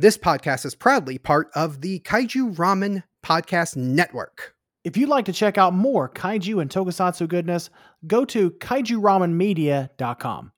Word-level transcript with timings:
This 0.00 0.16
podcast 0.16 0.64
is 0.64 0.76
proudly 0.76 1.18
part 1.18 1.50
of 1.56 1.80
the 1.80 1.98
Kaiju 1.98 2.54
Ramen 2.54 3.02
Podcast 3.26 3.74
Network. 3.74 4.54
If 4.84 4.96
you'd 4.96 5.08
like 5.08 5.24
to 5.24 5.32
check 5.32 5.58
out 5.58 5.74
more 5.74 6.08
kaiju 6.08 6.62
and 6.62 6.70
tokusatsu 6.70 7.26
goodness, 7.26 7.68
go 8.06 8.24
to 8.26 8.52
kaijuramenmedia.com. 8.52 10.52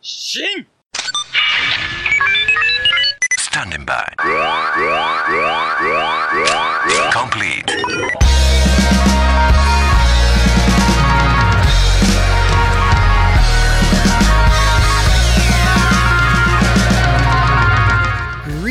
Shin! 0.00 0.66
Standing 3.38 3.84
by. 3.84 4.14
Complete. 7.12 7.70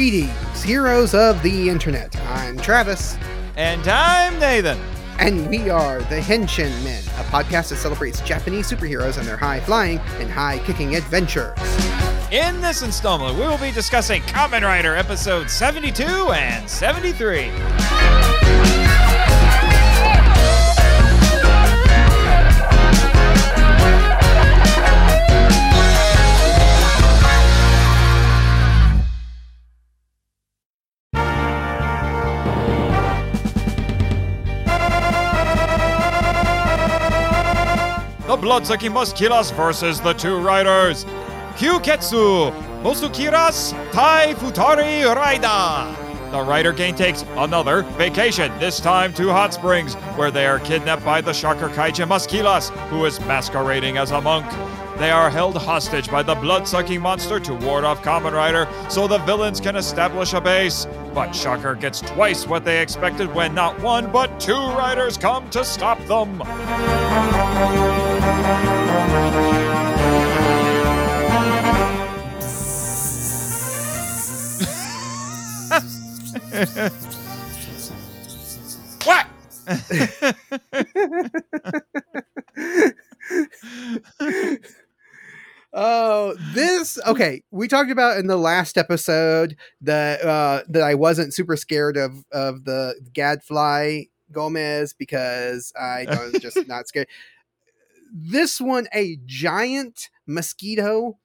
Greetings, 0.04 0.61
heroes 0.61 1.13
of 1.13 1.41
the 1.43 1.69
internet. 1.69 2.14
I'm 2.28 2.57
Travis, 2.57 3.15
And 3.55 3.87
I'm 3.87 4.37
Nathan. 4.37 4.78
and 5.18 5.50
we 5.50 5.69
are 5.69 6.00
the 6.00 6.19
Henshin 6.19 6.71
Men, 6.83 7.01
a 7.18 7.23
podcast 7.32 7.69
that 7.69 7.78
celebrates 7.78 8.19
Japanese 8.19 8.69
superheroes 8.69 9.18
and 9.18 9.25
their 9.25 9.37
high 9.37 9.61
flying 9.61 10.00
and 10.19 10.29
high 10.29 10.59
kicking 10.65 10.97
adventures. 10.97 11.57
In 12.33 12.59
this 12.59 12.81
installment, 12.81 13.36
we 13.39 13.47
will 13.47 13.57
be 13.57 13.71
discussing 13.71 14.21
Kamen 14.23 14.64
Rider 14.64 14.93
episodes 14.93 15.54
72 15.54 16.04
and 16.04 16.70
73. 16.70 18.93
Bloodsucking 38.44 38.91
Musculas 38.91 39.53
versus 39.53 40.02
the 40.02 40.11
two 40.11 40.38
riders. 40.38 41.05
Kyuketsu, 41.55 42.52
Mosukiras, 42.83 43.72
Tai 43.94 44.33
Futari 44.33 45.05
Raida. 45.16 45.95
The 46.30 46.41
rider 46.41 46.73
gang 46.73 46.94
takes 46.94 47.23
another 47.38 47.83
vacation, 47.97 48.52
this 48.59 48.81
time 48.81 49.14
to 49.14 49.31
Hot 49.31 49.53
Springs, 49.53 49.94
where 50.17 50.30
they 50.30 50.45
are 50.45 50.59
kidnapped 50.59 51.05
by 51.05 51.21
the 51.21 51.31
Shocker 51.31 51.69
Kaijin 51.69 52.09
Musculas, 52.09 52.69
who 52.89 53.05
is 53.05 53.17
masquerading 53.21 53.97
as 53.97 54.11
a 54.11 54.19
monk. 54.19 54.45
They 54.97 55.11
are 55.11 55.30
held 55.30 55.55
hostage 55.55 56.11
by 56.11 56.21
the 56.21 56.36
blood-sucking 56.36 56.99
monster 56.99 57.39
to 57.39 57.53
ward 57.53 57.86
off 57.86 58.03
Kamen 58.03 58.33
Rider 58.33 58.67
so 58.89 59.08
the 59.08 59.19
villains 59.19 59.61
can 59.61 59.77
establish 59.77 60.33
a 60.33 60.41
base. 60.41 60.86
But 61.14 61.31
Shocker 61.31 61.75
gets 61.75 62.02
twice 62.02 62.45
what 62.45 62.66
they 62.66 62.81
expected 62.81 63.33
when 63.33 63.55
not 63.55 63.80
one 63.80 64.11
but 64.11 64.38
two 64.38 64.53
riders 64.53 65.17
come 65.17 65.49
to 65.52 65.64
stop 65.64 65.97
them. 66.08 66.41
What? 79.04 79.28
Oh, 85.76 86.36
this 86.54 87.00
okay. 87.08 87.42
We 87.50 87.68
talked 87.68 87.90
about 87.90 88.18
in 88.20 88.28
the 88.28 88.38
last 88.38 88.78
episode 88.78 89.58
that 89.82 90.22
uh, 90.24 90.62
that 90.70 90.84
I 90.84 90.94
wasn't 90.94 91.34
super 91.34 91.58
scared 91.58 91.98
of 91.98 92.24
of 92.32 92.64
the 92.66 92.94
Gadfly 93.12 94.04
Gomez 94.32 94.94
because 94.94 95.74
I 95.80 96.06
was 96.32 96.34
just 96.40 96.68
not 96.68 96.88
scared. 96.88 97.08
This 98.16 98.62
one, 98.62 98.88
a 98.94 99.18
giant 99.26 100.10
mosquito, 100.28 101.18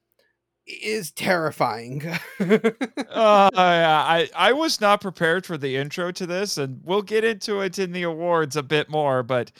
is 0.66 1.12
terrifying. 1.12 2.02
Uh, 2.06 2.18
yeah, 3.54 4.04
I, 4.06 4.30
I 4.34 4.52
was 4.52 4.80
not 4.80 5.02
prepared 5.02 5.44
for 5.44 5.58
the 5.58 5.76
intro 5.76 6.12
to 6.12 6.26
this, 6.26 6.56
and 6.56 6.80
we'll 6.82 7.02
get 7.02 7.24
into 7.24 7.60
it 7.60 7.78
in 7.78 7.92
the 7.92 8.04
awards 8.04 8.56
a 8.56 8.62
bit 8.62 8.88
more. 8.88 9.22
But 9.22 9.52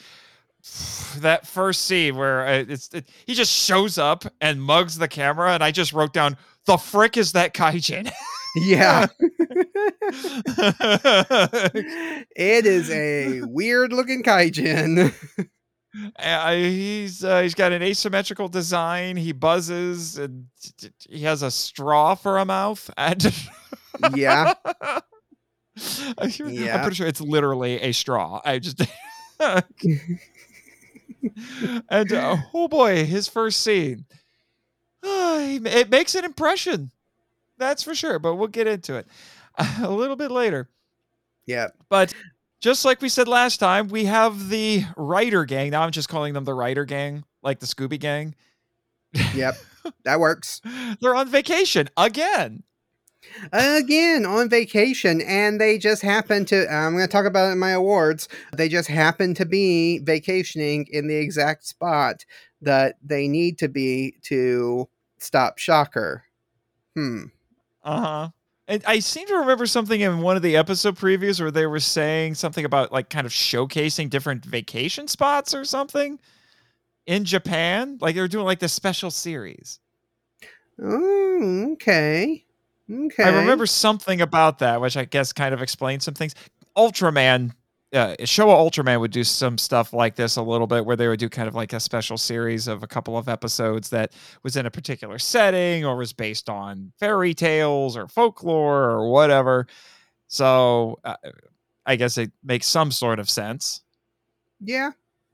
that 1.19 1.45
first 1.45 1.83
scene 1.85 2.15
where 2.15 2.47
uh, 2.47 2.65
it's 2.67 2.89
it, 2.93 3.07
he 3.25 3.35
just 3.35 3.51
shows 3.51 3.99
up 3.99 4.25
and 4.41 4.61
mugs 4.61 4.97
the 4.97 5.07
camera, 5.07 5.53
and 5.53 5.63
I 5.63 5.69
just 5.71 5.93
wrote 5.93 6.13
down 6.13 6.35
the 6.65 6.77
frick 6.77 7.15
is 7.15 7.33
that 7.33 7.53
kaijin. 7.53 8.11
yeah, 8.55 9.05
it 12.35 12.65
is 12.65 12.89
a 12.89 13.41
weird 13.43 13.93
looking 13.93 14.23
kaijin. 14.23 15.13
Uh, 16.19 16.53
he's 16.53 17.23
uh, 17.23 17.41
he's 17.41 17.55
got 17.55 17.71
an 17.71 17.81
asymmetrical 17.81 18.47
design. 18.47 19.17
He 19.17 19.31
buzzes, 19.31 20.17
and 20.19 20.45
t- 20.61 20.89
t- 20.99 21.17
he 21.17 21.23
has 21.23 21.41
a 21.41 21.49
straw 21.51 22.13
for 22.15 22.37
a 22.37 22.45
mouth. 22.45 22.89
And 24.01 24.15
yeah, 24.15 24.53
I'm, 26.17 26.29
sure- 26.29 26.47
I'm 26.47 26.53
Yeah. 26.53 26.81
pretty 26.81 26.95
sure 26.95 27.07
it's 27.07 27.19
literally 27.21 27.81
a 27.81 27.91
straw. 27.91 28.39
I 28.45 28.59
just 28.59 28.81
and 31.89 32.13
uh, 32.13 32.37
oh 32.53 32.67
boy, 32.67 33.05
his 33.05 33.27
first 33.27 33.61
scene. 33.61 34.05
It 35.41 35.89
makes 35.89 36.15
an 36.15 36.25
impression. 36.25 36.91
That's 37.57 37.81
for 37.83 37.95
sure, 37.95 38.19
but 38.19 38.35
we'll 38.35 38.47
get 38.49 38.67
into 38.67 38.95
it 38.95 39.07
a 39.81 39.89
little 39.89 40.15
bit 40.15 40.31
later. 40.31 40.69
yeah. 41.45 41.69
But 41.89 42.13
just 42.61 42.85
like 42.85 43.01
we 43.01 43.09
said 43.09 43.27
last 43.27 43.57
time, 43.57 43.87
we 43.87 44.05
have 44.05 44.49
the 44.49 44.83
rider 44.97 45.45
gang. 45.45 45.71
Now 45.71 45.83
I'm 45.83 45.91
just 45.91 46.09
calling 46.09 46.33
them 46.33 46.43
the 46.45 46.53
rider 46.53 46.85
gang, 46.85 47.23
like 47.41 47.59
the 47.59 47.65
Scooby 47.65 47.99
gang. 47.99 48.35
Yep, 49.33 49.57
that 50.03 50.19
works. 50.19 50.61
They're 51.01 51.15
on 51.15 51.29
vacation 51.29 51.89
again. 51.97 52.63
Again 53.51 54.25
on 54.25 54.49
vacation, 54.49 55.21
and 55.21 55.59
they 55.59 55.77
just 55.77 56.01
happen 56.01 56.45
to. 56.45 56.71
I'm 56.73 56.93
going 56.93 57.05
to 57.05 57.11
talk 57.11 57.25
about 57.25 57.49
it 57.49 57.51
in 57.51 57.59
my 57.59 57.71
awards. 57.71 58.29
They 58.55 58.69
just 58.69 58.87
happen 58.87 59.33
to 59.35 59.45
be 59.45 59.99
vacationing 59.99 60.87
in 60.89 61.07
the 61.07 61.17
exact 61.17 61.65
spot 61.65 62.25
that 62.61 62.95
they 63.03 63.27
need 63.27 63.57
to 63.59 63.67
be 63.67 64.15
to 64.23 64.87
stop 65.17 65.57
Shocker. 65.57 66.23
Hmm. 66.95 67.25
Uh 67.83 68.01
huh. 68.01 68.29
And 68.69 68.83
I 68.85 68.99
seem 68.99 69.27
to 69.27 69.33
remember 69.37 69.65
something 69.65 69.99
in 69.99 70.21
one 70.21 70.35
of 70.35 70.43
the 70.43 70.55
episode 70.55 70.95
previews 70.95 71.41
where 71.41 71.49
they 71.49 71.65
were 71.65 71.79
saying 71.79 72.35
something 72.35 72.63
about 72.63 72.91
like 72.91 73.09
kind 73.09 73.25
of 73.25 73.33
showcasing 73.33 74.11
different 74.11 74.45
vacation 74.45 75.07
spots 75.07 75.55
or 75.55 75.65
something 75.65 76.19
in 77.07 77.25
Japan. 77.25 77.97
Like 77.99 78.13
they 78.13 78.21
were 78.21 78.27
doing 78.27 78.45
like 78.45 78.59
this 78.59 78.71
special 78.71 79.09
series. 79.09 79.79
Oh, 80.79 81.71
okay. 81.73 82.45
Okay. 82.91 83.23
I 83.23 83.29
remember 83.39 83.65
something 83.65 84.21
about 84.21 84.59
that, 84.59 84.79
which 84.79 84.95
I 84.97 85.05
guess 85.05 85.33
kind 85.33 85.53
of 85.53 85.63
explains 85.63 86.03
some 86.05 86.13
things. 86.13 86.35
Ultraman, 86.77 87.53
uh, 87.93 88.15
Showa 88.19 88.55
Ultraman 88.55 88.99
would 88.99 89.11
do 89.11 89.23
some 89.23 89.57
stuff 89.57 89.93
like 89.93 90.15
this 90.15 90.35
a 90.35 90.41
little 90.41 90.67
bit, 90.67 90.85
where 90.85 90.95
they 90.95 91.07
would 91.07 91.19
do 91.19 91.29
kind 91.29 91.47
of 91.47 91.55
like 91.55 91.73
a 91.73 91.79
special 91.79 92.17
series 92.17 92.67
of 92.67 92.83
a 92.83 92.87
couple 92.87 93.17
of 93.17 93.27
episodes 93.27 93.89
that 93.89 94.13
was 94.43 94.55
in 94.55 94.65
a 94.65 94.71
particular 94.71 95.17
setting 95.17 95.85
or 95.85 95.97
was 95.97 96.13
based 96.13 96.49
on 96.49 96.91
fairy 96.99 97.33
tales 97.33 97.97
or 97.97 98.07
folklore 98.07 98.83
or 98.91 99.09
whatever. 99.09 99.65
So 100.27 100.99
uh, 101.03 101.15
I 101.85 101.95
guess 101.95 102.17
it 102.17 102.31
makes 102.43 102.67
some 102.67 102.91
sort 102.91 103.19
of 103.19 103.29
sense. 103.29 103.81
Yeah. 104.61 104.91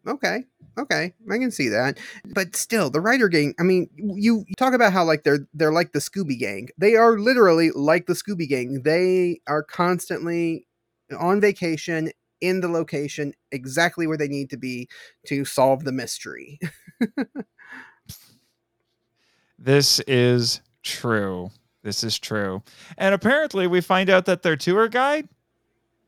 Okay. 0.07 0.45
Okay. 0.77 1.13
I 1.29 1.37
can 1.37 1.51
see 1.51 1.67
that. 1.69 1.99
But 2.33 2.55
still, 2.55 2.89
the 2.89 3.01
rider 3.01 3.27
gang, 3.27 3.55
I 3.59 3.63
mean, 3.63 3.89
you, 3.95 4.45
you 4.47 4.55
talk 4.57 4.73
about 4.73 4.93
how 4.93 5.03
like 5.03 5.23
they're 5.23 5.47
they're 5.53 5.71
like 5.71 5.93
the 5.93 5.99
Scooby 5.99 6.37
gang. 6.37 6.69
They 6.77 6.95
are 6.95 7.17
literally 7.17 7.71
like 7.71 8.05
the 8.05 8.13
Scooby 8.13 8.47
gang. 8.47 8.83
They 8.83 9.41
are 9.47 9.63
constantly 9.63 10.67
on 11.19 11.41
vacation 11.41 12.11
in 12.47 12.61
the 12.61 12.67
location 12.67 13.33
exactly 13.51 14.07
where 14.07 14.17
they 14.17 14.27
need 14.27 14.49
to 14.51 14.57
be 14.57 14.87
to 15.27 15.45
solve 15.45 15.83
the 15.83 15.91
mystery. 15.91 16.59
This 19.57 19.99
is 20.01 20.61
true. 20.83 21.49
This 21.83 22.03
is 22.03 22.19
true. 22.19 22.61
And 22.97 23.13
apparently, 23.15 23.67
we 23.67 23.81
find 23.81 24.09
out 24.09 24.25
that 24.25 24.41
their 24.43 24.55
tour 24.55 24.87
guide 24.87 25.27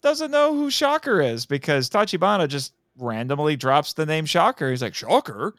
doesn't 0.01 0.31
know 0.31 0.53
who 0.53 0.69
Shocker 0.69 1.21
is 1.21 1.45
because 1.45 1.89
Tachibana 1.89 2.47
just 2.47 2.73
randomly 2.97 3.55
drops 3.55 3.93
the 3.93 4.05
name 4.05 4.25
Shocker. 4.25 4.69
He's 4.69 4.81
like, 4.81 4.95
Shocker? 4.95 5.55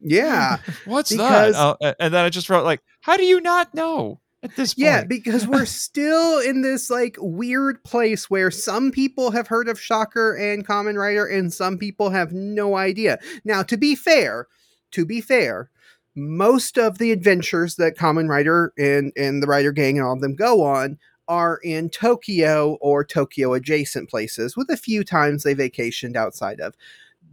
yeah. 0.00 0.58
What's 0.84 1.10
Because- 1.12 1.54
that? 1.54 1.76
Uh, 1.80 1.94
and 1.98 2.12
then 2.12 2.24
I 2.24 2.28
just 2.28 2.50
wrote, 2.50 2.64
like, 2.64 2.82
how 3.00 3.16
do 3.16 3.24
you 3.24 3.40
not 3.40 3.72
know 3.74 4.20
at 4.42 4.54
this 4.56 4.74
point? 4.74 4.84
Yeah, 4.84 5.04
because 5.04 5.46
we're 5.46 5.64
still 5.66 6.38
in 6.40 6.62
this 6.62 6.90
like 6.90 7.16
weird 7.18 7.82
place 7.84 8.30
where 8.30 8.50
some 8.50 8.90
people 8.90 9.30
have 9.30 9.48
heard 9.48 9.68
of 9.68 9.80
Shocker 9.80 10.34
and 10.34 10.66
Kamen 10.66 10.96
Rider 10.96 11.26
and 11.26 11.52
some 11.52 11.78
people 11.78 12.10
have 12.10 12.32
no 12.32 12.76
idea. 12.76 13.18
Now, 13.44 13.62
to 13.64 13.76
be 13.76 13.94
fair, 13.94 14.46
to 14.92 15.04
be 15.04 15.20
fair, 15.20 15.70
most 16.14 16.78
of 16.78 16.98
the 16.98 17.12
adventures 17.12 17.76
that 17.76 17.96
Kamen 17.96 18.28
Rider 18.28 18.72
and 18.78 19.12
and 19.16 19.42
the 19.42 19.46
Rider 19.46 19.72
Gang 19.72 19.98
and 19.98 20.06
all 20.06 20.14
of 20.14 20.20
them 20.20 20.34
go 20.34 20.62
on 20.62 20.98
are 21.28 21.58
in 21.62 21.90
Tokyo 21.90 22.78
or 22.80 23.04
Tokyo 23.04 23.52
adjacent 23.52 24.08
places, 24.08 24.56
with 24.56 24.70
a 24.70 24.76
few 24.76 25.04
times 25.04 25.42
they 25.42 25.54
vacationed 25.54 26.16
outside 26.16 26.58
of. 26.58 26.74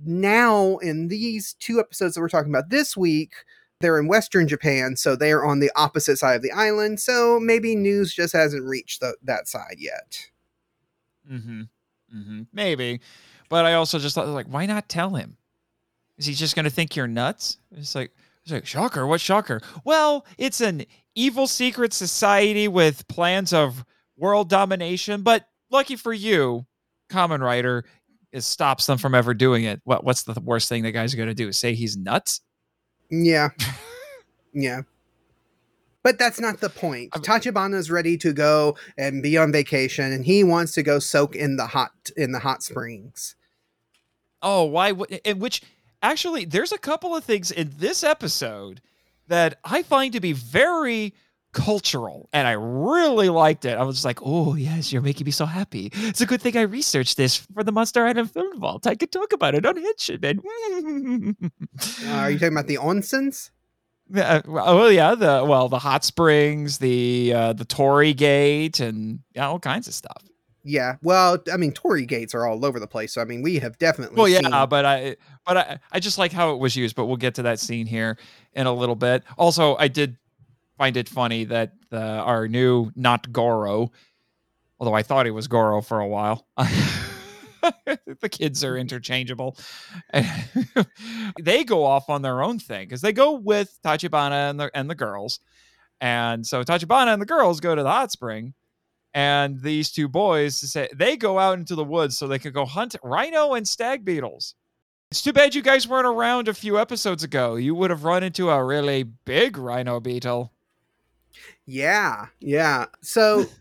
Now, 0.06 0.78
in 0.78 1.08
these 1.08 1.56
two 1.60 1.80
episodes 1.80 2.16
that 2.16 2.22
we're 2.22 2.30
talking 2.30 2.52
about 2.52 2.70
this 2.70 2.98
week, 2.98 3.34
they're 3.86 4.00
in 4.00 4.08
Western 4.08 4.48
Japan, 4.48 4.96
so 4.98 5.16
they're 5.16 5.46
on 5.46 5.60
the 5.60 5.72
opposite 5.76 6.18
side 6.18 6.36
of 6.36 6.42
the 6.42 6.52
island. 6.52 7.00
So 7.00 7.40
maybe 7.40 7.76
news 7.76 8.14
just 8.14 8.34
hasn't 8.34 8.66
reached 8.66 9.00
the, 9.00 9.16
that 9.24 9.48
side 9.48 9.76
yet. 9.78 10.20
Mm-hmm. 11.32 11.62
Mm-hmm. 12.16 12.42
Maybe. 12.52 13.00
But 13.48 13.66
I 13.66 13.74
also 13.74 14.00
just 14.00 14.16
thought, 14.16 14.28
like, 14.28 14.48
why 14.48 14.66
not 14.66 14.90
tell 14.90 15.12
him? 15.12 15.38
Is 16.18 16.26
he 16.26 16.34
just 16.34 16.56
going 16.56 16.64
to 16.64 16.72
think 16.72 16.96
you're 16.96 17.08
nuts? 17.08 17.58
It's 17.72 17.94
like, 17.94 18.12
it's 18.44 18.52
like, 18.52 18.66
shocker. 18.66 19.06
What 19.06 19.22
shocker? 19.22 19.62
Well, 19.84 20.26
it's 20.38 20.62
an 20.62 20.86
evil 21.14 21.46
secret 21.46 21.94
society 21.94 22.68
with 22.68 23.08
plans 23.08 23.54
of 23.54 23.86
world 24.18 24.50
domination. 24.50 25.22
But 25.22 25.48
lucky 25.70 25.96
for 25.96 26.14
you, 26.14 26.66
Kamen 27.10 27.42
Rider, 27.42 27.86
it 28.32 28.42
stops 28.42 28.86
them 28.86 28.98
from 28.98 29.14
ever 29.14 29.34
doing 29.34 29.64
it. 29.66 29.82
What 29.84 30.04
what's 30.04 30.24
the 30.24 30.40
worst 30.42 30.70
thing 30.70 30.84
the 30.84 30.92
guy's 30.92 31.16
going 31.16 31.30
to 31.30 31.36
do? 31.36 31.52
Say 31.52 31.74
he's 31.76 31.96
nuts? 31.96 32.42
Yeah. 33.10 33.50
yeah. 34.54 34.82
But 36.04 36.20
that's 36.20 36.40
not 36.40 36.60
the 36.60 36.70
point. 36.70 37.10
I 37.14 37.18
mean- 37.18 37.24
Tachibana's 37.24 37.90
ready 37.90 38.18
to 38.18 38.32
go 38.34 38.78
and 38.98 39.24
be 39.24 39.38
on 39.38 39.52
vacation 39.52 40.12
and 40.12 40.26
he 40.26 40.44
wants 40.44 40.74
to 40.74 40.84
go 40.84 41.00
soak 41.00 41.36
in 41.36 41.56
the 41.58 41.68
hot 41.68 42.12
in 42.16 42.32
the 42.32 42.40
hot 42.40 42.62
springs. 42.64 43.36
Oh, 44.42 44.66
why? 44.66 44.92
would 44.92 45.20
which 45.38 45.64
actually, 46.04 46.46
there's 46.46 46.72
a 46.72 46.78
couple 46.78 47.16
of 47.16 47.24
things 47.24 47.50
in 47.52 47.72
this 47.78 48.04
episode 48.04 48.82
that 49.28 49.58
I 49.64 49.82
find 49.82 50.14
to 50.14 50.20
be 50.20 50.34
very 50.34 51.16
cultural, 51.56 52.30
and 52.34 52.48
I 52.48 52.52
really 52.52 53.30
liked 53.30 53.66
it. 53.66 53.78
I 53.78 53.84
was 53.84 53.96
just 53.96 54.06
like, 54.06 54.20
"Oh 54.22 54.54
yes, 54.56 54.92
you're 54.94 55.02
making 55.02 55.26
me 55.26 55.32
so 55.32 55.46
happy." 55.48 55.90
It's 55.94 56.22
a 56.22 56.26
good 56.28 56.42
thing 56.42 56.56
I 56.56 56.62
researched 56.62 57.18
this 57.18 57.38
for 57.38 57.64
the 57.64 57.72
Monster 57.72 58.06
Island 58.06 58.30
Film 58.30 58.60
Vault. 58.60 58.86
I 58.86 58.94
could 58.96 59.12
talk 59.12 59.34
about 59.34 59.56
it 59.56 59.66
on 59.66 59.76
Henshin, 59.76 60.22
man. 60.22 61.36
Uh, 62.06 62.12
are 62.12 62.32
you 62.32 62.38
talking 62.38 62.54
about 62.54 62.68
the 62.68 62.78
onsens? 62.78 63.50
Uh, 64.16 64.42
oh 64.48 64.88
yeah, 64.88 65.16
the 65.16 65.44
well, 65.48 65.68
the 65.70 65.80
hot 65.80 66.04
springs, 66.04 66.78
the 66.78 67.34
uh, 67.34 67.54
the 67.54 67.66
Torii 67.66 68.14
Gate, 68.14 68.80
and 68.80 69.20
yeah, 69.34 69.48
all 69.48 69.60
kinds 69.60 69.88
of 69.88 69.94
stuff. 69.94 70.22
Yeah. 70.68 70.96
Well, 71.04 71.38
I 71.54 71.58
mean, 71.58 71.72
Torii 71.74 72.08
gates 72.08 72.34
are 72.34 72.48
all 72.48 72.66
over 72.66 72.80
the 72.80 72.88
place. 72.88 73.14
So 73.14 73.22
I 73.22 73.26
mean, 73.26 73.44
we 73.44 73.60
have 73.60 73.78
definitely. 73.78 74.18
Well, 74.18 74.28
yeah, 74.28 74.40
seen- 74.42 74.70
but 74.70 74.84
I, 74.84 75.16
but 75.46 75.58
I, 75.58 75.80
I 75.92 76.00
just 76.00 76.18
like 76.18 76.32
how 76.34 76.54
it 76.54 76.60
was 76.60 76.76
used. 76.76 76.96
But 76.96 77.06
we'll 77.06 77.18
get 77.18 77.36
to 77.36 77.44
that 77.44 77.60
scene 77.60 77.86
here 77.86 78.18
in 78.54 78.66
a 78.66 78.74
little 78.74 78.96
bit. 78.96 79.24
Also, 79.38 79.76
I 79.78 79.88
did 79.88 80.18
find 80.78 80.98
it 80.98 81.10
funny 81.10 81.46
that 81.46 81.74
the, 81.90 82.02
our 82.02 82.48
new 82.48 82.92
not 82.96 83.32
Goro, 83.32 83.92
although 84.80 84.94
I 84.94 85.04
thought 85.04 85.26
he 85.26 85.32
was 85.32 85.48
Goro 85.48 85.82
for 85.82 86.00
a 86.00 86.08
while. 86.08 86.48
the 88.22 88.30
kids 88.30 88.64
are 88.64 88.78
interchangeable. 88.78 89.58
they 91.42 91.64
go 91.64 91.84
off 91.84 92.10
on 92.10 92.22
their 92.22 92.44
own 92.44 92.60
thing 92.60 92.88
because 92.88 93.02
they 93.02 93.14
go 93.14 93.34
with 93.34 93.78
Tachibana 93.84 94.50
and 94.50 94.60
the 94.60 94.72
and 94.74 94.90
the 94.90 94.96
girls, 94.96 95.40
and 96.02 96.46
so 96.46 96.64
Tachibana 96.64 97.14
and 97.14 97.22
the 97.22 97.26
girls 97.26 97.60
go 97.60 97.76
to 97.76 97.84
the 97.84 97.92
hot 97.92 98.12
spring. 98.12 98.54
And 99.14 99.62
these 99.62 99.92
two 99.92 100.10
boys 100.10 100.58
say 100.58 100.90
they 100.94 101.16
go 101.16 101.40
out 101.40 101.58
into 101.58 101.74
the 101.76 101.86
woods 101.86 102.18
so 102.18 102.28
they 102.28 102.40
can 102.40 102.52
go 102.52 102.66
hunt 102.66 102.98
rhino 103.02 103.54
and 103.54 103.66
stag 103.66 104.04
beetles. 104.04 104.56
It's 105.10 105.22
too 105.22 105.32
bad 105.32 105.56
you 105.56 105.62
guys 105.62 105.88
weren't 105.88 106.06
around 106.06 106.50
a 106.50 106.54
few 106.54 106.78
episodes 106.78 107.24
ago. 107.24 107.56
You 107.56 107.76
would 107.76 107.92
have 107.92 108.04
run 108.04 108.24
into 108.24 108.50
a 108.50 108.62
really 108.62 109.04
big 109.04 109.58
rhino 109.58 110.02
beetle. 110.02 110.52
Yeah, 111.66 112.28
yeah. 112.40 112.86
So, 113.02 113.46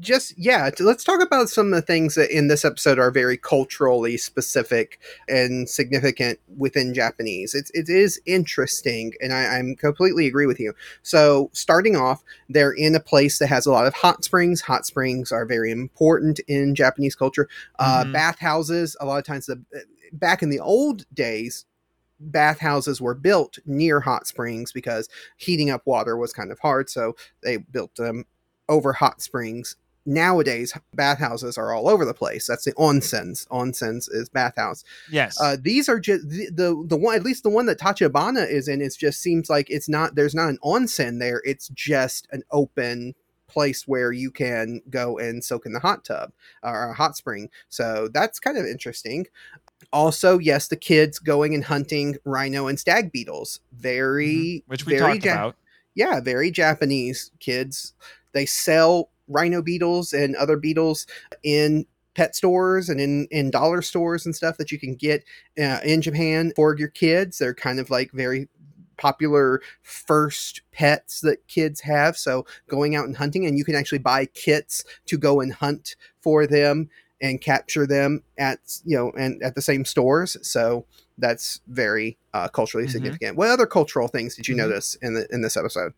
just 0.00 0.34
yeah, 0.36 0.68
let's 0.80 1.04
talk 1.04 1.22
about 1.22 1.48
some 1.48 1.66
of 1.66 1.72
the 1.72 1.80
things 1.80 2.16
that 2.16 2.30
in 2.30 2.48
this 2.48 2.66
episode 2.66 2.98
are 2.98 3.10
very 3.10 3.38
culturally 3.38 4.18
specific 4.18 5.00
and 5.26 5.68
significant 5.70 6.38
within 6.58 6.92
Japanese. 6.92 7.54
It's 7.54 7.70
it 7.70 7.88
is 7.88 8.20
interesting, 8.26 9.14
and 9.20 9.32
I, 9.32 9.56
I'm 9.56 9.74
completely 9.74 10.26
agree 10.26 10.46
with 10.46 10.60
you. 10.60 10.74
So, 11.02 11.48
starting 11.54 11.96
off, 11.96 12.22
they're 12.48 12.72
in 12.72 12.94
a 12.94 13.00
place 13.00 13.38
that 13.38 13.46
has 13.46 13.64
a 13.64 13.72
lot 13.72 13.86
of 13.86 13.94
hot 13.94 14.22
springs. 14.22 14.60
Hot 14.62 14.84
springs 14.84 15.32
are 15.32 15.46
very 15.46 15.70
important 15.70 16.40
in 16.46 16.74
Japanese 16.74 17.14
culture. 17.14 17.48
Uh, 17.78 18.04
Mhm. 18.04 18.12
bathhouses, 18.12 18.96
a 19.00 19.06
lot 19.06 19.18
of 19.18 19.24
times, 19.24 19.46
the 19.46 19.62
back 20.12 20.42
in 20.42 20.50
the 20.50 20.60
old 20.60 21.06
days. 21.14 21.64
Bathhouses 22.18 23.00
were 23.00 23.14
built 23.14 23.58
near 23.66 24.00
hot 24.00 24.26
springs 24.26 24.72
because 24.72 25.08
heating 25.36 25.70
up 25.70 25.82
water 25.86 26.16
was 26.16 26.32
kind 26.32 26.50
of 26.50 26.58
hard, 26.60 26.88
so 26.88 27.14
they 27.42 27.58
built 27.58 27.94
them 27.96 28.24
over 28.68 28.92
hot 28.94 29.20
springs. 29.20 29.76
Nowadays, 30.08 30.72
bathhouses 30.94 31.58
are 31.58 31.74
all 31.74 31.88
over 31.88 32.04
the 32.04 32.14
place. 32.14 32.46
That's 32.46 32.64
the 32.64 32.72
onsens. 32.74 33.46
Onsens 33.48 34.08
is 34.08 34.28
bathhouse. 34.28 34.84
Yes. 35.10 35.40
Uh, 35.40 35.56
these 35.60 35.88
are 35.88 35.98
just 35.98 36.28
the, 36.28 36.48
the 36.50 36.84
the 36.86 36.96
one, 36.96 37.16
at 37.16 37.24
least 37.24 37.42
the 37.42 37.50
one 37.50 37.66
that 37.66 37.80
Tachibana 37.80 38.48
is 38.48 38.68
in. 38.68 38.80
It 38.80 38.94
just 38.96 39.20
seems 39.20 39.50
like 39.50 39.68
it's 39.68 39.88
not. 39.88 40.14
There's 40.14 40.34
not 40.34 40.48
an 40.48 40.58
onsen 40.62 41.18
there. 41.18 41.42
It's 41.44 41.68
just 41.68 42.28
an 42.30 42.44
open 42.52 43.16
place 43.48 43.88
where 43.88 44.12
you 44.12 44.30
can 44.30 44.80
go 44.90 45.18
and 45.18 45.44
soak 45.44 45.66
in 45.66 45.72
the 45.72 45.80
hot 45.80 46.04
tub 46.04 46.32
or 46.62 46.90
a 46.90 46.94
hot 46.94 47.16
spring. 47.16 47.50
So 47.68 48.08
that's 48.12 48.38
kind 48.38 48.58
of 48.58 48.66
interesting. 48.66 49.26
Also, 49.92 50.38
yes, 50.38 50.68
the 50.68 50.76
kids 50.76 51.18
going 51.18 51.54
and 51.54 51.64
hunting 51.64 52.16
rhino 52.24 52.66
and 52.66 52.78
stag 52.80 53.12
beetles. 53.12 53.60
Very, 53.72 54.62
Mhm. 54.66 54.68
Which 54.68 54.86
we 54.86 54.96
very 54.98 55.12
talked 55.14 55.24
Ja- 55.24 55.32
about. 55.32 55.56
yeah, 55.94 56.20
very 56.20 56.50
Japanese 56.50 57.30
kids. 57.40 57.92
They 58.32 58.46
sell 58.46 59.10
rhino 59.28 59.62
beetles 59.62 60.12
and 60.12 60.34
other 60.36 60.56
beetles 60.56 61.06
in 61.42 61.86
pet 62.14 62.34
stores 62.34 62.88
and 62.88 63.00
in, 63.00 63.26
in 63.30 63.50
dollar 63.50 63.82
stores 63.82 64.24
and 64.24 64.34
stuff 64.34 64.56
that 64.56 64.72
you 64.72 64.78
can 64.78 64.94
get 64.94 65.22
uh, 65.58 65.80
in 65.84 66.00
Japan 66.00 66.52
for 66.56 66.74
your 66.76 66.88
kids. 66.88 67.38
They're 67.38 67.54
kind 67.54 67.78
of 67.78 67.90
like 67.90 68.10
very 68.12 68.48
popular 68.96 69.60
first 69.82 70.62
pets 70.72 71.20
that 71.20 71.46
kids 71.48 71.80
have. 71.82 72.16
So 72.16 72.46
going 72.68 72.96
out 72.96 73.04
and 73.04 73.16
hunting, 73.16 73.44
and 73.44 73.58
you 73.58 73.64
can 73.64 73.74
actually 73.74 73.98
buy 73.98 74.24
kits 74.26 74.84
to 75.06 75.18
go 75.18 75.40
and 75.40 75.52
hunt 75.52 75.96
for 76.22 76.46
them 76.46 76.88
and 77.20 77.40
capture 77.40 77.86
them 77.86 78.22
at 78.38 78.58
you 78.84 78.96
know 78.96 79.10
and 79.18 79.42
at 79.42 79.54
the 79.54 79.62
same 79.62 79.84
stores. 79.84 80.36
So 80.42 80.86
that's 81.18 81.60
very 81.68 82.18
uh, 82.34 82.48
culturally 82.48 82.86
Mhm. 82.86 82.90
significant. 82.92 83.36
What 83.36 83.48
other 83.48 83.66
cultural 83.66 84.08
things 84.08 84.36
did 84.36 84.48
you 84.48 84.54
Mhm. 84.54 84.58
notice 84.58 84.96
in 85.02 85.14
the 85.14 85.26
in 85.32 85.40
this 85.42 85.56
episode? 85.56 85.92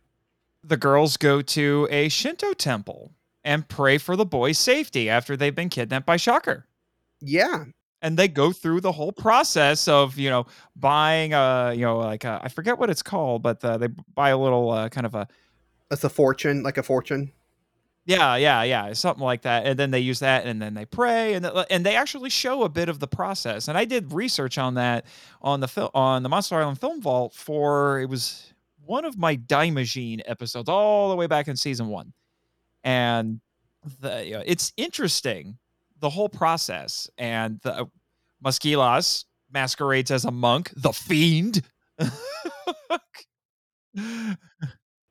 The 0.63 0.77
girls 0.77 1.17
go 1.17 1.41
to 1.43 1.89
a 1.91 2.09
Shinto 2.09 2.53
temple 2.53 3.13
and 3.45 3.69
pray 3.69 3.99
for 3.99 4.17
the 4.17 4.27
boys' 4.27 4.59
safety 4.59 5.09
after 5.09 5.37
they've 5.37 5.55
been 5.55 5.69
kidnapped 5.71 6.07
by 6.07 6.17
Shocker. 6.17 6.67
Yeah, 7.21 7.65
and 8.03 8.17
they 8.17 8.29
go 8.29 8.53
through 8.53 8.81
the 8.83 8.93
whole 8.93 9.13
process 9.13 9.89
of 9.89 10.19
you 10.19 10.31
know 10.31 10.47
buying 10.77 11.33
a 11.33 11.73
you 11.75 11.83
know 11.83 11.99
like 11.99 12.25
a, 12.25 12.41
I 12.43 12.49
forget 12.49 12.79
what 12.79 12.91
it's 12.91 13.03
called, 13.03 13.43
but 13.43 13.65
uh, 13.65 13.77
they 13.79 13.89
buy 14.15 14.29
a 14.31 14.39
little 14.39 14.71
uh, 14.71 14.89
kind 14.89 15.07
of 15.07 15.15
a 15.17 15.27
It's 15.91 16.05
a 16.05 16.09
fortune, 16.11 16.63
like 16.63 16.79
a 16.79 16.83
fortune. 16.83 17.33
Yeah 18.09 18.35
yeah 18.37 18.63
yeah 18.65 18.93
something 18.95 19.23
like 19.23 19.43
that, 19.43 19.67
and 19.67 19.79
then 19.79 19.91
they 19.93 20.01
use 20.01 20.19
that 20.21 20.47
and 20.47 20.61
then 20.61 20.75
they 20.75 20.85
pray 20.87 21.35
and 21.35 21.45
th- 21.45 21.67
and 21.71 21.85
they 21.87 21.95
actually 21.95 22.31
show 22.31 22.63
a 22.65 22.69
bit 22.69 22.89
of 22.89 22.99
the 22.99 23.07
process. 23.07 23.69
And 23.69 23.77
I 23.79 23.85
did 23.85 24.13
research 24.13 24.57
on 24.59 24.75
that 24.75 25.05
on 25.43 25.61
the 25.61 25.69
film 25.69 25.91
on 25.95 26.23
the 26.25 26.29
Monster 26.31 26.57
Island 26.57 26.81
Film 26.81 27.01
Vault 27.03 27.35
for 27.35 28.01
it 28.01 28.09
was 28.09 28.53
one 28.85 29.05
of 29.05 29.19
my 29.19 29.37
Daimajin 29.37 30.23
episodes 30.27 30.69
all 30.71 31.11
the 31.11 31.17
way 31.17 31.27
back 31.27 31.47
in 31.49 31.57
season 31.57 31.89
one, 31.89 32.15
and 32.83 33.41
the 34.01 34.25
you 34.27 34.33
know, 34.33 34.43
it's 34.47 34.73
interesting 34.79 35.59
the 36.01 36.09
whole 36.11 36.29
process 36.31 37.11
and 37.19 37.61
the 37.63 37.75
uh, 37.75 37.85
Musquilas 38.45 39.25
masquerades 39.53 40.11
as 40.11 40.25
a 40.25 40.31
monk, 40.31 40.73
the 40.77 40.93
fiend. 40.93 41.63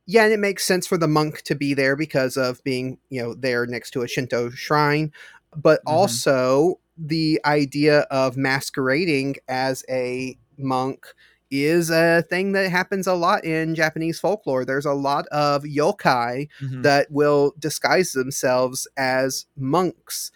Yeah, 0.09 0.23
and 0.23 0.31
it 0.33 0.39
makes 0.39 0.65
sense 0.65 0.87
for 0.87 0.97
the 0.97 1.07
monk 1.07 1.41
to 1.43 1.53
be 1.55 1.73
there 1.73 1.97
because 1.97 2.37
of 2.37 2.63
being, 2.63 2.97
you 3.09 3.21
know, 3.21 3.33
there 3.33 3.65
next 3.65 3.91
to 3.91 4.03
a 4.03 4.07
Shinto 4.07 4.49
shrine, 4.51 5.11
but 5.55 5.81
Mhm. 5.81 5.87
also 5.87 6.79
the 6.97 7.39
idea 7.45 8.01
of 8.09 8.37
masquerading 8.37 9.35
as 9.49 9.83
a 9.89 10.37
monk 10.57 11.05
is 11.51 11.89
a 11.89 12.23
thing 12.29 12.53
that 12.53 12.71
happens 12.71 13.05
a 13.05 13.13
lot 13.13 13.43
in 13.43 13.75
Japanese 13.75 14.19
folklore. 14.19 14.63
There's 14.65 14.85
a 14.85 14.93
lot 14.93 15.27
of 15.27 15.63
yokai 15.63 16.47
Mhm, 16.61 16.83
that 16.83 17.11
will 17.11 17.53
disguise 17.59 18.13
themselves 18.13 18.87
as 18.97 19.45
monks 19.57 20.31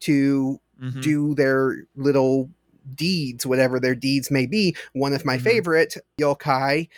to 0.00 0.60
mhm. 0.80 1.00
do 1.00 1.34
their 1.34 1.84
little 1.96 2.50
deeds, 2.94 3.46
whatever 3.46 3.80
their 3.80 3.94
deeds 3.94 4.30
may 4.30 4.46
be. 4.46 4.76
One 4.92 5.12
of 5.14 5.24
my 5.24 5.36
Mhm. 5.36 5.42
favorite 5.42 5.96
yokai 6.20 6.88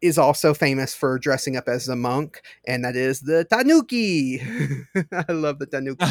is 0.00 0.18
also 0.18 0.54
famous 0.54 0.94
for 0.94 1.18
dressing 1.18 1.56
up 1.56 1.68
as 1.68 1.88
a 1.88 1.96
monk, 1.96 2.42
and 2.66 2.84
that 2.84 2.96
is 2.96 3.20
the 3.20 3.44
tanuki. 3.44 4.40
I 5.12 5.32
love 5.32 5.58
the 5.58 5.66
tanuki. 5.66 5.98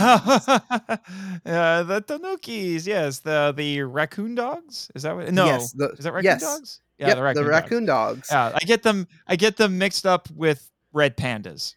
uh, 1.46 1.84
the 1.84 2.02
Tanukis, 2.02 2.86
yes, 2.86 3.20
the 3.20 3.54
the 3.56 3.82
raccoon 3.84 4.36
dogs. 4.36 4.92
Is 4.96 5.04
that 5.04 5.16
what? 5.16 5.32
No, 5.34 5.46
Yes, 5.46 5.72
the- 5.72 5.92
is 5.92 6.04
that 6.06 6.14
raccoon 6.14 6.26
yes. 6.26 6.42
dogs? 6.42 6.82
Yeah, 6.98 7.08
yep, 7.08 7.18
the 7.18 7.24
raccoon. 7.24 7.44
the 7.44 7.50
dogs. 7.50 7.62
raccoon 7.62 7.86
dogs. 7.86 8.28
Yeah, 8.32 8.52
I 8.56 8.66
get 8.66 8.84
them. 8.84 9.08
I 9.28 9.36
get 9.36 9.58
them 9.58 9.78
mixed 9.78 10.06
up 10.06 10.30
with 10.32 10.70
red 10.94 11.18
pandas. 11.18 11.76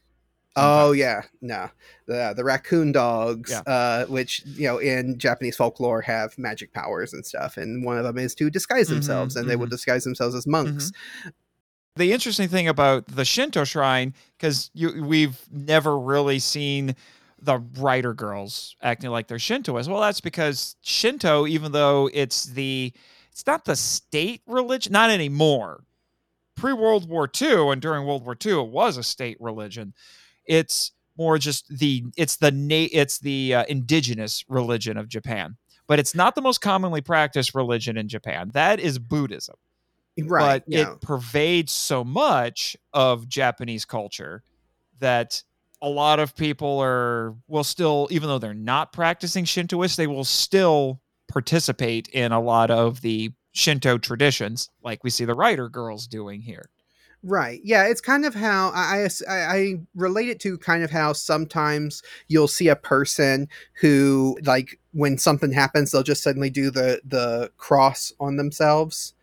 Oh 0.54 0.92
yeah, 0.92 1.22
no, 1.40 1.70
the 2.06 2.34
the 2.36 2.44
raccoon 2.44 2.92
dogs, 2.92 3.50
Yeah. 3.50 3.60
uh, 3.60 4.04
which 4.06 4.42
you 4.44 4.66
know 4.66 4.78
in 4.78 5.18
Japanese 5.18 5.56
folklore 5.56 6.02
have 6.02 6.36
magic 6.36 6.74
powers 6.74 7.14
and 7.14 7.24
stuff, 7.24 7.56
and 7.56 7.84
one 7.84 7.96
of 7.96 8.04
them 8.04 8.18
is 8.18 8.34
to 8.34 8.50
disguise 8.50 8.88
themselves, 8.88 9.34
and 9.34 9.48
they 9.48 9.56
will 9.56 9.66
mhm. 9.66 9.70
disguise 9.70 10.04
themselves 10.04 10.34
as 10.34 10.46
monks. 10.46 10.92
The 11.96 12.12
interesting 12.12 12.48
thing 12.48 12.68
about 12.68 13.06
the 13.06 13.24
Shinto 13.24 13.64
shrine, 13.64 14.14
because 14.38 14.70
we've 14.74 15.38
never 15.50 15.98
really 15.98 16.38
seen 16.38 16.96
the 17.38 17.58
rider 17.78 18.14
girls 18.14 18.76
acting 18.80 19.10
like 19.10 19.26
they're 19.26 19.36
Shintoists. 19.36 19.88
Well, 19.88 20.00
that's 20.00 20.20
because 20.20 20.76
Shinto, 20.80 21.46
even 21.46 21.72
though 21.72 22.08
it's 22.14 22.46
the 22.46 22.92
it's 23.30 23.46
not 23.46 23.64
the 23.64 23.76
state 23.76 24.42
religion, 24.46 24.92
not 24.92 25.10
anymore. 25.10 25.84
Pre 26.56 26.72
World 26.72 27.08
War 27.08 27.28
II 27.40 27.70
and 27.70 27.82
during 27.82 28.06
World 28.06 28.24
War 28.24 28.36
II, 28.44 28.60
it 28.60 28.68
was 28.68 28.96
a 28.96 29.02
state 29.02 29.36
religion. 29.40 29.92
It's 30.46 30.92
more 31.18 31.36
just 31.36 31.66
the 31.78 32.04
it's 32.16 32.36
the 32.36 32.52
na- 32.52 32.88
it's 32.92 33.18
the 33.18 33.54
uh, 33.54 33.64
indigenous 33.68 34.44
religion 34.48 34.96
of 34.96 35.08
Japan, 35.08 35.56
but 35.86 35.98
it's 35.98 36.14
not 36.14 36.34
the 36.36 36.42
most 36.42 36.60
commonly 36.62 37.02
practiced 37.02 37.54
religion 37.54 37.98
in 37.98 38.08
Japan. 38.08 38.50
That 38.54 38.80
is 38.80 38.98
Buddhism 38.98 39.56
Right, 40.18 40.62
but 40.66 40.72
yeah. 40.72 40.92
it 40.92 41.00
pervades 41.00 41.72
so 41.72 42.04
much 42.04 42.76
of 42.92 43.28
Japanese 43.28 43.84
culture 43.84 44.42
that 44.98 45.42
a 45.80 45.88
lot 45.88 46.20
of 46.20 46.36
people 46.36 46.78
are 46.80 47.34
will 47.48 47.64
still 47.64 48.08
even 48.10 48.28
though 48.28 48.38
they're 48.38 48.54
not 48.54 48.92
practicing 48.92 49.44
Shintoist 49.44 49.96
they 49.96 50.06
will 50.06 50.24
still 50.24 51.00
participate 51.28 52.08
in 52.08 52.30
a 52.30 52.40
lot 52.40 52.70
of 52.70 53.00
the 53.00 53.32
Shinto 53.52 53.98
traditions 53.98 54.70
like 54.82 55.02
we 55.02 55.10
see 55.10 55.24
the 55.24 55.34
rider 55.34 55.68
girls 55.68 56.06
doing 56.06 56.40
here. 56.40 56.70
Right. 57.24 57.60
Yeah, 57.62 57.86
it's 57.86 58.00
kind 58.00 58.24
of 58.24 58.34
how 58.34 58.72
I, 58.74 59.08
I 59.28 59.32
I 59.32 59.74
relate 59.94 60.28
it 60.28 60.40
to 60.40 60.58
kind 60.58 60.82
of 60.82 60.90
how 60.90 61.12
sometimes 61.12 62.02
you'll 62.26 62.48
see 62.48 62.68
a 62.68 62.76
person 62.76 63.48
who 63.74 64.36
like 64.44 64.80
when 64.92 65.18
something 65.18 65.52
happens 65.52 65.92
they'll 65.92 66.02
just 66.02 66.22
suddenly 66.22 66.50
do 66.50 66.70
the 66.70 67.00
the 67.04 67.50
cross 67.58 68.12
on 68.18 68.36
themselves. 68.36 69.14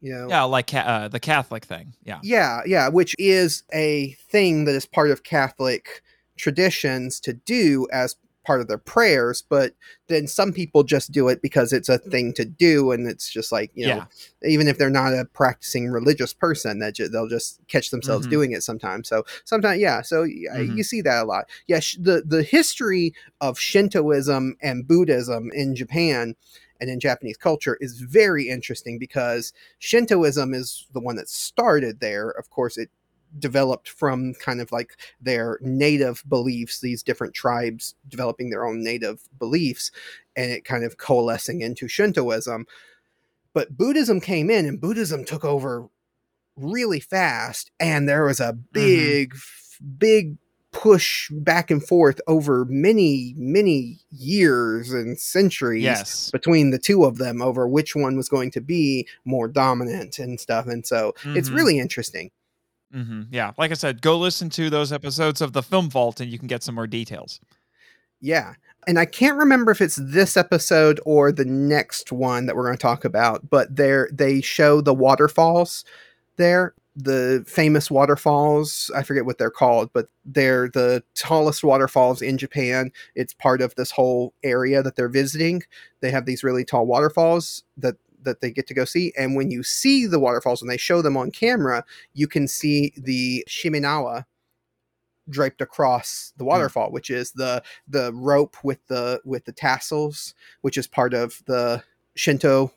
You 0.00 0.12
know. 0.14 0.28
Yeah, 0.28 0.42
like 0.44 0.72
uh, 0.74 1.08
the 1.08 1.20
Catholic 1.20 1.64
thing. 1.64 1.94
Yeah. 2.04 2.20
Yeah, 2.22 2.60
yeah, 2.66 2.88
which 2.88 3.14
is 3.18 3.62
a 3.72 4.12
thing 4.30 4.64
that 4.64 4.74
is 4.74 4.86
part 4.86 5.10
of 5.10 5.22
Catholic 5.22 6.02
traditions 6.36 7.20
to 7.20 7.32
do 7.34 7.86
as 7.92 8.16
part 8.46 8.62
of 8.62 8.68
their 8.68 8.78
prayers, 8.78 9.44
but 9.46 9.74
then 10.08 10.26
some 10.26 10.50
people 10.50 10.82
just 10.82 11.12
do 11.12 11.28
it 11.28 11.42
because 11.42 11.74
it's 11.74 11.90
a 11.90 11.98
thing 11.98 12.32
to 12.32 12.44
do 12.46 12.90
and 12.90 13.06
it's 13.06 13.30
just 13.30 13.52
like, 13.52 13.70
you 13.74 13.86
know, 13.86 14.06
Yeah. 14.42 14.48
even 14.48 14.66
if 14.66 14.78
they're 14.78 14.88
not 14.88 15.12
a 15.12 15.26
practicing 15.26 15.90
religious 15.90 16.32
person 16.32 16.78
that 16.78 16.94
ju- 16.94 17.08
they'll 17.08 17.28
just 17.28 17.60
catch 17.68 17.90
themselves 17.90 18.26
Mhm. 18.26 18.30
doing 18.30 18.52
it 18.52 18.62
sometimes. 18.62 19.08
So 19.08 19.24
sometimes 19.44 19.78
yeah, 19.78 20.00
so 20.00 20.24
Mhm. 20.24 20.74
you 20.78 20.82
see 20.82 21.02
that 21.02 21.22
a 21.22 21.26
lot. 21.26 21.44
Yeah, 21.66 21.80
sh- 21.80 21.98
the 22.00 22.22
the 22.26 22.42
history 22.42 23.12
of 23.42 23.58
Shintoism 23.58 24.56
and 24.62 24.88
Buddhism 24.88 25.50
in 25.54 25.76
Japan 25.76 26.34
and 26.80 26.90
in 26.90 27.00
Japanese 27.00 27.36
culture 27.36 27.76
is 27.80 28.00
very 28.00 28.48
interesting 28.48 28.98
because 28.98 29.52
Shintoism 29.78 30.54
is 30.54 30.86
the 30.92 31.00
one 31.00 31.16
that 31.16 31.28
started 31.28 32.00
there. 32.00 32.30
Of 32.30 32.50
course, 32.50 32.78
it 32.78 32.90
developed 33.38 33.88
from 33.88 34.34
kind 34.34 34.60
of 34.60 34.72
like 34.72 34.96
their 35.20 35.58
native 35.62 36.24
beliefs, 36.28 36.80
these 36.80 37.02
different 37.02 37.34
tribes 37.34 37.94
developing 38.08 38.50
their 38.50 38.66
own 38.66 38.82
native 38.82 39.28
beliefs, 39.38 39.90
and 40.36 40.50
it 40.50 40.64
kind 40.64 40.84
of 40.84 40.96
coalescing 40.96 41.60
into 41.60 41.86
Shintoism. 41.86 42.66
But 43.52 43.76
Buddhism 43.76 44.20
came 44.20 44.50
in 44.50 44.66
and 44.66 44.80
Buddhism 44.80 45.24
took 45.24 45.44
over 45.44 45.88
really 46.56 47.00
fast, 47.00 47.70
and 47.78 48.08
there 48.08 48.24
was 48.24 48.40
a 48.40 48.52
mm-hmm. 48.52 48.62
big, 48.72 49.32
f- 49.34 49.78
big 49.98 50.36
push 50.72 51.28
back 51.32 51.70
and 51.70 51.84
forth 51.84 52.20
over 52.26 52.64
many, 52.66 53.34
many 53.36 53.98
years 54.10 54.92
and 54.92 55.18
centuries 55.18 55.82
Yes. 55.82 56.30
between 56.30 56.70
the 56.70 56.78
two 56.78 57.04
of 57.04 57.18
them 57.18 57.42
over 57.42 57.66
which 57.66 57.96
one 57.96 58.16
was 58.16 58.28
going 58.28 58.50
to 58.52 58.60
be 58.60 59.06
more 59.24 59.48
dominant 59.48 60.18
and 60.18 60.38
stuff. 60.38 60.66
And 60.66 60.86
so 60.86 61.14
it's 61.24 61.50
Mhm. 61.50 61.54
really 61.54 61.78
interesting. 61.78 62.30
hmm 62.92 63.22
Yeah. 63.30 63.52
Like 63.58 63.70
I 63.70 63.74
said, 63.74 64.00
go 64.02 64.18
listen 64.18 64.48
to 64.50 64.68
those 64.70 64.92
episodes 64.92 65.40
of 65.40 65.52
the 65.52 65.62
Film 65.62 65.90
Vault 65.90 66.20
and 66.20 66.30
you 66.30 66.38
can 66.38 66.48
get 66.48 66.62
some 66.62 66.74
more 66.74 66.86
details. 66.88 67.40
Yeah. 68.20 68.54
And 68.86 68.98
I 68.98 69.04
can't 69.04 69.38
remember 69.38 69.70
if 69.72 69.80
it's 69.80 69.96
this 70.02 70.36
episode 70.36 71.00
or 71.04 71.32
the 71.32 71.44
next 71.44 72.10
one 72.12 72.46
that 72.46 72.56
we're 72.56 72.64
going 72.64 72.76
to 72.76 72.82
talk 72.82 73.04
about, 73.04 73.48
but 73.50 73.74
there 73.76 74.08
they 74.12 74.40
show 74.40 74.80
the 74.80 74.94
waterfalls 74.94 75.84
there, 76.36 76.74
the 77.02 77.44
famous 77.46 77.90
waterfalls. 77.90 78.90
I 78.94 79.02
forget 79.02 79.26
what 79.26 79.38
they're 79.38 79.50
called, 79.50 79.90
but 79.92 80.08
they're 80.24 80.68
the 80.68 81.02
tallest 81.14 81.64
waterfalls 81.64 82.22
in 82.22 82.38
Japan. 82.38 82.92
It's 83.14 83.34
part 83.34 83.60
of 83.60 83.74
this 83.74 83.90
whole 83.90 84.34
area 84.42 84.82
that 84.82 84.96
they're 84.96 85.08
visiting. 85.08 85.62
They 86.00 86.10
have 86.10 86.26
these 86.26 86.44
really 86.44 86.64
tall 86.64 86.86
waterfalls 86.86 87.64
that 87.76 87.96
that 88.22 88.40
they 88.40 88.50
get 88.50 88.66
to 88.66 88.74
go 88.74 88.84
see 88.84 89.14
and 89.16 89.34
when 89.34 89.50
you 89.50 89.62
see 89.62 90.06
the 90.06 90.20
waterfalls 90.20 90.60
and 90.60 90.70
they 90.70 90.76
show 90.76 91.00
them 91.00 91.16
on 91.16 91.30
camera 91.30 91.82
you 92.12 92.28
can 92.28 92.46
see 92.46 92.92
the 92.94 93.42
shimenawa 93.48 94.26
draped 95.30 95.62
across 95.62 96.34
the 96.36 96.44
hmm. 96.44 96.48
waterfall 96.48 96.90
which 96.90 97.08
is 97.08 97.32
the 97.32 97.62
the 97.88 98.12
rope 98.12 98.58
with 98.62 98.86
the 98.88 99.20
with 99.24 99.44
the 99.46 99.52
tassels 99.52 100.34
which 100.60 100.76
is 100.76 100.86
part 100.86 101.14
of 101.14 101.42
the 101.46 101.82
shinto 102.14 102.70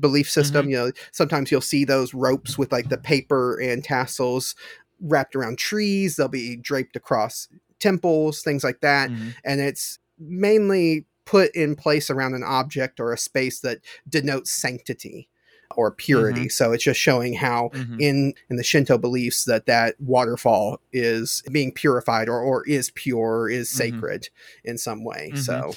belief 0.00 0.30
system 0.30 0.68
you 0.68 0.76
know 0.76 0.90
sometimes 1.12 1.50
you'll 1.50 1.60
see 1.60 1.84
those 1.84 2.14
ropes 2.14 2.56
with 2.58 2.72
like 2.72 2.88
the 2.88 2.98
paper 2.98 3.58
and 3.60 3.84
tassels 3.84 4.54
wrapped 5.00 5.34
around 5.36 5.58
trees 5.58 6.16
they'll 6.16 6.28
be 6.28 6.56
draped 6.56 6.96
across 6.96 7.48
temples 7.80 8.42
things 8.42 8.62
like 8.64 8.80
that 8.80 9.10
Mhm. 9.10 9.34
and 9.44 9.60
it's 9.60 9.98
mainly 10.18 11.04
put 11.24 11.54
in 11.54 11.74
place 11.76 12.10
around 12.10 12.34
an 12.34 12.42
object 12.42 12.98
or 13.00 13.12
a 13.12 13.18
space 13.18 13.60
that 13.60 13.78
denotes 14.08 14.50
sanctity 14.50 15.28
or 15.74 15.90
purity 15.90 16.48
so 16.50 16.72
it's 16.72 16.84
just 16.84 17.00
showing 17.00 17.32
how 17.34 17.70
Mhm. 17.74 17.96
in 18.00 18.34
in 18.50 18.56
the 18.56 18.62
Shinto 18.62 18.98
beliefs 18.98 19.44
that 19.46 19.66
that 19.66 19.98
waterfall 20.00 20.80
is 20.92 21.42
being 21.50 21.72
purified 21.72 22.28
or 22.28 22.40
or 22.40 22.62
is 22.68 22.90
pure 22.90 23.48
is 23.48 23.68
Mhm. 23.70 23.74
sacred 23.74 24.28
in 24.64 24.76
some 24.78 25.02
way. 25.04 25.30
Mhm. 25.34 25.38
So 25.38 25.74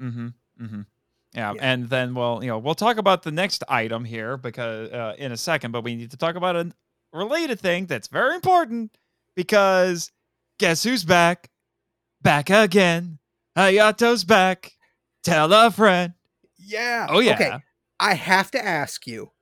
Mm-hmm. 0.00 0.28
Mm-hmm. 0.62 0.80
Yeah. 1.36 1.52
Yeah. 1.54 1.60
and 1.60 1.88
then 1.90 2.14
well, 2.14 2.42
you 2.42 2.48
know, 2.48 2.58
we'll 2.58 2.74
talk 2.74 2.96
about 2.96 3.22
the 3.22 3.30
next 3.30 3.62
item 3.68 4.04
here 4.04 4.36
because 4.36 4.90
uh, 4.90 5.14
in 5.18 5.32
a 5.32 5.36
second, 5.36 5.72
but 5.72 5.84
we 5.84 5.94
need 5.94 6.10
to 6.10 6.16
talk 6.16 6.34
about 6.34 6.56
a 6.56 6.72
related 7.12 7.60
thing 7.60 7.86
that's 7.86 8.08
very 8.08 8.34
important 8.34 8.96
because 9.34 10.10
guess 10.58 10.82
who's 10.82 11.04
back? 11.04 11.50
Back 12.22 12.50
again. 12.50 13.18
Hayato's 13.56 14.24
back. 14.24 14.72
Tell 15.22 15.52
a 15.52 15.70
friend. 15.70 16.14
yeah. 16.58 17.06
Oh 17.08 17.18
yeah. 17.20 17.34
Okay. 17.34 17.52
I 18.00 18.14
have 18.14 18.50
to 18.52 18.64
ask 18.64 19.06
you, 19.06 19.32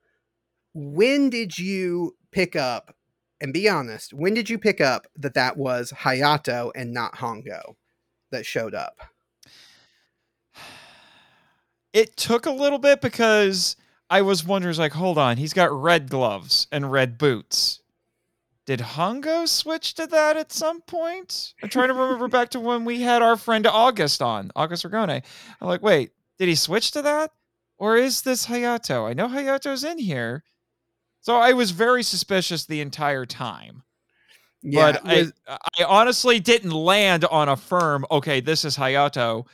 when 0.75 1.31
did 1.31 1.59
you 1.59 2.17
pick 2.33 2.57
up? 2.57 2.95
And 3.41 3.53
be 3.53 3.69
honest, 3.69 4.15
when 4.15 4.33
did 4.33 4.49
you 4.49 4.59
pick 4.59 4.81
up 4.81 5.07
that 5.17 5.35
that 5.35 5.57
was 5.57 5.93
Hayato 5.93 6.71
and 6.75 6.95
not 6.95 7.17
Hongo 7.17 7.75
that 8.31 8.47
showed 8.47 8.75
up? 8.75 9.01
It 11.95 12.17
took 12.17 12.45
a 12.45 12.51
little 12.51 12.81
bit 12.81 13.01
because 13.01 13.77
I 14.11 14.21
was 14.23 14.45
wondering, 14.45 14.77
like, 14.77 14.93
hold 14.93 15.17
on, 15.17 15.37
he's 15.37 15.55
got 15.55 15.73
red 15.73 16.11
gloves 16.11 16.67
and 16.71 16.91
red 16.93 17.17
boots. 17.17 17.81
Did 18.67 18.81
Hongo 18.81 19.47
switch 19.47 19.95
to 19.95 20.07
that 20.09 20.37
at 20.37 20.51
some 20.51 20.81
point? 20.81 21.55
I'm 21.63 21.69
trying 21.69 21.89
to 21.89 21.95
remember 21.95 22.29
back 22.29 22.49
to 22.51 22.61
when 22.61 22.85
we 22.85 23.03
had 23.03 23.23
our 23.23 23.37
friend 23.37 23.67
August 23.67 24.21
on, 24.21 24.51
August 24.57 24.85
Ragone. 24.85 25.23
I'm 25.61 25.69
like, 25.69 25.83
wait, 25.83 26.11
did 26.39 26.49
he 26.49 26.57
switch 26.57 26.91
to 26.93 27.03
that? 27.03 27.31
Or 27.79 27.97
is 27.97 28.23
this 28.23 28.47
Hayato? 28.47 29.09
I 29.09 29.13
know 29.13 29.29
Hayato's 29.29 29.85
in 29.85 29.99
here. 29.99 30.43
So 31.21 31.37
I 31.37 31.53
was 31.53 31.71
very 31.71 32.03
suspicious 32.03 32.65
the 32.67 32.81
entire 32.81 33.27
time. 33.27 33.83
but 34.95 35.03
I, 35.05 35.27
I 35.79 35.85
honestly 35.85 36.41
didn't 36.41 36.71
land 36.71 37.25
on 37.27 37.49
a 37.49 37.57
firm, 37.57 38.07
okay, 38.11 38.41
this 38.41 38.65
is 38.65 38.77
Hayato 38.77 39.47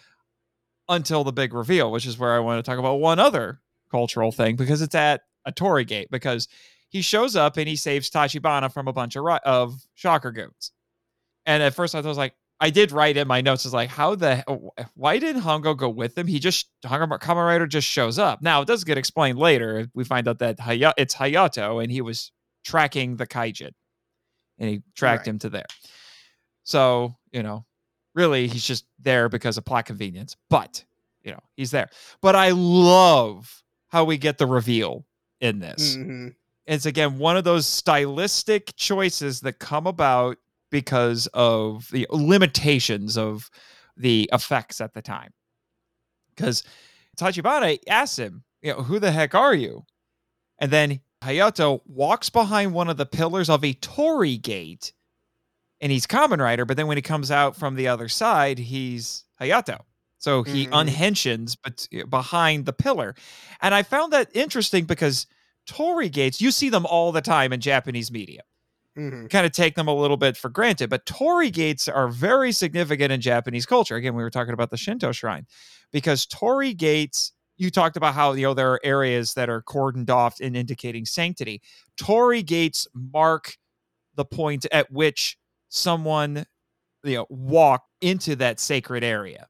until 0.90 1.24
the 1.24 1.32
big 1.32 1.54
reveal, 1.54 1.90
which 1.90 2.04
is 2.06 2.18
where 2.18 2.34
I 2.34 2.40
want 2.40 2.62
to 2.62 2.68
talk 2.68 2.78
about 2.78 2.96
one 2.96 3.18
other 3.18 3.60
cultural 3.90 4.32
thing 4.32 4.56
because 4.56 4.82
it's 4.82 4.94
at 4.94 5.22
a 5.46 5.52
Torii 5.52 5.84
Gate 5.84 6.08
because 6.10 6.48
he 6.90 7.00
shows 7.00 7.36
up 7.36 7.56
and 7.56 7.66
he 7.68 7.76
saves 7.76 8.10
Tachibana 8.10 8.70
from 8.70 8.88
a 8.88 8.92
bunch 8.92 9.16
of 9.16 9.24
of 9.44 9.80
shocker 9.94 10.32
goons. 10.32 10.72
And 11.46 11.62
at 11.62 11.74
first 11.74 11.94
I 11.94 12.00
was 12.00 12.18
like, 12.18 12.34
I 12.62 12.68
did 12.68 12.92
write 12.92 13.16
in 13.16 13.26
my 13.26 13.40
notes, 13.40 13.64
is 13.64 13.72
like, 13.72 13.88
how 13.88 14.14
the 14.16 14.44
why 14.94 15.18
didn't 15.18 15.42
Hongo 15.42 15.74
go 15.74 15.88
with 15.88 16.18
him? 16.18 16.26
He 16.26 16.38
just 16.38 16.68
Hongo 16.84 17.18
Kamen 17.18 17.46
Rider 17.46 17.66
just 17.66 17.88
shows 17.88 18.18
up. 18.18 18.42
Now 18.42 18.60
it 18.60 18.66
does 18.66 18.84
get 18.84 18.98
explained 18.98 19.38
later. 19.38 19.88
We 19.94 20.04
find 20.04 20.28
out 20.28 20.40
that 20.40 20.60
Haya, 20.60 20.92
it's 20.98 21.14
Hayato 21.14 21.82
and 21.82 21.90
he 21.90 22.02
was 22.02 22.32
tracking 22.64 23.16
the 23.16 23.26
Kaijin 23.26 23.70
and 24.58 24.68
he 24.68 24.82
tracked 24.94 25.20
Right. 25.20 25.28
him 25.28 25.38
to 25.38 25.48
there. 25.48 25.66
So, 26.64 27.14
you 27.32 27.42
know, 27.42 27.64
really 28.14 28.46
he's 28.46 28.64
just 28.64 28.86
there 28.98 29.28
because 29.28 29.56
of 29.58 29.64
plot 29.64 29.86
convenience, 29.86 30.36
but 30.48 30.84
you 31.22 31.32
know, 31.32 31.40
he's 31.56 31.70
there. 31.70 31.90
But 32.20 32.34
I 32.34 32.50
love 32.50 33.62
how 33.88 34.04
we 34.04 34.16
get 34.18 34.38
the 34.38 34.46
reveal 34.46 35.04
in 35.40 35.58
this. 35.58 35.96
Mhm. 35.96 36.34
It's 36.66 36.86
again 36.86 37.18
one 37.18 37.36
of 37.36 37.44
those 37.44 37.66
stylistic 37.66 38.74
choices 38.76 39.40
that 39.40 39.58
come 39.58 39.86
about 39.86 40.38
because 40.70 41.26
of 41.34 41.88
the 41.90 42.06
limitations 42.10 43.18
of 43.18 43.50
the 43.96 44.30
effects 44.32 44.80
at 44.80 44.94
the 44.94 45.02
time. 45.02 45.32
Because 46.34 46.62
Tachibana 47.18 47.78
asks 47.88 48.18
him, 48.18 48.44
you 48.62 48.72
know, 48.72 48.82
who 48.82 48.98
the 48.98 49.10
heck 49.10 49.34
are 49.34 49.54
you? 49.54 49.84
And 50.58 50.70
then 50.70 51.00
Hayato 51.22 51.80
walks 51.86 52.30
behind 52.30 52.72
one 52.72 52.88
of 52.88 52.96
the 52.96 53.04
pillars 53.04 53.50
of 53.50 53.64
a 53.64 53.74
torii 53.74 54.38
gate 54.38 54.92
and 55.80 55.92
he's 55.92 56.06
Kamen 56.06 56.38
Rider, 56.40 56.64
but 56.64 56.76
then 56.76 56.86
when 56.86 56.98
he 56.98 57.02
comes 57.02 57.30
out 57.30 57.56
from 57.56 57.74
the 57.76 57.88
other 57.88 58.08
side, 58.08 58.58
he's 58.58 59.24
Hayato. 59.40 59.80
So 60.18 60.42
he 60.42 60.66
Mhm. 60.66 60.68
unhenshins 60.68 61.56
but 61.62 61.88
behind 62.10 62.66
the 62.66 62.72
pillar. 62.74 63.14
And 63.62 63.74
I 63.74 63.82
found 63.82 64.12
that 64.12 64.30
interesting 64.34 64.84
because 64.84 65.26
torii 65.66 66.10
gates, 66.10 66.40
you 66.40 66.50
see 66.50 66.68
them 66.68 66.84
all 66.86 67.12
the 67.12 67.22
time 67.22 67.52
in 67.52 67.60
Japanese 67.60 68.10
media. 68.10 68.42
hmm 68.96 69.26
Kind 69.30 69.46
of 69.46 69.52
take 69.52 69.76
them 69.76 69.86
a 69.86 69.94
little 69.94 70.16
bit 70.16 70.36
for 70.36 70.48
granted, 70.48 70.90
but 70.90 71.06
torii 71.06 71.50
gates 71.50 71.86
are 71.86 72.08
very 72.08 72.50
significant 72.50 73.12
in 73.12 73.20
Japanese 73.20 73.64
culture. 73.64 73.94
Again, 73.94 74.14
we 74.16 74.24
were 74.24 74.30
talking 74.30 74.54
about 74.54 74.70
the 74.70 74.76
Shinto 74.76 75.12
shrine 75.12 75.46
because 75.92 76.26
torii 76.26 76.74
gates, 76.74 77.32
you 77.56 77.70
talked 77.70 77.96
about 77.96 78.14
how 78.14 78.32
you 78.32 78.42
know 78.42 78.54
there 78.54 78.72
are 78.72 78.80
areas 78.82 79.34
that 79.34 79.48
are 79.48 79.62
cordoned 79.62 80.10
off 80.10 80.40
and 80.40 80.56
indicating 80.56 81.04
sanctity. 81.06 81.62
Torii 81.96 82.42
gates 82.42 82.88
mark 82.92 83.56
the 84.14 84.24
point 84.24 84.66
at 84.72 84.90
which 84.92 85.38
someone 85.70 86.44
you 87.02 87.14
know 87.16 87.26
walk 87.30 87.84
into 88.02 88.36
that 88.36 88.60
sacred 88.60 89.02
area. 89.02 89.46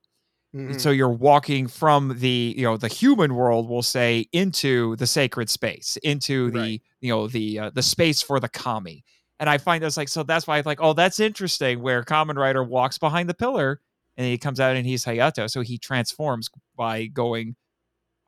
Hmm 0.53 0.79
so 0.79 0.91
you're 0.91 1.09
walking 1.09 1.69
from 1.69 2.19
the 2.19 2.55
you 2.57 2.65
know 2.65 2.77
the 2.77 2.89
human 2.89 3.35
world 3.37 3.69
we'll 3.69 3.83
say 3.83 4.27
into 4.33 4.97
the 4.97 5.07
sacred 5.07 5.49
space 5.49 5.97
into 6.03 6.51
the 6.51 6.59
Right. 6.59 6.83
you 7.01 7.13
know 7.13 7.29
the 7.29 7.59
uh, 7.59 7.71
the 7.71 7.83
space 7.83 8.21
for 8.21 8.41
the 8.41 8.49
kami. 8.49 9.05
And 9.39 9.49
i 9.49 9.59
find 9.59 9.83
that's 9.83 9.97
like 9.97 10.09
so 10.09 10.23
that's 10.25 10.47
why 10.49 10.59
i 10.59 10.63
like 10.67 10.81
oh 10.83 10.93
that's 10.93 11.21
interesting 11.21 11.81
where 11.83 12.03
Kamen 12.03 12.37
Rider 12.37 12.65
walks 12.65 12.99
behind 12.99 13.29
the 13.29 13.35
pillar 13.35 13.81
and 14.17 14.27
he 14.27 14.37
comes 14.39 14.59
out 14.59 14.75
and 14.77 14.85
he's 14.85 15.05
hayato. 15.05 15.49
So 15.49 15.61
he 15.61 15.79
transforms 15.79 16.51
by 16.77 17.07
going 17.07 17.55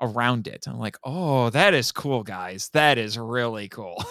around 0.03 0.47
it 0.47 0.67
i'm 0.67 0.79
like 0.79 0.99
oh 1.05 1.49
that 1.51 1.73
is 1.75 1.93
cool 1.93 2.23
guys 2.23 2.69
that 2.75 2.99
is 2.99 3.17
really 3.17 3.69
cool 3.69 4.03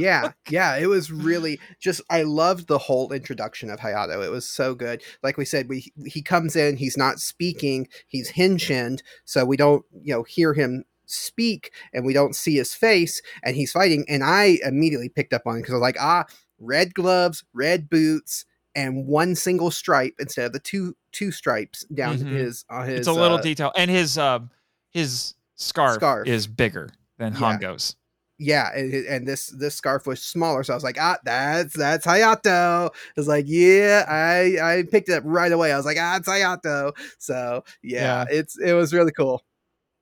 yeah, 0.00 0.32
yeah, 0.48 0.76
it 0.76 0.86
was 0.86 1.12
really 1.12 1.60
just 1.80 2.00
I 2.10 2.22
loved 2.22 2.66
the 2.66 2.78
whole 2.78 3.12
introduction 3.12 3.70
of 3.70 3.78
Hayato. 3.78 4.24
It 4.24 4.30
was 4.30 4.48
so 4.48 4.74
good. 4.74 5.00
Like 5.22 5.36
we 5.36 5.44
said, 5.44 5.68
we 5.68 5.92
he 6.06 6.22
comes 6.22 6.56
in, 6.56 6.76
he's 6.76 6.96
not 6.96 7.20
speaking, 7.20 7.86
he's 8.08 8.30
henshined, 8.30 9.02
so 9.24 9.44
we 9.44 9.56
don't, 9.56 9.84
you 10.02 10.12
know, 10.12 10.24
hear 10.24 10.54
him 10.54 10.84
speak 11.06 11.72
and 11.92 12.04
we 12.04 12.12
don't 12.12 12.34
see 12.34 12.56
his 12.56 12.74
face 12.74 13.20
and 13.42 13.54
he's 13.56 13.72
fighting 13.72 14.04
and 14.08 14.22
I 14.24 14.58
immediately 14.64 15.08
picked 15.08 15.32
up 15.32 15.42
on 15.46 15.56
it 15.56 15.60
because 15.60 15.72
I 15.74 15.76
was 15.76 15.82
like, 15.82 15.96
"Ah, 16.00 16.24
red 16.58 16.92
gloves, 16.94 17.44
red 17.52 17.88
boots, 17.88 18.44
and 18.74 19.06
one 19.06 19.34
single 19.34 19.70
stripe 19.70 20.14
instead 20.18 20.46
of 20.46 20.52
the 20.52 20.60
two 20.60 20.96
two 21.12 21.30
stripes 21.32 21.84
down 21.94 22.18
Mhm. 22.18 22.30
his 22.32 22.64
on 22.70 22.86
his 22.88 23.00
it's 23.00 23.08
a 23.08 23.12
little 23.12 23.38
uh, 23.38 23.42
detail 23.42 23.72
and 23.76 23.90
his 23.90 24.18
um 24.18 24.50
his 24.92 25.34
scarf, 25.56 25.94
Scarf. 25.96 26.26
is 26.28 26.46
bigger 26.46 26.90
than 27.18 27.32
Yeah. 27.34 27.38
hongo's. 27.58 27.96
Yeah 28.42 28.70
and, 28.74 28.94
and 29.06 29.28
this 29.28 29.48
this 29.48 29.74
scarf 29.74 30.06
was 30.06 30.22
smaller. 30.22 30.62
So 30.64 30.72
i 30.72 30.76
was 30.76 30.82
like 30.82 30.96
ah 30.98 31.18
that's 31.24 31.76
that's 31.76 32.06
hayato. 32.06 32.86
I 32.86 32.90
was 33.16 33.28
like 33.28 33.44
yeah 33.46 34.06
i 34.08 34.78
i 34.78 34.82
picked 34.90 35.10
it 35.10 35.12
up 35.16 35.22
right 35.26 35.52
away. 35.52 35.72
I 35.72 35.76
was 35.76 35.84
like 35.84 35.98
ah 36.00 36.16
it's 36.16 36.26
hayato. 36.28 36.92
So 37.18 37.62
yeah, 37.82 38.24
it's 38.30 38.58
it 38.58 38.72
was 38.72 38.94
really 38.94 39.12
cool. 39.12 39.44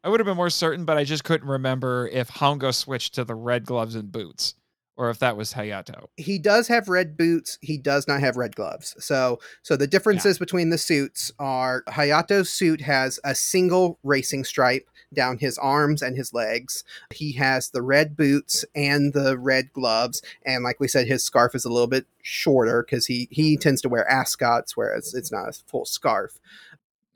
I 0.04 0.08
would 0.08 0.20
have 0.20 0.26
been 0.26 0.36
more 0.36 0.50
certain, 0.50 0.84
but 0.84 0.96
I 0.96 1.02
just 1.02 1.24
couldn't 1.24 1.48
remember 1.48 2.08
if 2.12 2.28
Hongo 2.30 2.72
switched 2.72 3.14
to 3.14 3.24
the 3.24 3.34
red 3.34 3.64
gloves 3.66 3.96
and 3.96 4.12
boots 4.12 4.54
or 4.98 5.08
if 5.10 5.18
that 5.20 5.36
was 5.36 5.54
Hayato. 5.54 6.08
he 6.16 6.38
does 6.38 6.68
have 6.68 6.88
red 6.88 7.16
boots. 7.16 7.56
He 7.62 7.78
does 7.78 8.06
not 8.06 8.20
have 8.20 8.36
red 8.36 8.54
gloves. 8.56 8.94
So 8.98 9.38
so 9.62 9.76
the 9.76 9.86
differences 9.86 10.38
between 10.38 10.68
the 10.70 10.76
suits 10.78 11.32
are 11.38 11.82
hayato's 11.88 12.50
suit 12.50 12.80
has 12.82 13.18
a 13.24 13.34
single 13.34 13.98
racing 14.02 14.44
stripe 14.44 14.90
down 15.14 15.38
his 15.38 15.56
arms 15.56 16.02
and 16.02 16.16
his 16.16 16.34
legs. 16.34 16.84
He 17.14 17.32
has 17.34 17.70
the 17.70 17.80
red 17.80 18.14
boots 18.16 18.64
and 18.74 19.14
the 19.14 19.38
red 19.38 19.72
gloves. 19.72 20.20
And 20.44 20.62
like 20.64 20.80
we 20.80 20.88
said 20.88 21.06
his 21.06 21.24
scarf 21.24 21.54
is 21.54 21.64
a 21.64 21.70
little 21.72 21.86
bit 21.86 22.04
shorter 22.22 22.82
because 22.82 23.06
he 23.06 23.28
he 23.30 23.56
tends 23.56 23.80
to 23.82 23.88
wear 23.88 24.06
ascots 24.10 24.76
whereas 24.76 25.14
it's 25.14 25.32
not 25.32 25.48
a 25.48 25.52
full 25.66 25.86
scarf. 25.86 26.38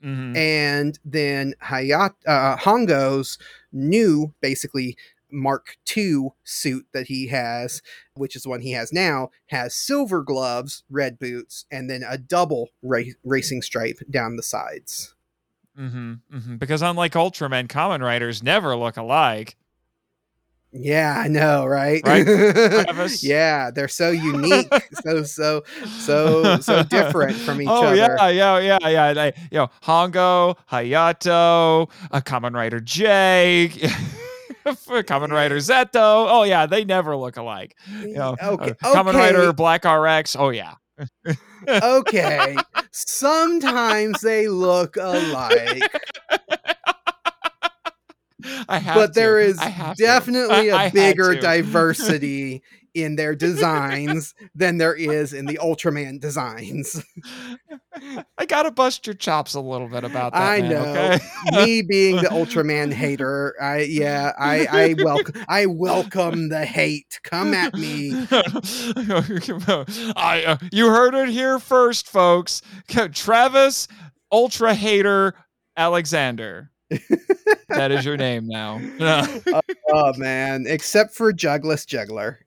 Mhm. 0.03 0.35
and 0.35 0.99
then 1.05 1.53
Hayat 1.63 2.13
uh, 2.27 2.57
Hongo's 2.57 3.37
new 3.71 4.33
basically 4.41 4.97
Mark 5.33 5.77
II 5.95 6.29
suit 6.43 6.85
that 6.93 7.07
he 7.07 7.27
has, 7.27 7.81
which 8.15 8.35
is 8.35 8.43
the 8.43 8.49
one 8.49 8.61
he 8.61 8.71
has 8.71 8.93
now, 8.93 9.29
has 9.47 9.75
silver 9.75 10.21
gloves, 10.21 10.83
red 10.89 11.19
boots, 11.19 11.65
and 11.71 11.89
then 11.89 12.03
a 12.07 12.17
double 12.17 12.69
ra- 12.81 13.01
racing 13.23 13.61
stripe 13.61 13.99
down 14.09 14.35
the 14.35 14.43
sides. 14.43 15.15
Mm-hmm, 15.77 16.13
mm-hmm. 16.33 16.55
Because 16.57 16.81
unlike 16.81 17.13
Ultraman, 17.13 17.67
Kamen 17.67 18.01
Riders 18.01 18.43
never 18.43 18.75
look 18.75 18.95
alike. 18.95 19.57
Yeah, 20.75 21.15
I 21.23 21.27
know, 21.27 21.67
right? 21.67 22.01
Right, 22.03 22.25
yeah, 23.21 23.69
they're 23.69 23.87
so 23.87 24.09
unique, 24.09 24.73
so 25.03 25.21
so 25.21 25.63
so 25.99 26.57
so 26.61 26.81
different 26.83 27.37
from 27.37 27.61
each 27.61 27.67
other. 27.67 27.77
oh 27.87 27.87
other. 27.89 27.95
yeah, 27.95 28.29
yeah, 28.29 28.57
yeah, 28.59 28.89
yeah. 28.89 29.13
They, 29.13 29.33
you 29.51 29.59
know, 29.59 29.69
Hongo, 29.83 30.57
Hayato, 30.71 31.91
a 32.09 32.21
Kamen 32.21 32.55
Rider 32.55 32.79
J, 34.87 35.03
Kamen 35.03 35.31
Rider 35.31 35.59
ZO. 35.59 35.77
Oh 35.95 36.43
yeah, 36.43 36.65
they 36.65 36.85
never 36.85 37.15
look 37.15 37.37
alike. 37.37 37.77
You 38.01 38.13
know, 38.15 38.35
okay, 38.41 38.71
uh, 38.71 38.93
Kamen 38.93 39.09
okay. 39.09 39.17
Rider 39.17 39.53
Black 39.53 39.85
RX. 39.85 40.35
Oh 40.35 40.49
yeah. 40.49 40.75
okay. 41.67 42.55
Sometimes 42.91 44.21
they 44.21 44.47
look 44.47 44.95
alike, 44.97 45.81
I 48.67 48.77
have 48.77 48.95
but 48.95 49.07
to. 49.07 49.19
there 49.19 49.39
is 49.39 49.57
definitely 49.97 50.71
I- 50.71 50.83
I 50.83 50.85
a 50.85 50.91
bigger 50.91 51.35
diversity 51.35 52.61
in 52.93 53.15
their 53.15 53.35
designs 53.35 54.35
than 54.53 54.77
there 54.77 54.93
is 54.93 55.33
in 55.33 55.45
the 55.45 55.57
Ultraman 55.61 56.19
designs. 56.19 57.03
I 58.37 58.45
gotta 58.45 58.71
bust 58.71 59.07
your 59.07 59.15
chops 59.15 59.53
a 59.53 59.59
little 59.59 59.87
bit 59.87 60.03
about 60.03 60.33
that. 60.33 60.41
I 60.41 60.61
man, 60.61 60.69
know. 60.69 60.83
Okay? 60.85 61.19
Me 61.65 61.81
being 61.81 62.17
the 62.17 62.29
Ultraman 62.29 62.91
hater, 62.91 63.55
I 63.61 63.81
yeah, 63.81 64.33
I 64.37 64.67
I 64.69 64.95
welcome 65.03 65.43
I 65.47 65.65
welcome 65.65 66.49
the 66.49 66.65
hate. 66.65 67.19
Come 67.23 67.53
at 67.53 67.73
me. 67.75 68.11
I, 70.15 70.43
uh, 70.45 70.57
you 70.71 70.87
heard 70.89 71.15
it 71.15 71.29
here 71.29 71.59
first, 71.59 72.09
folks. 72.09 72.61
Travis, 72.87 73.87
ultra 74.31 74.73
hater 74.73 75.33
Alexander. 75.77 76.69
that 77.69 77.91
is 77.91 78.05
your 78.05 78.17
name 78.17 78.47
now. 78.47 78.79
Oh 79.89 80.13
man, 80.17 80.65
except 80.67 81.15
for 81.15 81.33
Jugglus 81.33 81.87
Juggler. 81.87 82.42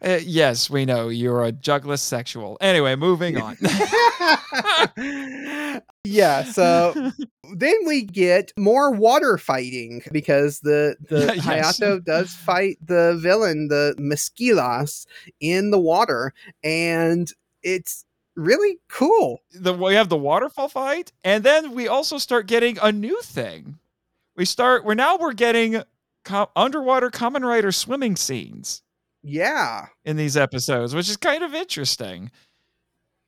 Uh, 0.00 0.20
yes, 0.22 0.70
we 0.70 0.84
know 0.84 1.08
you're 1.08 1.44
a 1.44 1.52
jugless 1.52 2.00
sexual. 2.00 2.56
Anyway, 2.60 2.94
moving 2.94 3.40
on. 3.40 3.56
yeah, 6.04 6.44
so 6.44 7.10
then 7.56 7.74
we 7.86 8.02
get 8.02 8.52
more 8.56 8.92
water 8.92 9.38
fighting 9.38 10.02
because 10.12 10.60
the 10.60 10.96
the 11.08 11.34
yes. 11.36 11.80
Hayato 11.80 12.04
does 12.04 12.32
fight 12.32 12.78
the 12.84 13.18
villain, 13.20 13.68
the 13.68 13.94
Mesquilas, 13.98 15.06
in 15.40 15.70
the 15.70 15.80
water, 15.80 16.32
and 16.62 17.32
it's 17.62 18.04
really 18.36 18.78
cool. 18.88 19.40
the 19.52 19.74
we 19.74 19.94
have 19.94 20.08
the 20.08 20.16
waterfall 20.16 20.68
fight, 20.68 21.12
and 21.24 21.42
then 21.42 21.72
we 21.72 21.88
also 21.88 22.18
start 22.18 22.46
getting 22.46 22.78
a 22.80 22.92
new 22.92 23.20
thing. 23.22 23.78
We 24.36 24.44
start. 24.44 24.84
We're 24.84 24.94
now 24.94 25.16
we're 25.16 25.32
getting 25.32 25.82
co- 26.24 26.50
underwater 26.54 27.10
Kamen 27.10 27.42
Rider 27.42 27.72
swimming 27.72 28.14
scenes 28.14 28.82
Yeah, 29.22 29.86
in 30.04 30.16
these 30.16 30.36
episodes, 30.36 30.94
which 30.94 31.08
is 31.08 31.16
kind 31.16 31.42
of 31.42 31.54
interesting. 31.54 32.30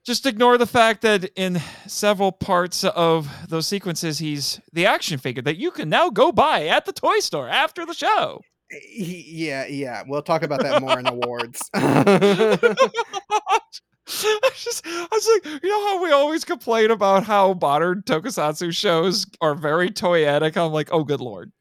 Just 0.05 0.25
ignore 0.25 0.57
the 0.57 0.67
fact 0.67 1.03
that 1.03 1.31
in 1.37 1.61
several 1.87 2.33
parts 2.33 2.85
of 2.85 3.29
those 3.49 3.67
sequences, 3.67 4.19
he's 4.19 4.59
the 4.73 4.87
action 4.87 5.19
figure 5.19 5.43
that 5.43 5.59
you 5.59 5.71
can 5.71 5.91
now 5.91 6.09
go 6.09 6.33
buy 6.33 6.69
at 6.69 6.87
the 6.87 6.93
toy 6.93 7.19
store 7.19 7.51
after 7.51 7.85
the 7.85 7.93
show. 7.93 8.41
Eh, 8.73 8.79
yeah, 8.89 9.67
yeah. 9.67 10.03
We'll 10.07 10.23
talk 10.23 10.43
about 10.43 10.63
that 10.63 10.81
more 10.81 10.99
in 10.99 11.07
awards. 11.07 11.71
I 14.11 14.51
just, 14.55 14.87
I 14.87 15.07
was 15.11 15.41
like, 15.45 15.63
you 15.63 15.69
know 15.69 15.87
how 15.87 16.03
we 16.03 16.11
always 16.11 16.45
complain 16.45 16.91
about 16.91 17.25
how 17.25 17.57
modern 17.61 18.03
tokusatsu 18.03 18.75
shows 18.75 19.27
are 19.41 19.55
very 19.55 19.91
toyetic? 19.91 20.57
I'm 20.57 20.73
like, 20.73 20.89
oh, 20.93 21.05
good 21.05 21.21
lord, 21.21 21.53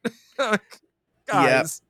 guys, 1.28 1.82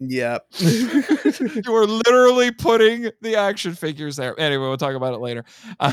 yep. 0.00 0.46
you 0.58 1.74
are 1.74 1.86
literally 1.86 2.50
putting 2.50 3.10
the 3.20 3.36
action 3.36 3.74
figures 3.74 4.16
there. 4.16 4.38
Anyway, 4.38 4.66
we'll 4.66 4.76
talk 4.76 4.94
about 4.94 5.14
it 5.14 5.20
later. 5.20 5.44
Uh, 5.78 5.92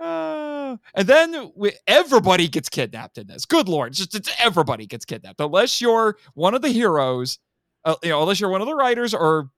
uh, 0.00 0.76
and 0.94 1.06
then 1.06 1.52
we, 1.54 1.72
everybody 1.86 2.48
gets 2.48 2.68
kidnapped 2.68 3.18
in 3.18 3.26
this. 3.26 3.44
Good 3.44 3.68
lord, 3.68 3.92
just 3.92 4.14
it's, 4.14 4.30
everybody 4.38 4.86
gets 4.86 5.04
kidnapped 5.04 5.40
unless 5.40 5.80
you're 5.80 6.16
one 6.34 6.54
of 6.54 6.62
the 6.62 6.70
heroes. 6.70 7.38
Uh, 7.84 7.96
you 8.02 8.10
know, 8.10 8.22
unless 8.22 8.40
you're 8.40 8.50
one 8.50 8.60
of 8.60 8.66
the 8.66 8.74
riders 8.74 9.14
or 9.14 9.50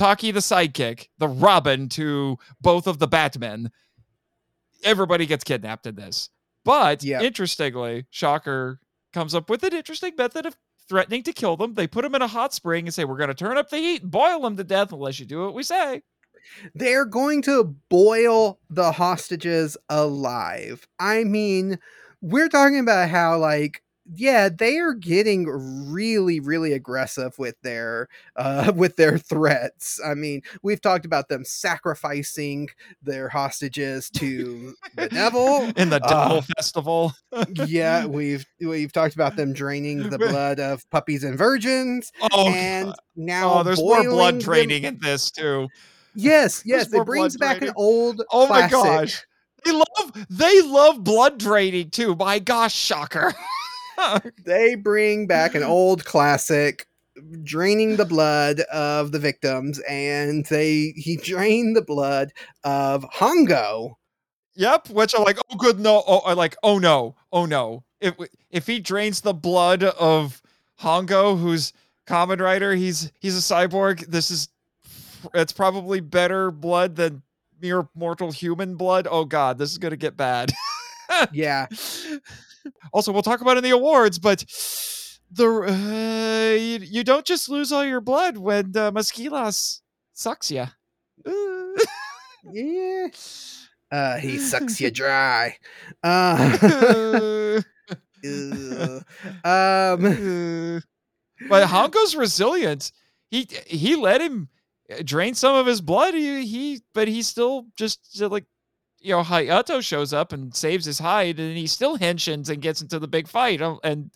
Taki 0.00 0.30
the 0.30 0.40
sidekick, 0.40 1.08
the 1.18 1.28
Robin 1.28 1.88
to 1.90 2.38
both 2.60 2.86
of 2.86 2.98
the 2.98 3.06
Batmen. 3.06 3.70
Everybody 4.82 5.26
gets 5.26 5.44
kidnapped 5.44 5.86
in 5.86 5.94
this. 5.94 6.30
But 6.64 7.02
Yep. 7.02 7.22
interestingly, 7.22 8.06
Shocker 8.08 8.80
comes 9.12 9.34
up 9.34 9.50
with 9.50 9.62
an 9.62 9.74
interesting 9.74 10.14
method 10.16 10.46
of 10.46 10.56
threatening 10.90 11.22
to 11.22 11.32
kill 11.32 11.56
them. 11.56 11.74
They 11.74 11.86
put 11.86 12.02
them 12.02 12.14
in 12.14 12.20
a 12.20 12.26
hot 12.26 12.52
spring 12.52 12.86
and 12.86 12.92
say, 12.92 13.04
We're 13.04 13.16
going 13.16 13.28
to 13.28 13.34
turn 13.34 13.56
up 13.56 13.70
the 13.70 13.78
heat 13.78 14.02
and 14.02 14.10
boil 14.10 14.40
them 14.40 14.58
to 14.58 14.64
death 14.64 14.92
unless 14.92 15.18
you 15.18 15.24
do 15.24 15.42
what 15.42 15.54
we 15.54 15.62
say. 15.62 16.02
They're 16.74 17.06
going 17.06 17.42
to 17.42 17.76
boil 17.88 18.58
the 18.68 18.92
hostages 18.92 19.76
alive. 19.88 20.86
I 20.98 21.24
mean, 21.24 21.78
we're 22.20 22.48
talking 22.48 22.80
about 22.80 23.08
how 23.08 23.38
like 23.38 23.82
yeah, 24.14 24.48
they 24.48 24.78
are 24.78 24.94
getting 24.94 25.46
really 25.92 26.40
really 26.40 26.72
aggressive 26.72 27.38
with 27.38 27.54
their 27.62 28.08
uh 28.36 28.72
with 28.76 28.96
their 28.96 29.18
threats. 29.18 30.00
I 30.04 30.14
mean, 30.14 30.42
we've 30.62 30.80
talked 30.80 31.04
about 31.04 31.28
them 31.28 31.44
sacrificing 31.44 32.68
their 33.02 33.28
hostages 33.28 34.10
to 34.10 34.74
the 34.96 35.08
devil. 35.08 35.70
in 35.76 35.90
the 35.90 36.02
Uh, 36.04 36.08
Devil 36.28 36.42
Festival. 36.56 37.12
yeah, 37.66 38.06
we've 38.06 38.44
we've 38.60 38.92
talked 38.92 39.14
about 39.14 39.36
them 39.36 39.52
draining 39.52 40.08
the 40.10 40.18
blood 40.18 40.60
of 40.60 40.88
puppies 40.90 41.24
and 41.24 41.36
virgins 41.38 42.12
Oh, 42.32 42.48
and 42.48 42.94
now 43.16 43.60
oh, 43.60 43.62
there's 43.62 43.78
more 43.80 44.02
blood 44.04 44.34
them- 44.34 44.40
draining 44.40 44.84
in 44.84 44.98
this 45.00 45.30
too. 45.30 45.68
Yes, 46.14 46.62
yes, 46.64 46.88
There's 46.88 47.02
it 47.02 47.06
brings 47.06 47.36
back 47.36 47.62
an 47.62 47.72
old 47.76 48.22
Oh 48.32 48.48
my 48.48 48.68
gosh. 48.68 49.24
They 49.64 49.72
love 49.72 50.26
they 50.30 50.62
love 50.62 51.04
blood 51.04 51.38
draining 51.38 51.90
too. 51.90 52.16
My 52.16 52.38
gosh, 52.38 52.74
shocker. 52.74 53.32
they 54.44 54.74
bring 54.74 55.26
back 55.26 55.54
an 55.54 55.62
old 55.62 56.04
classic 56.04 56.86
draining 57.42 57.96
the 57.96 58.04
blood 58.04 58.60
of 58.72 59.12
the 59.12 59.18
victims 59.18 59.78
and 59.88 60.46
they 60.46 60.94
he 60.96 61.16
drained 61.16 61.76
the 61.76 61.82
blood 61.82 62.32
of 62.64 63.04
hongo 63.12 63.96
yep, 64.60 64.88
which 64.90 65.14
are 65.14 65.24
like, 65.24 65.38
oh 65.50 65.56
good 65.56 65.80
no, 65.80 66.02
oh 66.06 66.20
uh, 66.26 66.34
like, 66.34 66.56
oh 66.62 66.78
no, 66.78 67.16
oh 67.32 67.46
no. 67.46 67.84
If 68.00 68.14
if 68.50 68.66
he 68.66 68.78
drains 68.78 69.20
the 69.20 69.34
blood 69.34 69.82
of 69.82 70.40
Hongo, 70.80 71.38
who's 71.38 71.72
Kamen 72.06 72.40
Rider, 72.40 72.74
he's 72.74 73.10
he's 73.20 73.36
a 73.36 73.54
cyborg. 73.54 74.06
This 74.06 74.30
is 74.30 74.48
it's 75.34 75.52
probably 75.52 76.00
better 76.00 76.50
blood 76.50 76.96
than 76.96 77.22
mere 77.60 77.88
mortal 77.94 78.32
human 78.32 78.76
blood. 78.76 79.06
Oh 79.10 79.24
god, 79.24 79.58
this 79.58 79.70
is 79.70 79.78
gonna 79.78 79.96
get 79.96 80.16
bad. 80.16 80.52
yeah 81.32 81.66
also, 82.92 83.12
we'll 83.12 83.22
talk 83.22 83.40
about 83.40 83.56
in 83.56 83.64
the 83.64 83.70
awards, 83.70 84.18
but 84.18 84.44
the 85.30 85.46
uh, 85.46 86.54
you, 86.56 86.78
you 86.78 87.04
don't 87.04 87.24
just 87.24 87.48
lose 87.48 87.72
all 87.72 87.84
your 87.84 88.00
blood 88.00 88.36
when 88.36 88.76
uh, 88.76 88.90
Maskilas 88.90 89.80
sucks 90.12 90.50
you. 90.50 90.66
yeah 92.52 93.08
uh 93.92 94.16
he 94.16 94.38
sucks 94.38 94.80
you 94.80 94.90
dry 95.02 95.54
uh 96.02 97.60
um 99.44 100.82
but 101.48 101.66
Hongo's 101.68 102.14
resilient. 102.16 102.92
He 103.30 103.48
he 103.66 103.96
let 103.96 104.20
him 104.20 104.48
drain 105.04 105.34
some 105.34 105.54
of 105.56 105.66
his 105.66 105.80
blood. 105.80 106.14
He, 106.14 106.44
he 106.44 106.82
but 106.92 107.08
he 107.08 107.22
still 107.22 107.66
just 107.76 108.20
like 108.20 108.44
you 109.00 109.10
know 109.10 109.22
Hayato 109.22 109.82
shows 109.82 110.12
up 110.12 110.32
and 110.32 110.54
saves 110.54 110.84
his 110.84 110.98
hide, 110.98 111.38
and 111.40 111.56
he 111.56 111.66
still 111.66 111.98
henshins 111.98 112.48
and 112.48 112.60
gets 112.62 112.80
into 112.82 112.98
the 112.98 113.08
big 113.08 113.28
fight. 113.28 113.60
And 113.60 114.10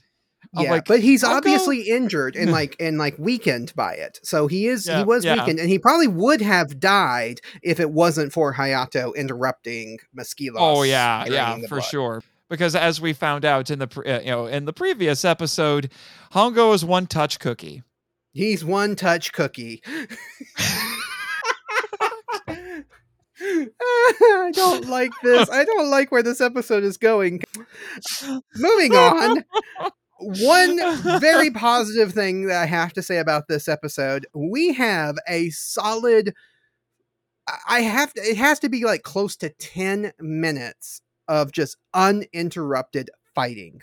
I'm 0.57 0.64
yeah, 0.64 0.70
like, 0.73 0.85
but 0.85 1.01
he's 1.01 1.25
Hongo- 1.25 1.37
obviously 1.38 1.83
injured 1.88 2.37
and 2.37 2.53
like 2.59 2.77
and 2.79 2.99
like 2.99 3.18
weakened 3.18 3.75
by 3.75 3.94
it. 3.94 4.20
So 4.23 4.47
he 4.47 4.66
is 4.66 4.87
Yeah, 4.87 4.99
he 4.99 5.05
was 5.05 5.25
yeah. 5.25 5.37
weakened 5.37 5.59
and 5.59 5.68
he 5.68 5.79
probably 5.79 6.07
would 6.09 6.40
have 6.42 6.79
died 6.79 7.40
if 7.62 7.81
it 7.81 7.90
wasn't 7.90 8.33
for 8.33 8.53
Hayato 8.55 9.14
interrupting 9.16 9.99
Maskilos. 10.16 10.57
Oh 10.57 10.83
yeah, 10.83 11.25
yeah, 11.27 11.57
for 11.62 11.77
blood. 11.77 11.81
sure. 11.85 12.23
Because 12.51 12.77
as 12.77 13.01
we 13.01 13.14
found 13.14 13.44
out 13.47 13.70
in 13.70 13.79
the 13.79 13.88
uh, 14.07 14.20
you 14.20 14.31
know 14.31 14.47
in 14.47 14.66
the 14.66 14.73
previous 14.73 15.25
episode, 15.25 15.90
Hongo 16.33 16.75
is 16.75 16.85
one 16.85 17.07
touch 17.07 17.38
cookie. 17.40 17.83
He's 18.33 18.64
one 18.64 18.97
touch 18.97 19.33
cookie. 19.33 19.83
I 23.81 24.51
don't 24.55 24.87
like 24.89 25.13
this. 25.23 25.49
I 25.51 25.65
don't 25.65 25.91
like 25.91 26.11
where 26.11 26.23
this 26.23 26.41
episode 26.41 26.83
is 26.85 26.97
going. 26.97 27.43
Moving 28.57 28.93
on. 28.97 29.45
One 30.21 30.79
very 31.21 31.51
positive 31.51 32.13
thing 32.13 32.47
that 32.47 32.63
I 32.63 32.67
have 32.67 32.93
to 32.95 33.03
say 33.03 33.19
about 33.19 33.49
this 33.49 33.69
episode 33.69 34.27
we 34.35 34.73
have 34.75 35.17
a 35.29 35.51
solid. 35.51 36.33
I- 37.69 37.81
have 37.81 38.15
to, 38.15 38.23
it 38.23 38.39
has 38.39 38.59
to 38.61 38.71
be 38.71 38.85
like 38.85 39.03
close 39.03 39.37
to 39.37 39.51
10 39.51 40.13
minutes 40.19 41.03
of 41.29 41.53
just 41.53 41.77
uninterrupted 41.93 43.11
fighting. 43.35 43.81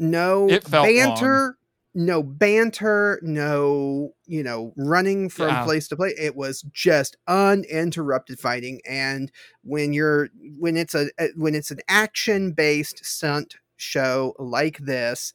No 0.00 0.48
banter. 0.70 1.42
long. 1.42 1.54
No 1.98 2.22
banter, 2.22 3.20
no, 3.22 4.14
you 4.26 4.42
know, 4.44 4.72
running 4.76 5.28
from 5.30 5.56
Yeah. 5.56 5.64
place 5.64 5.88
to 5.88 5.96
place. 5.96 6.14
It 6.18 6.36
was 6.36 6.62
just 6.72 7.16
uninterrupted 7.26 8.40
fighting. 8.40 8.80
And 8.88 9.32
when 9.64 9.92
you're 9.92 10.30
when 10.58 10.76
it's 10.76 10.94
a 10.94 11.10
a- 11.18 11.32
when 11.36 11.54
it's 11.56 11.70
an 11.72 11.80
action 11.88 12.52
based 12.52 13.04
stunt 13.04 13.56
show 13.76 14.34
like 14.38 14.78
this, 14.78 15.32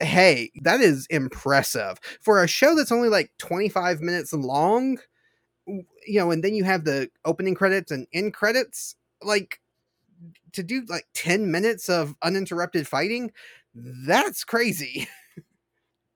hey, 0.00 0.50
that 0.62 0.80
is 0.80 1.06
impressive 1.10 1.98
for 2.22 2.42
a 2.42 2.48
show 2.48 2.74
that's 2.76 2.92
only 2.92 3.08
like 3.10 3.32
25 3.38 4.00
minutes 4.02 4.32
long. 4.32 4.98
You 5.66 6.18
know, 6.20 6.30
and 6.30 6.42
then 6.42 6.54
you 6.54 6.64
have 6.64 6.84
the 6.84 7.10
opening 7.24 7.54
credits 7.54 7.90
and 7.92 8.06
end 8.12 8.34
credits. 8.34 8.96
Like 9.22 9.60
to 10.52 10.62
do 10.62 10.84
like 10.88 11.06
10 11.14 11.50
minutes 11.50 11.88
of 11.88 12.16
uninterrupted 12.22 12.88
fighting, 12.88 13.32
that's 13.74 14.44
crazy. 14.44 15.08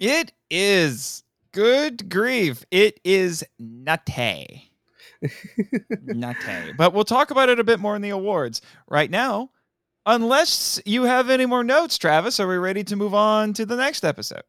It 0.01 0.33
is 0.51 1.23
good 1.53 2.09
grief. 2.09 2.65
It 2.71 3.01
is 3.05 3.45
nutty. 3.59 4.71
nutty. 6.03 6.73
But 6.77 6.93
we'll 6.93 7.05
talk 7.05 7.31
about 7.31 7.49
it 7.49 7.61
a 7.61 7.65
bit 7.65 7.81
more 7.81 7.97
in 7.97 8.03
the 8.03 8.11
awards. 8.11 8.61
Right 8.89 9.11
now, 9.11 9.51
unless 10.07 10.81
you 10.85 11.05
have 11.05 11.31
any 11.31 11.47
more 11.47 11.65
notes, 11.65 11.97
Travis, 11.99 12.41
are 12.41 12.49
we 12.49 12.57
ready 12.57 12.85
to 12.85 12.97
move 12.97 13.15
on 13.15 13.53
to 13.55 13.65
the 13.67 13.77
next 13.77 14.05
episode? 14.05 14.43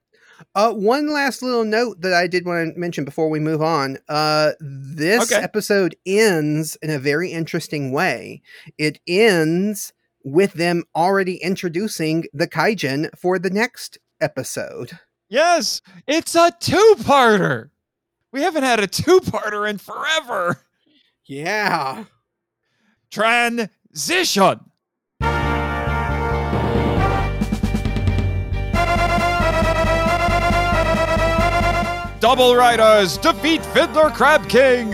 Uh, 0.53 0.73
one 0.73 1.07
last 1.13 1.41
little 1.41 1.63
note 1.63 2.01
that 2.01 2.11
I 2.13 2.27
did 2.27 2.45
want 2.45 2.73
to 2.73 2.79
mention 2.79 3.05
before 3.05 3.29
we 3.29 3.39
move 3.39 3.61
on. 3.61 3.97
Uh, 4.09 4.51
this 4.59 5.31
Okay. 5.31 5.41
episode 5.41 5.95
ends 6.05 6.77
in 6.81 6.89
a 6.89 6.99
very 6.99 7.31
interesting 7.31 7.93
way. 7.93 8.41
It 8.77 8.99
ends 9.07 9.93
with 10.25 10.53
them 10.53 10.83
already 10.93 11.35
introducing 11.37 12.25
the 12.33 12.47
Kaijin 12.49 13.09
for 13.17 13.39
the 13.39 13.49
next 13.49 13.97
episode. 14.19 14.99
Yes, 15.35 15.81
it's 16.07 16.33
a 16.33 16.49
two-parter. 16.61 17.69
We 18.31 18.43
haven't 18.43 18.63
had 18.63 18.79
a 18.79 18.87
two-parter 18.87 19.69
in 19.69 19.77
forever. 19.77 20.61
Yeah. 21.25 22.05
Transition. 23.11 24.61
Double 32.21 32.55
Riders 32.55 33.17
defeat 33.17 33.65
Fiddler 33.65 34.11
Crab 34.11 34.47
King. 34.47 34.93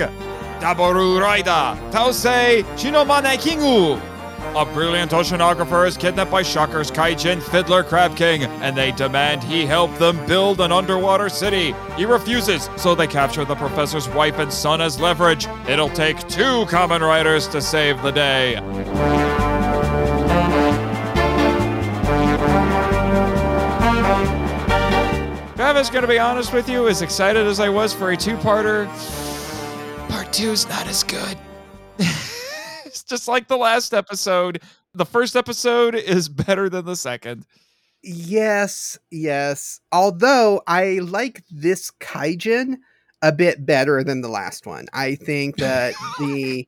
Daboru 0.60 1.22
Raida, 1.22 1.78
Tausei 1.92 2.64
Shinomane 2.76 3.38
Kingu. 3.38 4.11
A 4.54 4.66
brilliant 4.66 5.12
oceanographer 5.12 5.88
is 5.88 5.96
kidnapped 5.96 6.30
by 6.30 6.44
Shocker's 6.44 6.92
Kaijin 6.92 7.42
Fiddler 7.42 7.84
Crab 7.84 8.18
King, 8.18 8.44
and 8.44 8.76
they 8.76 8.92
demand 8.92 9.42
he 9.42 9.66
help 9.66 9.98
them 9.98 10.18
build 10.26 10.60
an 10.60 10.74
underwater 10.74 11.30
city. 11.30 11.74
He 11.96 12.04
refuses, 12.04 12.70
so 12.76 12.94
they 12.94 13.08
capture 13.08 13.46
the 13.46 13.56
professor's 13.56 14.10
wife 14.10 14.40
and 14.40 14.52
son 14.52 14.82
as 14.82 15.00
leverage. 15.00 15.48
It'll 15.70 15.90
take 15.90 16.18
two 16.28 16.66
Kamen 16.66 17.00
Riders 17.00 17.48
to 17.48 17.62
save 17.62 18.02
the 18.02 18.12
day. 18.12 18.56
Travis, 25.56 25.90
gonna 25.90 26.08
be 26.08 26.20
honest 26.20 26.52
with 26.52 26.68
you, 26.68 26.90
as 26.90 27.02
excited 27.02 27.48
as 27.48 27.62
I 27.62 27.70
was 27.70 27.94
for 27.94 28.12
a 28.12 28.18
two-parter, 28.18 28.86
part 30.10 30.34
two's 30.34 30.68
not 30.68 30.88
as 30.88 31.04
good. 31.04 31.38
just 33.12 33.28
like 33.28 33.48
the 33.48 33.58
last 33.58 33.94
episode. 33.94 34.62
The 34.96 35.06
first 35.06 35.36
episode 35.36 35.94
is 35.94 36.28
better 36.48 36.68
than 36.70 36.86
the 36.86 36.96
second. 36.96 37.46
Yes, 38.04 38.98
yes. 39.12 39.80
Although 39.92 40.64
I 40.66 41.00
like 41.04 41.44
this 41.52 41.92
Kaijin 42.00 42.78
a 43.22 43.32
bit 43.32 43.64
better 43.68 44.04
than 44.04 44.22
the 44.22 44.28
last 44.28 44.66
one. 44.66 44.88
I 44.94 45.14
think 45.14 45.58
that 45.58 45.94
the 46.18 46.68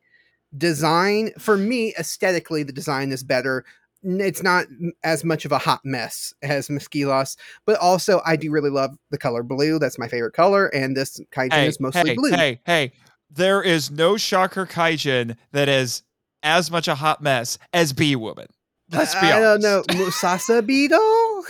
design, 0.55 1.31
for 1.39 1.57
me, 1.57 1.95
aesthetically, 1.97 2.61
the 2.61 2.71
design 2.71 3.11
is 3.11 3.23
better. 3.23 3.65
it's 4.03 4.43
not 4.43 4.67
as 5.03 5.23
much 5.23 5.45
of 5.45 5.51
a 5.51 5.57
hot 5.57 5.79
mess 5.83 6.31
as 6.43 6.67
Muskelos, 6.67 7.35
but 7.65 7.79
also 7.79 8.21
I 8.25 8.35
do 8.35 8.51
really 8.51 8.69
love 8.69 8.95
the 9.09 9.17
color 9.17 9.41
blue. 9.41 9.79
That's 9.79 9.97
my 9.97 10.07
favorite 10.07 10.33
color, 10.33 10.67
and 10.67 10.95
this 10.95 11.19
kaijin 11.33 11.53
Hey, 11.53 11.67
is 11.67 11.79
mostly 11.79 12.09
hey, 12.09 12.15
blue. 12.15 12.31
hey, 12.31 12.59
hey! 12.67 12.91
There 13.31 13.63
is 13.63 13.89
no 13.89 14.15
shocker 14.17 14.67
kaijin 14.67 15.35
that 15.53 15.67
is 15.69 16.03
as 16.43 16.69
much 16.69 16.87
a 16.87 16.95
hot 16.95 17.21
mess 17.21 17.57
as 17.73 17.93
Bee 17.93 18.15
Woman. 18.15 18.47
Let's 18.91 19.13
be 19.15 19.21
I 19.21 19.39
don't 19.39 19.61
know, 19.61 19.81
Musasa 19.89 20.65
Beetle. 20.65 21.43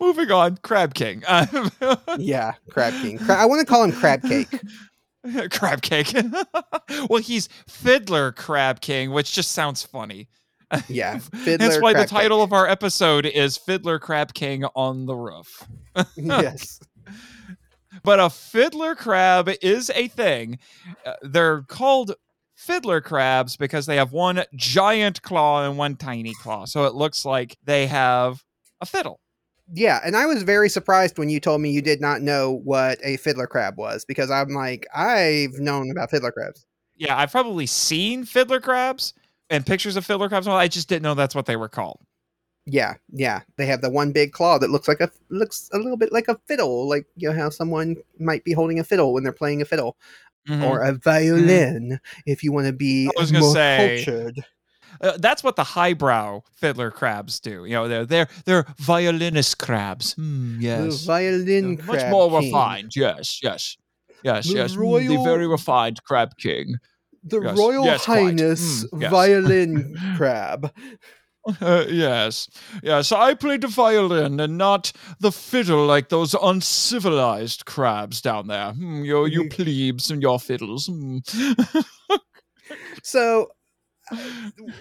Moving 0.00 0.30
on, 0.30 0.58
Crab 0.58 0.94
King. 0.94 1.22
Yeah, 2.18 2.54
Crab 2.70 2.92
King. 3.02 3.18
Cra- 3.18 3.36
I 3.36 3.44
want 3.46 3.60
to 3.60 3.66
call 3.66 3.82
him 3.84 3.92
Crab 3.92 4.22
Cake. 4.22 4.48
crab 5.50 5.82
Cake. 5.82 6.14
well, 7.08 7.20
he's 7.20 7.48
Fiddler 7.68 8.32
Crab 8.32 8.80
King, 8.80 9.10
which 9.10 9.32
just 9.32 9.52
sounds 9.52 9.82
funny. 9.82 10.28
Yeah, 10.88 11.14
That's 11.14 11.44
Fiddler 11.44 11.80
why 11.80 11.92
the 11.92 11.98
Crab 12.00 12.08
title 12.08 12.42
of 12.42 12.52
our 12.52 12.66
episode 12.68 13.26
is 13.26 13.56
Fiddler 13.56 13.98
Crab 13.98 14.34
King 14.34 14.64
on 14.76 15.06
the 15.06 15.14
Roof. 15.14 15.66
Yes. 16.16 16.80
But 18.02 18.20
a 18.20 18.30
fiddler 18.30 18.94
crab 18.94 19.50
is 19.62 19.90
a 19.94 20.08
thing. 20.08 20.58
Uh, 21.04 21.14
they're 21.22 21.62
called 21.62 22.14
fiddler 22.54 23.00
crabs 23.00 23.56
because 23.56 23.86
they 23.86 23.96
have 23.96 24.12
one 24.12 24.44
giant 24.54 25.22
claw 25.22 25.64
and 25.64 25.76
one 25.76 25.96
tiny 25.96 26.34
claw. 26.34 26.64
So 26.64 26.84
it 26.84 26.94
looks 26.94 27.24
like 27.24 27.56
they 27.64 27.86
have 27.86 28.42
a 28.80 28.86
fiddle. 28.86 29.20
Yeah, 29.72 30.00
and 30.04 30.14
I 30.16 30.26
was 30.26 30.42
very 30.42 30.68
surprised 30.68 31.18
when 31.18 31.30
you 31.30 31.40
told 31.40 31.60
me 31.60 31.70
you 31.70 31.80
did 31.80 32.00
not 32.00 32.20
know 32.20 32.60
what 32.64 32.98
a 33.02 33.16
fiddler 33.16 33.46
crab 33.46 33.78
was 33.78 34.04
because 34.04 34.30
I'm 34.30 34.50
like, 34.50 34.86
I've 34.94 35.54
known 35.54 35.90
about 35.90 36.10
fiddler 36.10 36.32
crabs. 36.32 36.66
Yeah, 36.96 37.16
I've 37.16 37.32
probably 37.32 37.66
seen 37.66 38.24
fiddler 38.24 38.60
crabs 38.60 39.14
and 39.48 39.64
pictures 39.64 39.96
of 39.96 40.04
fiddler 40.04 40.28
crabs. 40.28 40.46
all, 40.46 40.56
I 40.56 40.68
just 40.68 40.88
didn't 40.88 41.02
know 41.02 41.14
that's 41.14 41.34
what 41.34 41.46
they 41.46 41.56
were 41.56 41.68
called. 41.68 42.00
Yeah, 42.66 42.94
yeah. 43.12 43.40
They 43.56 43.66
have 43.66 43.82
the 43.82 43.90
one 43.90 44.12
big 44.12 44.32
claw 44.32 44.58
that 44.58 44.70
looks 44.70 44.88
like 44.88 45.00
a 45.00 45.10
looks 45.28 45.68
a 45.72 45.78
little 45.78 45.96
bit 45.98 46.12
like 46.12 46.28
a 46.28 46.38
fiddle, 46.46 46.88
like 46.88 47.06
you 47.16 47.28
know 47.28 47.36
how 47.36 47.50
someone 47.50 47.96
might 48.18 48.42
be 48.44 48.52
holding 48.52 48.78
a 48.78 48.84
fiddle 48.84 49.12
when 49.12 49.22
they're 49.22 49.32
playing 49.32 49.60
a 49.60 49.66
fiddle, 49.66 49.96
Mhm. 50.48 50.62
or 50.68 50.82
a 50.82 50.92
violin 50.92 52.00
if 52.26 52.42
you 52.42 52.52
want 52.52 52.66
to 52.66 52.72
be 52.72 53.10
I 53.16 53.20
was 53.20 53.30
gonna 53.32 53.44
more 53.44 53.52
say- 53.54 54.02
cultured. 54.04 54.44
Uh, 55.00 55.16
that's 55.18 55.42
what 55.42 55.56
the 55.56 55.64
highbrow 55.64 56.40
fiddler 56.56 56.90
crabs 56.90 57.40
do. 57.40 57.64
You 57.66 57.72
know, 57.72 57.88
they're 57.88 58.06
they're 58.06 58.28
they're 58.46 58.64
violinist 58.78 59.58
crabs. 59.58 60.12
Hmm, 60.14 60.58
The 60.58 60.64
yes, 60.64 61.04
violin 61.04 61.78
Uh, 61.80 61.84
much 61.84 62.10
more 62.10 62.30
king. 62.30 62.44
refined. 62.46 62.92
Yes, 62.96 63.40
yes, 63.42 63.76
yes, 64.22 64.46
The 64.46 64.54
yes. 64.54 64.76
Mm, 64.76 65.08
the 65.08 65.22
very 65.24 65.46
refined 65.48 66.02
crab 66.04 66.36
king. 66.38 66.76
The 67.24 67.40
Yes, 67.42 67.58
Royal 67.58 67.84
yes. 67.84 68.04
Highness 68.04 68.84
Mm, 68.86 69.02
yes. 69.02 69.10
violin 69.18 69.96
crab. 70.16 70.72
Uh, 71.60 71.84
yes, 71.90 72.48
yes. 72.82 73.12
I 73.12 73.34
played 73.34 73.60
the 73.60 73.68
violin 73.68 74.40
and 74.40 74.56
not 74.56 74.92
the 75.20 75.30
fiddle 75.30 75.84
like 75.84 76.08
those 76.08 76.34
uncivilized 76.34 77.66
crabs 77.66 78.22
down 78.22 78.46
there. 78.46 78.72
Hmm, 78.72 79.04
you, 79.04 79.26
you 79.26 79.48
plebes 79.50 80.10
and 80.10 80.22
your 80.22 80.40
fiddles. 80.40 80.86
Hmm. 80.86 81.18
So 83.02 83.48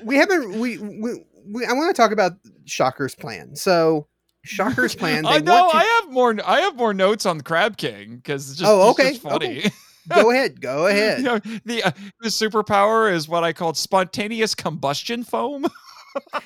we 0.03 0.15
haven't 0.15 0.59
we, 0.59 0.77
we, 0.77 1.25
we 1.45 1.65
I 1.65 1.73
want 1.73 1.93
to 1.95 2.01
talk 2.01 2.11
about 2.11 2.33
Shocker's 2.65 3.15
plan. 3.15 3.55
So 3.55 4.07
Shocker's 4.43 4.95
plan. 4.95 5.23
They 5.23 5.29
I 5.29 5.39
know. 5.39 5.69
to, 5.69 5.77
I 5.77 5.83
have 6.01 6.11
more. 6.11 6.35
I 6.45 6.61
have 6.61 6.75
more 6.75 6.93
notes 6.93 7.25
on 7.25 7.37
the 7.37 7.43
Crab 7.43 7.77
King 7.77 8.17
because 8.17 8.49
it's 8.49 8.59
just, 8.59 8.69
Oh, 8.71 8.91
it's 8.91 8.99
okay, 8.99 9.09
just 9.11 9.21
funny. 9.21 9.63
go 10.09 10.31
ahead, 10.31 10.61
go 10.61 10.87
ahead. 10.87 11.19
you 11.19 11.23
know, 11.25 11.39
the 11.65 11.83
uh, 11.83 11.91
the 12.21 12.29
superpower 12.29 13.11
is 13.11 13.27
what 13.27 13.43
I 13.43 13.53
called 13.53 13.77
spontaneous 13.77 14.55
combustion 14.55 15.23
foam. 15.23 15.65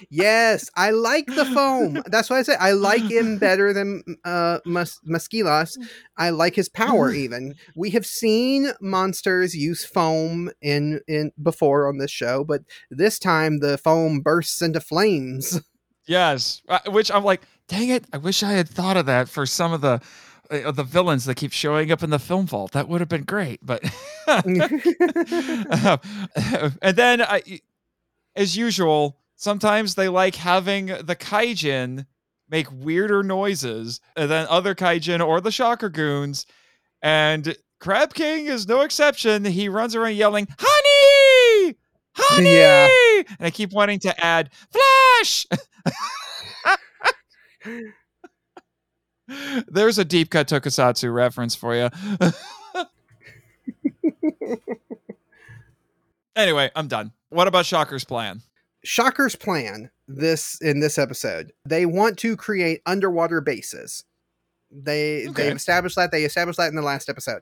Yes, 0.10 0.70
I 0.76 0.92
like 0.92 1.26
the 1.28 1.46
foam. 1.46 2.02
That's 2.08 2.30
why 2.30 2.40
I 2.40 2.42
say 2.44 2.56
I 2.56 2.72
like 2.72 3.04
him 3.04 3.38
better 3.40 3.74
than 3.74 4.04
uh. 4.24 4.60
I 6.18 6.30
like 6.30 6.56
his 6.56 6.70
power 6.70 7.12
even. 7.14 7.56
We 7.76 7.90
have 7.92 8.06
seen 8.06 8.72
monsters 8.82 9.56
use 9.56 9.86
foam 9.86 10.50
in 10.62 11.02
in 11.08 11.32
before 11.42 11.88
on 11.88 11.98
this 11.98 12.12
show, 12.12 12.44
but 12.44 12.62
this 12.90 13.20
time 13.20 13.60
the 13.60 13.78
foam 13.78 14.20
bursts 14.22 14.62
into 14.62 14.80
flames. 14.80 15.62
yes, 16.08 16.62
uh, 16.68 16.80
which 16.88 17.12
I'm 17.12 17.24
like, 17.24 17.42
dang 17.68 17.90
it! 17.90 18.06
I 18.14 18.18
wish 18.18 18.44
I 18.44 18.54
had 18.54 18.70
thought 18.70 18.98
of 18.98 19.06
that 19.08 19.30
for 19.30 19.46
some 19.46 19.74
of 19.74 19.82
the. 19.82 20.02
Uh, 20.50 20.72
the 20.72 20.82
villains 20.82 21.26
that 21.26 21.36
keep 21.36 21.52
showing 21.52 21.92
up 21.92 22.02
in 22.02 22.10
the 22.10 22.18
film 22.18 22.48
vault 22.48 22.72
that 22.72 22.88
would 22.88 23.02
have 23.02 23.10
been 23.10 23.26
great 23.26 23.60
but 23.66 23.84
and 26.82 26.96
then 26.96 27.22
I, 27.22 27.60
as 28.34 28.56
usual 28.56 29.18
sometimes 29.38 29.96
they 29.96 30.10
like 30.10 30.36
having 30.36 30.88
the 30.88 31.16
kaijin 31.16 32.06
make 32.50 32.68
weirder 32.72 33.24
noises 33.24 34.02
than 34.16 34.48
other 34.50 34.76
kaijin 34.76 35.26
or 35.26 35.40
the 35.40 35.52
shocker 35.52 35.90
goons 35.90 36.46
and 37.02 37.56
crab 37.80 38.14
king 38.14 38.48
is 38.48 38.68
no 38.68 38.82
exception. 38.82 39.46
He 39.46 39.70
runs 39.70 39.96
around 39.96 40.16
yelling 40.16 40.48
honey! 40.60 41.78
Honey! 42.16 42.50
Yeah. 42.52 42.90
and 43.30 43.46
i 43.46 43.52
keep 43.52 43.72
wanting 43.72 44.00
to 44.00 44.26
add 44.26 44.50
flash! 44.72 45.46
There's 49.68 49.98
a 50.00 50.06
deep 50.06 50.30
cut 50.32 50.48
tokusatsu 50.48 51.14
reference 51.14 51.54
for 51.54 51.76
you 51.76 51.90
anyway 56.36 56.72
i'm 56.76 56.88
done. 56.88 57.12
What 57.30 57.48
about 57.48 57.66
shocker's 57.66 58.06
plan 58.06 58.42
Shocker's 58.88 59.36
plan 59.36 59.92
this 60.08 60.60
in 60.62 60.80
this 60.80 60.98
episode. 60.98 61.52
They 61.66 61.86
want 61.86 62.18
to 62.20 62.38
create 62.38 62.82
underwater 62.86 63.42
bases. 63.42 64.06
They 64.72 65.28
Okay. 65.28 65.34
they've 65.36 65.56
established 65.56 65.96
that. 65.98 66.12
They 66.12 66.26
established 66.26 66.58
that 66.58 66.70
in 66.70 66.76
the 66.76 66.82
last 66.82 67.10
episode. 67.10 67.42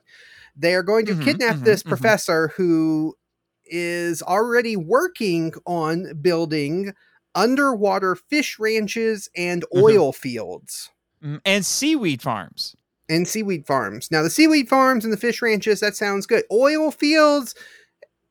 They 0.56 0.74
are 0.74 0.82
going 0.84 1.06
to 1.06 1.14
Mhm, 1.14 1.16
kidnap 1.16 1.62
mhm, 1.62 1.64
this 1.64 1.82
mhm. 1.84 1.84
professor 1.84 2.48
who 2.56 3.16
is 3.66 4.22
already 4.22 4.76
working 4.76 5.52
on 5.66 6.20
building 6.22 6.94
underwater 7.34 8.16
fish 8.16 8.58
ranches 8.58 9.28
and 9.36 9.64
Mhm. 9.74 10.00
oil 10.00 10.12
fields 10.12 10.90
Mm, 11.22 11.40
and 11.44 11.64
seaweed 11.66 12.22
farms 12.22 12.76
and 13.08 13.26
seaweed 13.28 13.66
farms. 13.66 14.10
Now 14.10 14.22
the 14.22 14.30
seaweed 14.30 14.68
farms 14.68 15.04
and 15.04 15.12
the 15.12 15.16
fish 15.18 15.40
ranches 15.42 15.80
that 15.80 15.96
sounds 15.96 16.26
good. 16.26 16.44
Oil 16.50 16.90
fields 16.90 17.54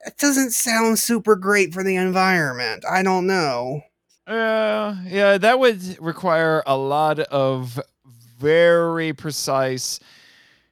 it 0.06 0.18
doesn't 0.18 0.52
sound 0.52 1.00
super 1.00 1.36
great 1.36 1.74
for 1.74 1.84
the 1.84 1.96
environment. 1.96 2.84
I 2.90 3.04
don't 3.04 3.28
know. 3.28 3.82
Uh, 4.28 4.96
yeah, 5.06 5.38
that 5.38 5.60
would 5.60 5.98
require 6.02 6.64
a 6.66 6.76
lot 6.76 7.20
of 7.20 7.80
very 8.40 9.14
precise 9.14 10.00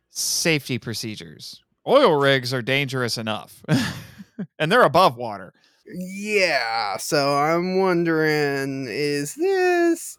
safety 0.09 0.79
procedures. 0.79 1.61
Oil 1.87 2.19
rigs 2.19 2.53
are 2.53 2.61
dangerous 2.61 3.17
enough, 3.17 3.63
and 4.59 4.71
they're 4.71 4.83
above 4.83 5.17
water. 5.17 5.53
Yeah, 5.85 6.97
so 6.97 7.35
I'm 7.35 7.77
wondering 7.79 8.87
is 8.87 9.35
this 9.35 10.17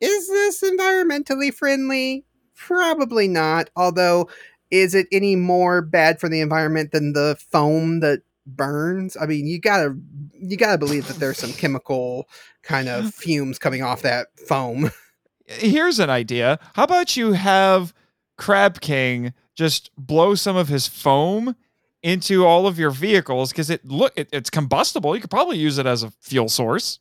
is 0.00 0.28
this 0.28 0.62
environmentally 0.62 1.52
friendly? 1.52 2.24
Probably 2.56 3.28
not. 3.28 3.70
Although 3.76 4.28
is 4.70 4.94
it 4.94 5.06
any 5.12 5.36
more 5.36 5.82
bad 5.82 6.18
for 6.18 6.28
the 6.28 6.40
environment 6.40 6.92
than 6.92 7.12
the 7.12 7.36
foam 7.50 8.00
that 8.00 8.22
burns? 8.46 9.16
I 9.20 9.26
mean, 9.26 9.46
you 9.46 9.58
got 9.58 9.78
to 9.78 9.96
you 10.32 10.56
got 10.56 10.72
to 10.72 10.78
believe 10.78 11.08
that 11.08 11.18
there's 11.18 11.38
some 11.38 11.52
chemical 11.52 12.28
kind 12.62 12.88
of 12.88 13.14
fumes 13.14 13.58
coming 13.58 13.82
off 13.82 14.02
that 14.02 14.28
foam. 14.46 14.90
Here's 15.46 15.98
an 15.98 16.10
idea. 16.10 16.58
How 16.74 16.84
about 16.84 17.16
you 17.16 17.32
have 17.32 17.92
Crab 18.38 18.80
King 18.80 19.34
just 19.54 19.90
blow 19.96 20.34
some 20.34 20.56
of 20.56 20.68
his 20.68 20.86
foam 20.86 21.56
into 22.02 22.44
all 22.44 22.66
of 22.66 22.78
your 22.78 22.90
vehicles 22.90 23.52
because 23.52 23.70
it 23.70 23.84
look 23.84 24.12
it, 24.16 24.28
it's 24.32 24.50
combustible. 24.50 25.14
You 25.14 25.20
could 25.20 25.30
probably 25.30 25.58
use 25.58 25.78
it 25.78 25.86
as 25.86 26.02
a 26.02 26.10
fuel 26.20 26.48
source. 26.48 26.98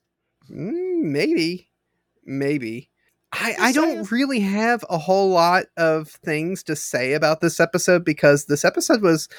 Mm, 0.50 1.04
maybe. 1.04 1.70
Maybe. 2.26 2.90
I, 3.34 3.56
I 3.60 3.72
don't 3.72 4.12
really 4.12 4.42
have 4.42 4.84
a 4.90 4.98
whole 4.98 5.30
lot 5.30 5.66
of 5.78 6.10
things 6.10 6.64
to 6.64 6.76
say 6.76 7.14
about 7.14 7.40
this 7.40 7.62
episode 7.62 8.04
because 8.04 8.46
this 8.46 8.66
episode 8.66 9.02
was, 9.02 9.30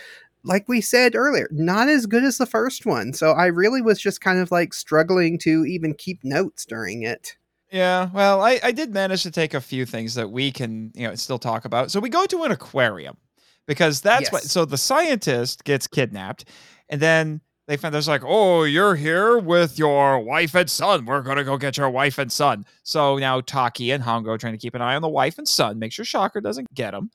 like 0.45 0.69
we 0.69 0.81
said 0.81 1.15
earlier, 1.15 1.49
not 1.53 1.89
as 1.89 2.07
good 2.07 2.25
as 2.25 2.39
the 2.39 2.47
first 2.47 2.87
one. 2.87 3.13
So 3.13 3.33
I 3.33 3.47
really 3.47 3.83
was 3.83 4.01
just 4.01 4.21
kind 4.21 4.39
of 4.39 4.51
like 4.51 4.75
struggling 4.75 5.39
to 5.39 5.65
even 5.65 5.95
keep 5.95 6.23
notes 6.25 6.65
during 6.65 7.03
it. 7.03 7.37
Yeah, 7.71 8.11
well, 8.13 8.43
I, 8.43 8.61
I 8.63 8.73
did 8.73 8.93
manage 8.93 9.23
to 9.23 9.31
take 9.31 9.55
a 9.55 9.61
few 9.61 9.87
things 9.87 10.15
that 10.17 10.31
we 10.31 10.53
can, 10.53 10.93
you 10.95 11.09
know, 11.09 11.15
still 11.15 11.39
talk 11.39 11.65
about. 11.65 11.91
So 11.91 12.01
we 12.01 12.11
go 12.11 12.27
to 12.27 12.43
an 12.43 12.53
aquarium 12.53 13.17
because 13.67 14.03
that's 14.03 14.31
what. 14.31 14.43
So 14.43 14.67
the 14.67 14.77
scientist 14.77 15.65
gets 15.65 15.87
kidnapped, 15.87 16.45
and 16.91 17.01
then 17.01 17.41
they 17.69 17.79
find 17.79 17.95
there's 17.95 18.09
like, 18.09 18.25
oh, 18.27 18.65
you're 18.65 18.95
here 18.95 19.39
with 19.39 19.79
your 19.79 20.19
wife 20.19 20.55
and 20.55 20.69
son. 20.69 21.07
We're 21.07 21.23
gonna 21.23 21.45
go 21.45 21.57
get 21.57 21.79
your 21.79 21.89
wife 21.89 22.19
and 22.19 22.31
son. 22.31 22.67
So 22.83 23.17
now 23.17 23.41
Taki 23.41 23.91
and 23.93 24.05
Hongo 24.05 24.29
are 24.29 24.39
trying 24.39 24.53
to 24.53 24.59
keep 24.59 24.75
an 24.75 24.83
eye 24.83 24.95
on 24.95 25.03
the 25.03 25.09
wife 25.09 25.39
and 25.39 25.49
son, 25.49 25.79
make 25.79 25.93
sure 25.93 26.05
Shocker 26.05 26.43
doesn't 26.43 26.75
get 26.75 26.91
them. 26.91 27.11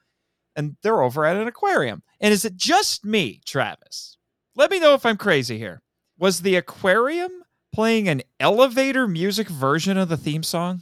And 0.57 0.75
they're 0.81 1.01
over 1.01 1.25
at 1.25 1.37
an 1.37 1.47
aquarium. 1.47 2.03
And 2.19 2.33
is 2.33 2.43
it 2.43 2.57
just 2.57 3.05
me, 3.05 3.41
Travis? 3.45 4.17
Let 4.55 4.71
me 4.71 4.79
know 4.79 4.95
if 4.95 5.05
I'm 5.05 5.17
crazy 5.17 5.57
here. 5.57 5.81
Was 6.17 6.41
the 6.41 6.55
aquarium 6.55 7.31
playing 7.73 8.09
an 8.09 8.23
elevator 8.39 9.07
music 9.07 9.47
version 9.47 9.97
of 9.97 10.09
the 10.09 10.17
theme 10.17 10.43
song? 10.43 10.81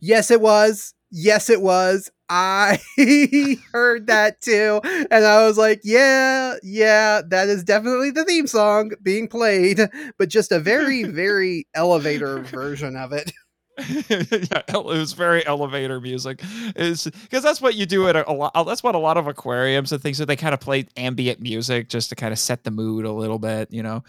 Yes, 0.00 0.30
it 0.30 0.40
was. 0.40 0.94
Yes, 1.10 1.50
it 1.50 1.60
was. 1.60 2.10
I 2.30 2.78
heard 3.72 4.06
that 4.06 4.40
too. 4.40 4.80
And 4.82 5.26
I 5.26 5.46
was 5.46 5.58
like, 5.58 5.82
yeah, 5.84 6.54
yeah, 6.62 7.20
that 7.28 7.48
is 7.48 7.62
definitely 7.62 8.10
the 8.10 8.24
theme 8.24 8.46
song 8.46 8.92
being 9.02 9.28
played, 9.28 9.78
but 10.18 10.30
just 10.30 10.50
a 10.50 10.58
very, 10.58 11.02
very 11.04 11.66
elevator 11.74 12.38
version 12.38 12.96
of 12.96 13.12
it. 13.12 13.32
yeah, 13.88 14.62
it 14.68 14.84
was 14.84 15.12
very 15.14 15.44
elevator 15.46 16.00
music. 16.00 16.42
Is 16.76 17.04
because 17.04 17.42
that's 17.42 17.60
what 17.60 17.74
you 17.74 17.86
do 17.86 18.08
at 18.08 18.16
a, 18.16 18.30
a 18.30 18.32
lot. 18.32 18.52
Uh, 18.54 18.64
that's 18.64 18.82
what 18.82 18.94
a 18.94 18.98
lot 18.98 19.16
of 19.16 19.26
aquariums 19.26 19.92
and 19.92 20.02
things 20.02 20.18
that 20.18 20.26
they 20.26 20.36
kind 20.36 20.52
of 20.54 20.60
play 20.60 20.86
ambient 20.96 21.40
music 21.40 21.88
just 21.88 22.10
to 22.10 22.14
kind 22.14 22.32
of 22.32 22.38
set 22.38 22.64
the 22.64 22.70
mood 22.70 23.04
a 23.06 23.12
little 23.12 23.38
bit. 23.38 23.72
You 23.72 23.82
know, 23.82 24.04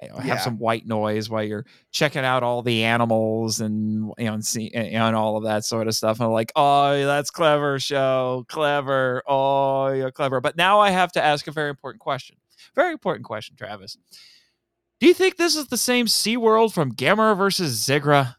have 0.00 0.24
Yeah. 0.24 0.38
some 0.38 0.58
white 0.58 0.86
noise 0.86 1.28
while 1.28 1.42
you're 1.42 1.66
checking 1.90 2.24
out 2.24 2.42
all 2.42 2.62
the 2.62 2.84
animals 2.84 3.60
and 3.60 4.12
you 4.18 4.24
know 4.24 4.34
and, 4.34 4.44
see, 4.44 4.70
and, 4.72 5.14
all 5.14 5.36
of 5.36 5.44
that 5.44 5.64
sort 5.64 5.86
of 5.86 5.94
stuff. 5.94 6.18
And 6.18 6.26
I'm 6.26 6.32
like, 6.32 6.52
oh, 6.56 7.04
that's 7.04 7.30
clever 7.30 7.78
show, 7.78 8.44
clever. 8.48 9.22
Oh, 9.26 9.88
you're 9.88 10.10
clever. 10.12 10.40
But 10.40 10.56
now 10.56 10.80
I 10.80 10.90
have 10.90 11.12
to 11.12 11.22
ask 11.22 11.46
a 11.46 11.52
very 11.52 11.70
important 11.70 12.00
question. 12.00 12.36
Very 12.74 12.92
important 12.92 13.24
question, 13.26 13.54
Travis. 13.56 13.96
Do 15.00 15.06
you 15.06 15.14
think 15.14 15.36
this 15.36 15.56
is 15.56 15.66
the 15.66 15.76
same 15.76 16.06
SeaWorld 16.06 16.72
from 16.72 16.92
Gamera 16.92 17.36
versus 17.36 17.86
Zigra? 17.86 18.36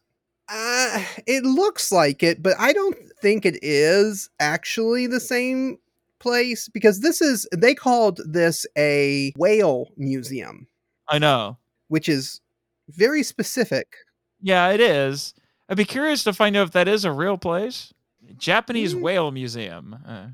Uh, 0.48 1.02
it 1.26 1.44
looks 1.44 1.90
like 1.90 2.22
it, 2.22 2.42
but 2.42 2.54
I 2.58 2.72
don't 2.72 2.96
think 3.20 3.44
it 3.44 3.58
is 3.62 4.30
actually 4.40 5.06
the 5.06 5.20
same 5.20 5.78
place 6.18 6.68
because 6.68 7.00
this 7.00 7.20
is, 7.20 7.46
they 7.54 7.74
called 7.74 8.20
this 8.26 8.64
a 8.78 9.32
whale 9.36 9.88
museum, 9.96 10.66
I 11.08 11.18
know. 11.18 11.56
which 11.88 12.08
is 12.08 12.40
very 12.90 13.22
specific. 13.22 13.88
Yeah, 14.40 14.70
it 14.70 14.80
is. 14.80 15.34
I'd 15.68 15.76
be 15.76 15.84
curious 15.84 16.22
to 16.24 16.32
find 16.32 16.56
out 16.56 16.68
if 16.68 16.72
that 16.72 16.86
is 16.88 17.04
a 17.04 17.10
real 17.12 17.36
place. 17.38 17.92
Japanese 18.38 18.94
Mm. 18.94 19.00
whale 19.00 19.30
museum. 19.32 19.96
Uh, 20.06 20.26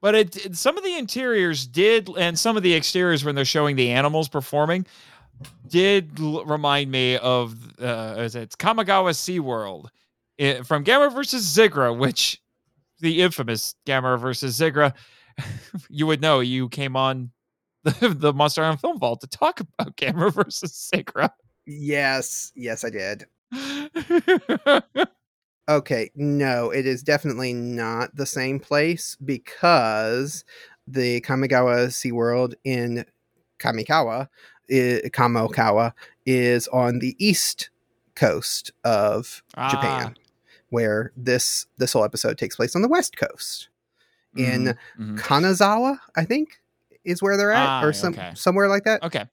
but 0.00 0.14
it, 0.14 0.36
it- 0.46 0.56
some 0.56 0.76
of 0.78 0.84
the 0.84 0.96
interiors 0.96 1.66
did, 1.66 2.08
and 2.16 2.38
some 2.38 2.56
of 2.56 2.62
the 2.62 2.74
exteriors 2.74 3.24
when 3.24 3.34
they're 3.34 3.44
showing 3.44 3.74
the 3.76 3.90
animals 3.90 4.28
performing, 4.28 4.86
did 5.66 6.18
l- 6.20 6.44
remind 6.44 6.90
me 6.90 7.16
of 7.18 7.54
uh, 7.80 8.16
is 8.18 8.34
it 8.34 8.50
Kamogawa 8.58 9.12
SeaWorld 9.12 9.86
eh, 10.38 10.62
from 10.62 10.84
Gamera 10.84 11.12
versus 11.12 11.44
Zigra, 11.44 11.96
which 11.96 12.40
the 13.00 13.22
infamous 13.22 13.74
Gamera 13.86 14.18
versus 14.18 14.58
Zigra. 14.58 14.94
you 15.90 16.06
would 16.06 16.20
know 16.20 16.40
you 16.40 16.68
came 16.68 16.96
on 16.96 17.30
the, 17.84 18.08
the 18.18 18.32
Monster 18.32 18.62
Island 18.62 18.80
Film 18.80 18.98
Vault 18.98 19.20
to 19.20 19.26
talk 19.26 19.60
about 19.60 19.96
Gamera 19.96 20.32
versus 20.32 20.90
Zigra. 20.92 21.30
Yes, 21.66 22.52
yes, 22.54 22.84
I 22.84 22.90
did. 22.90 23.26
Okay, 25.68 26.12
no, 26.14 26.70
it 26.70 26.86
is 26.86 27.02
definitely 27.02 27.52
not 27.52 28.14
the 28.14 28.26
same 28.26 28.60
place 28.60 29.16
because 29.24 30.44
the 30.86 31.20
Kamigawa 31.22 31.88
SeaWorld 31.88 32.54
in 32.62 33.04
Kamikawa, 33.58 34.28
i- 34.70 35.02
Kamogawa, 35.10 35.92
is 36.24 36.68
on 36.68 36.98
the 36.98 37.14
east 37.18 37.70
coast 38.14 38.72
of 38.84 39.42
Ah. 39.56 39.68
Japan, 39.70 40.16
where 40.70 41.12
this 41.16 41.66
this 41.78 41.92
whole 41.92 42.04
episode 42.04 42.38
takes 42.38 42.56
place 42.56 42.74
on 42.74 42.82
the 42.82 42.88
west 42.88 43.16
coast. 43.16 43.68
In 44.36 44.64
Mhm, 44.64 44.76
mhm. 44.98 45.18
Kanazawa, 45.18 45.98
I 46.14 46.24
think, 46.24 46.60
is 47.04 47.22
where 47.22 47.36
they're 47.36 47.52
at, 47.52 47.66
Ah, 47.68 47.82
or 47.84 47.92
some 47.92 48.12
okay. 48.14 48.32
somewhere 48.34 48.68
like 48.68 48.84
that. 48.84 49.02
Okay. 49.02 49.26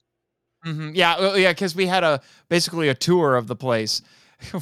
hmm 0.62 0.90
Yeah, 0.94 1.18
well, 1.18 1.36
yeah, 1.38 1.52
because 1.52 1.74
we 1.74 1.86
had 1.86 2.04
a 2.04 2.20
basically 2.48 2.88
a 2.88 2.94
tour 2.94 3.36
of 3.36 3.46
the 3.48 3.56
place 3.56 4.00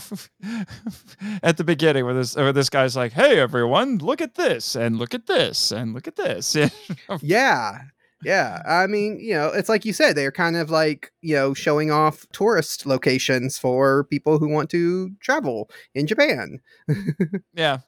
at 1.43 1.57
the 1.57 1.65
beginning, 1.65 2.05
where 2.05 2.15
this 2.15 2.37
where 2.37 2.53
this 2.53 2.71
guy's 2.71 2.97
like, 2.97 3.13
"Hey, 3.13 3.39
everyone, 3.39 3.99
look 3.99 4.21
at 4.21 4.35
this, 4.35 4.75
and 4.77 4.99
look 4.99 5.15
at 5.15 5.27
this, 5.27 5.71
and 5.73 5.93
look 5.95 6.07
at 6.09 6.17
this." 6.17 6.57
Yeah. 7.21 7.83
Yeah. 8.25 8.63
I 8.67 8.87
mean, 8.87 9.19
you 9.21 9.35
know, 9.35 9.49
it's 9.49 9.69
like 9.69 9.85
you 9.85 9.93
said, 9.93 10.17
they're 10.17 10.33
kind 10.33 10.57
of 10.57 10.71
like, 10.71 11.13
you 11.23 11.35
know, 11.35 11.55
showing 11.55 11.91
off 11.91 12.27
tourist 12.33 12.87
locations 12.87 13.59
for 13.59 14.05
people 14.05 14.39
who 14.39 14.49
want 14.49 14.71
to 14.71 15.11
travel 15.21 15.71
in 15.95 16.07
Japan. 16.07 16.59
yeah. 17.55 17.79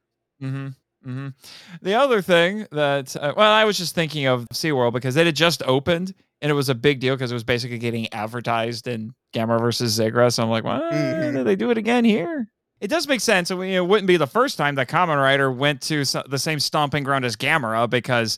hmm 0.41 0.69
hmm 1.03 1.29
The 1.83 1.95
other 1.95 2.23
thing 2.23 2.67
that, 2.73 3.15
uh, 3.17 3.35
well, 3.37 3.53
I 3.53 3.65
was 3.65 3.77
just 3.77 3.95
thinking 3.95 4.27
of 4.27 4.47
SeaWorld 4.55 4.93
because 4.95 5.17
it 5.17 5.27
had 5.27 5.37
just 5.37 5.63
opened 5.65 6.15
and 6.41 6.51
it 6.51 6.55
was 6.55 6.69
a 6.69 6.75
big 6.75 7.01
deal 7.01 7.15
because 7.15 7.31
it 7.31 7.35
was 7.35 7.45
basically 7.45 7.79
getting 7.79 8.13
advertised 8.13 8.87
in 8.89 9.13
Gamera 9.35 9.61
versus 9.61 9.99
Zigra. 9.99 10.33
So 10.33 10.43
I'm 10.43 10.51
like, 10.51 10.65
well, 10.65 10.81
Mhm. 10.81 11.35
did 11.35 11.47
they 11.47 11.57
do 11.57 11.71
it 11.71 11.79
again 11.79 12.05
here? 12.05 12.49
It 12.81 12.89
does 12.89 13.07
make 13.09 13.21
sense. 13.21 13.51
I 13.51 13.55
mean, 13.55 13.71
it 13.73 13.87
wouldn't 13.87 14.09
be 14.09 14.17
the 14.17 14.27
first 14.27 14.59
time 14.59 14.75
that 14.75 14.89
Kamen 14.89 15.17
Rider 15.17 15.51
went 15.51 15.81
to 15.83 16.05
the 16.29 16.39
same 16.39 16.59
stomping 16.61 17.05
ground 17.05 17.25
as 17.25 17.37
Gamera 17.37 17.89
because 17.89 18.37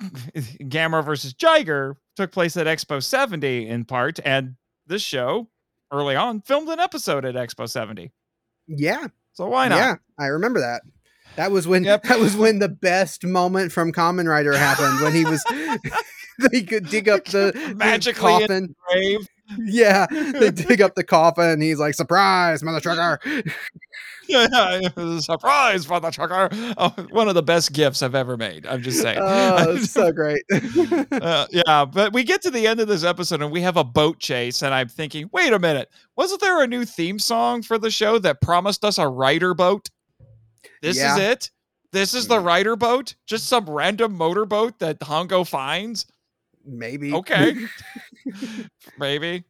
Gamera 0.62 1.04
versus 1.04 1.34
Jiger 1.34 1.94
took 2.16 2.32
place 2.32 2.56
at 2.56 2.66
Expo 2.66 3.02
70 3.02 3.68
in 3.68 3.84
part. 3.84 4.18
And 4.24 4.56
this 4.86 5.02
show, 5.02 5.48
early 5.92 6.16
on, 6.16 6.40
filmed 6.42 6.68
an 6.68 6.80
episode 6.80 7.24
at 7.24 7.34
Expo 7.34 7.68
70. 7.68 8.12
Yeah. 8.66 9.06
So 9.32 9.46
why 9.48 9.68
not? 9.68 9.76
Yeah. 9.76 9.94
I 10.18 10.26
remember 10.26 10.60
that. 10.60 10.82
That 11.36 11.50
was 11.50 11.66
when 11.66 11.82
Yep. 11.84 12.04
that 12.04 12.20
was 12.20 12.36
when 12.36 12.60
the 12.60 12.68
best 12.68 13.24
moment 13.24 13.72
from 13.72 13.92
Kamen 13.92 14.28
Rider 14.28 14.56
happened 14.56 15.00
when 15.00 15.12
he 15.12 15.24
was 15.24 15.42
they 16.50 16.62
could 16.62 16.88
dig 16.88 17.08
up 17.08 17.24
the, 17.26 17.52
the 17.68 17.74
Magically 17.74 18.32
in- 18.34 18.38
coffin. 18.40 18.74
Yeah. 19.58 20.06
They 20.10 20.50
dig 20.50 20.80
up 20.80 20.94
the 20.94 21.04
coffin 21.04 21.44
and 21.50 21.62
he's 21.62 21.78
like, 21.78 21.94
surprise, 21.94 22.62
mother 22.62 22.80
trucker. 22.80 23.18
Yeah, 24.28 24.80
it 24.82 24.96
was 24.96 25.16
a 25.16 25.22
surprise 25.22 25.84
for 25.84 26.00
the 26.00 26.10
trucker. 26.10 26.48
Oh, 26.78 26.90
one 27.10 27.28
of 27.28 27.34
the 27.34 27.42
best 27.42 27.72
gifts 27.72 28.02
I've 28.02 28.14
ever 28.14 28.36
made. 28.36 28.66
I'm 28.66 28.82
just 28.82 29.00
saying. 29.00 29.18
Oh, 29.20 29.72
it's 29.76 29.90
so 29.90 30.12
great. 30.12 30.42
Uh, 31.12 31.46
yeah, 31.50 31.84
but 31.84 32.12
we 32.12 32.24
get 32.24 32.42
to 32.42 32.50
the 32.50 32.66
end 32.66 32.80
of 32.80 32.88
this 32.88 33.04
episode 33.04 33.40
and 33.42 33.50
we 33.52 33.60
have 33.60 33.76
a 33.76 33.84
boat 33.84 34.18
chase, 34.18 34.62
and 34.62 34.74
I'm 34.74 34.88
thinking, 34.88 35.28
wait 35.32 35.52
a 35.52 35.58
minute, 35.58 35.88
wasn't 36.16 36.40
there 36.40 36.62
a 36.62 36.66
new 36.66 36.84
theme 36.84 37.18
song 37.18 37.62
for 37.62 37.78
the 37.78 37.90
show 37.90 38.18
that 38.18 38.40
promised 38.40 38.84
us 38.84 38.98
a 38.98 39.06
rider 39.08 39.54
boat? 39.54 39.88
This 40.82 40.96
Yeah. 40.96 41.14
is 41.14 41.20
it. 41.22 41.50
This 41.92 42.14
is 42.14 42.26
the 42.26 42.40
rider 42.40 42.76
boat. 42.76 43.14
Just 43.26 43.46
some 43.46 43.68
random 43.70 44.14
motorboat 44.14 44.78
that 44.80 44.98
Hongo 45.00 45.46
finds. 45.46 46.06
Maybe. 46.66 47.12
Okay, 47.14 47.54
maybe. 48.98 49.44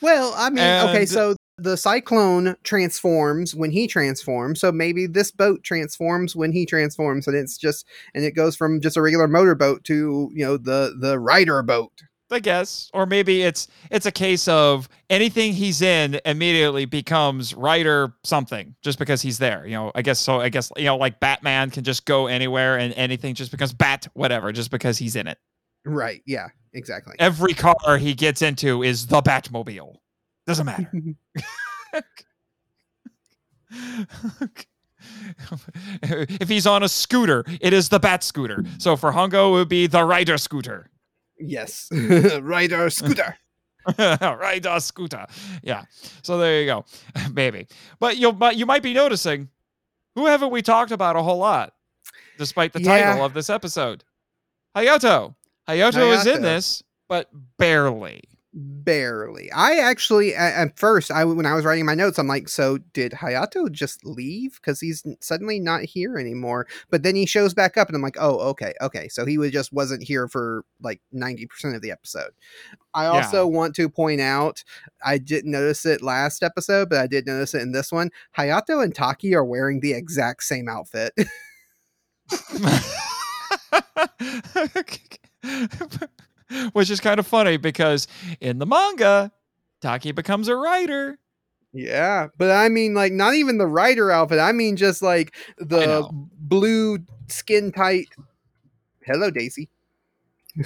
Well, 0.00 0.32
I 0.36 0.50
mean, 0.50 0.64
okay, 0.90 1.06
so 1.06 1.34
the 1.62 1.76
cyclone 1.76 2.56
transforms 2.64 3.54
when 3.54 3.70
he 3.70 3.86
transforms, 3.86 4.60
so 4.60 4.72
maybe 4.72 5.06
this 5.06 5.30
boat 5.30 5.62
transforms 5.62 6.34
when 6.34 6.52
he 6.52 6.66
transforms, 6.66 7.26
and 7.26 7.36
it's 7.36 7.56
just 7.56 7.86
and 8.14 8.24
it 8.24 8.32
goes 8.32 8.56
from 8.56 8.80
just 8.80 8.96
a 8.96 9.02
regular 9.02 9.28
motorboat 9.28 9.84
to 9.84 10.30
you 10.34 10.44
know 10.44 10.56
the 10.56 10.96
the 11.00 11.18
rider 11.18 11.62
boat. 11.62 11.92
I 12.30 12.40
guess, 12.40 12.90
or 12.94 13.04
maybe 13.04 13.42
it's 13.42 13.68
it's 13.90 14.06
a 14.06 14.12
case 14.12 14.48
of 14.48 14.88
anything 15.10 15.52
he's 15.52 15.82
in 15.82 16.18
immediately 16.24 16.86
becomes 16.86 17.54
rider 17.54 18.14
something 18.24 18.74
just 18.82 18.98
because 18.98 19.20
he's 19.20 19.38
there. 19.38 19.66
You 19.66 19.74
know, 19.74 19.92
I 19.94 20.02
guess 20.02 20.18
so. 20.18 20.40
I 20.40 20.48
guess 20.48 20.72
you 20.76 20.84
know, 20.84 20.96
like 20.96 21.20
Batman 21.20 21.70
can 21.70 21.84
just 21.84 22.06
go 22.06 22.26
anywhere 22.26 22.78
and 22.78 22.94
anything 22.94 23.34
just 23.34 23.50
becomes 23.50 23.74
Bat 23.74 24.08
whatever 24.14 24.50
just 24.50 24.70
because 24.70 24.96
he's 24.96 25.14
in 25.14 25.26
it. 25.26 25.38
Right? 25.84 26.22
Yeah, 26.26 26.48
exactly. 26.72 27.16
Every 27.18 27.54
car 27.54 27.98
he 27.98 28.14
gets 28.14 28.40
into 28.40 28.82
is 28.82 29.06
the 29.06 29.20
Batmobile. 29.20 29.96
Doesn't 30.46 30.66
matter. 30.66 30.90
if 36.02 36.48
he's 36.48 36.66
on 36.66 36.82
a 36.82 36.88
scooter, 36.88 37.44
it 37.60 37.72
is 37.72 37.88
the 37.88 37.98
Bat 38.00 38.24
scooter. 38.24 38.64
So 38.78 38.96
for 38.96 39.12
Hongo, 39.12 39.50
it 39.50 39.52
would 39.52 39.68
be 39.68 39.86
the 39.86 40.04
Rider 40.04 40.38
scooter. 40.38 40.90
yes, 41.38 41.88
rider 42.40 42.90
scooter. 42.90 43.36
uh, 43.98 44.78
scooter. 44.78 45.26
Yeah. 45.62 45.84
So 46.22 46.38
there 46.38 46.60
you 46.60 46.66
go, 46.66 46.84
maybe. 47.32 47.66
But 47.98 48.16
you 48.16 48.32
but 48.32 48.56
you 48.56 48.66
might 48.66 48.82
be 48.82 48.94
noticing, 48.94 49.48
who 50.14 50.26
haven't 50.26 50.50
we 50.50 50.62
talked 50.62 50.92
about 50.92 51.16
a 51.16 51.22
whole 51.22 51.38
lot, 51.38 51.74
despite 52.38 52.72
the 52.72 52.80
title 52.80 53.24
of 53.24 53.34
this 53.34 53.50
episode? 53.50 54.04
Hayato. 54.76 55.34
Hayato 55.68 56.14
is 56.14 56.26
in 56.26 56.42
this, 56.42 56.82
but 57.08 57.28
barely. 57.58 58.22
Barely. 58.54 59.50
I 59.52 59.78
actually 59.78 60.34
at, 60.34 60.78
first, 60.78 61.10
I 61.10 61.24
when 61.24 61.46
I 61.46 61.54
was 61.54 61.64
writing 61.64 61.86
my 61.86 61.94
notes, 61.94 62.18
I'm 62.18 62.26
like, 62.26 62.50
so 62.50 62.76
did 62.92 63.12
Hayato 63.12 63.72
just 63.72 64.04
leave 64.04 64.56
because 64.60 64.78
he's 64.78 65.02
suddenly 65.20 65.58
not 65.58 65.84
here 65.84 66.18
anymore? 66.18 66.66
But 66.90 67.02
then 67.02 67.14
he 67.14 67.24
shows 67.24 67.54
back 67.54 67.78
up, 67.78 67.88
and 67.88 67.96
I'm 67.96 68.02
like, 68.02 68.18
oh, 68.20 68.38
okay, 68.50 68.74
okay. 68.82 69.08
So 69.08 69.24
he 69.24 69.38
was 69.38 69.52
just 69.52 69.72
wasn't 69.72 70.02
here 70.02 70.28
for 70.28 70.66
like 70.82 71.00
ninety 71.12 71.46
percent 71.46 71.74
of 71.76 71.80
the 71.80 71.92
episode. 71.92 72.32
I 72.92 73.04
Yeah. 73.04 73.10
also 73.12 73.46
want 73.46 73.74
to 73.76 73.88
point 73.88 74.20
out, 74.20 74.62
I 75.02 75.16
didn't 75.16 75.50
notice 75.50 75.86
it 75.86 76.02
last 76.02 76.42
episode, 76.42 76.90
but 76.90 76.98
I 76.98 77.06
did 77.06 77.24
notice 77.26 77.54
it 77.54 77.62
in 77.62 77.72
this 77.72 77.90
one. 77.90 78.10
Hayato 78.36 78.84
and 78.84 78.94
Taki 78.94 79.34
are 79.34 79.46
wearing 79.46 79.80
the 79.80 79.94
exact 79.94 80.42
same 80.42 80.68
outfit. 80.68 81.14
Which 86.72 86.90
is 86.90 87.00
kind 87.00 87.18
of 87.20 87.26
funny 87.26 87.56
because 87.56 88.08
in 88.40 88.58
the 88.58 88.66
manga, 88.66 89.32
Taki 89.80 90.12
becomes 90.12 90.48
a 90.48 90.56
rider. 90.56 91.18
Yeah, 91.74 92.28
but 92.36 92.50
I 92.50 92.68
mean, 92.68 92.94
like, 92.94 93.12
not 93.12 93.34
even 93.34 93.56
the 93.58 93.66
rider 93.66 94.10
outfit. 94.10 94.38
I 94.38 94.52
mean, 94.52 94.76
just 94.76 95.00
like 95.00 95.34
the 95.58 96.06
blue 96.38 96.98
skin 97.28 97.72
tight. 97.72 98.08
Hello, 99.06 99.30
Daisy. 99.30 99.70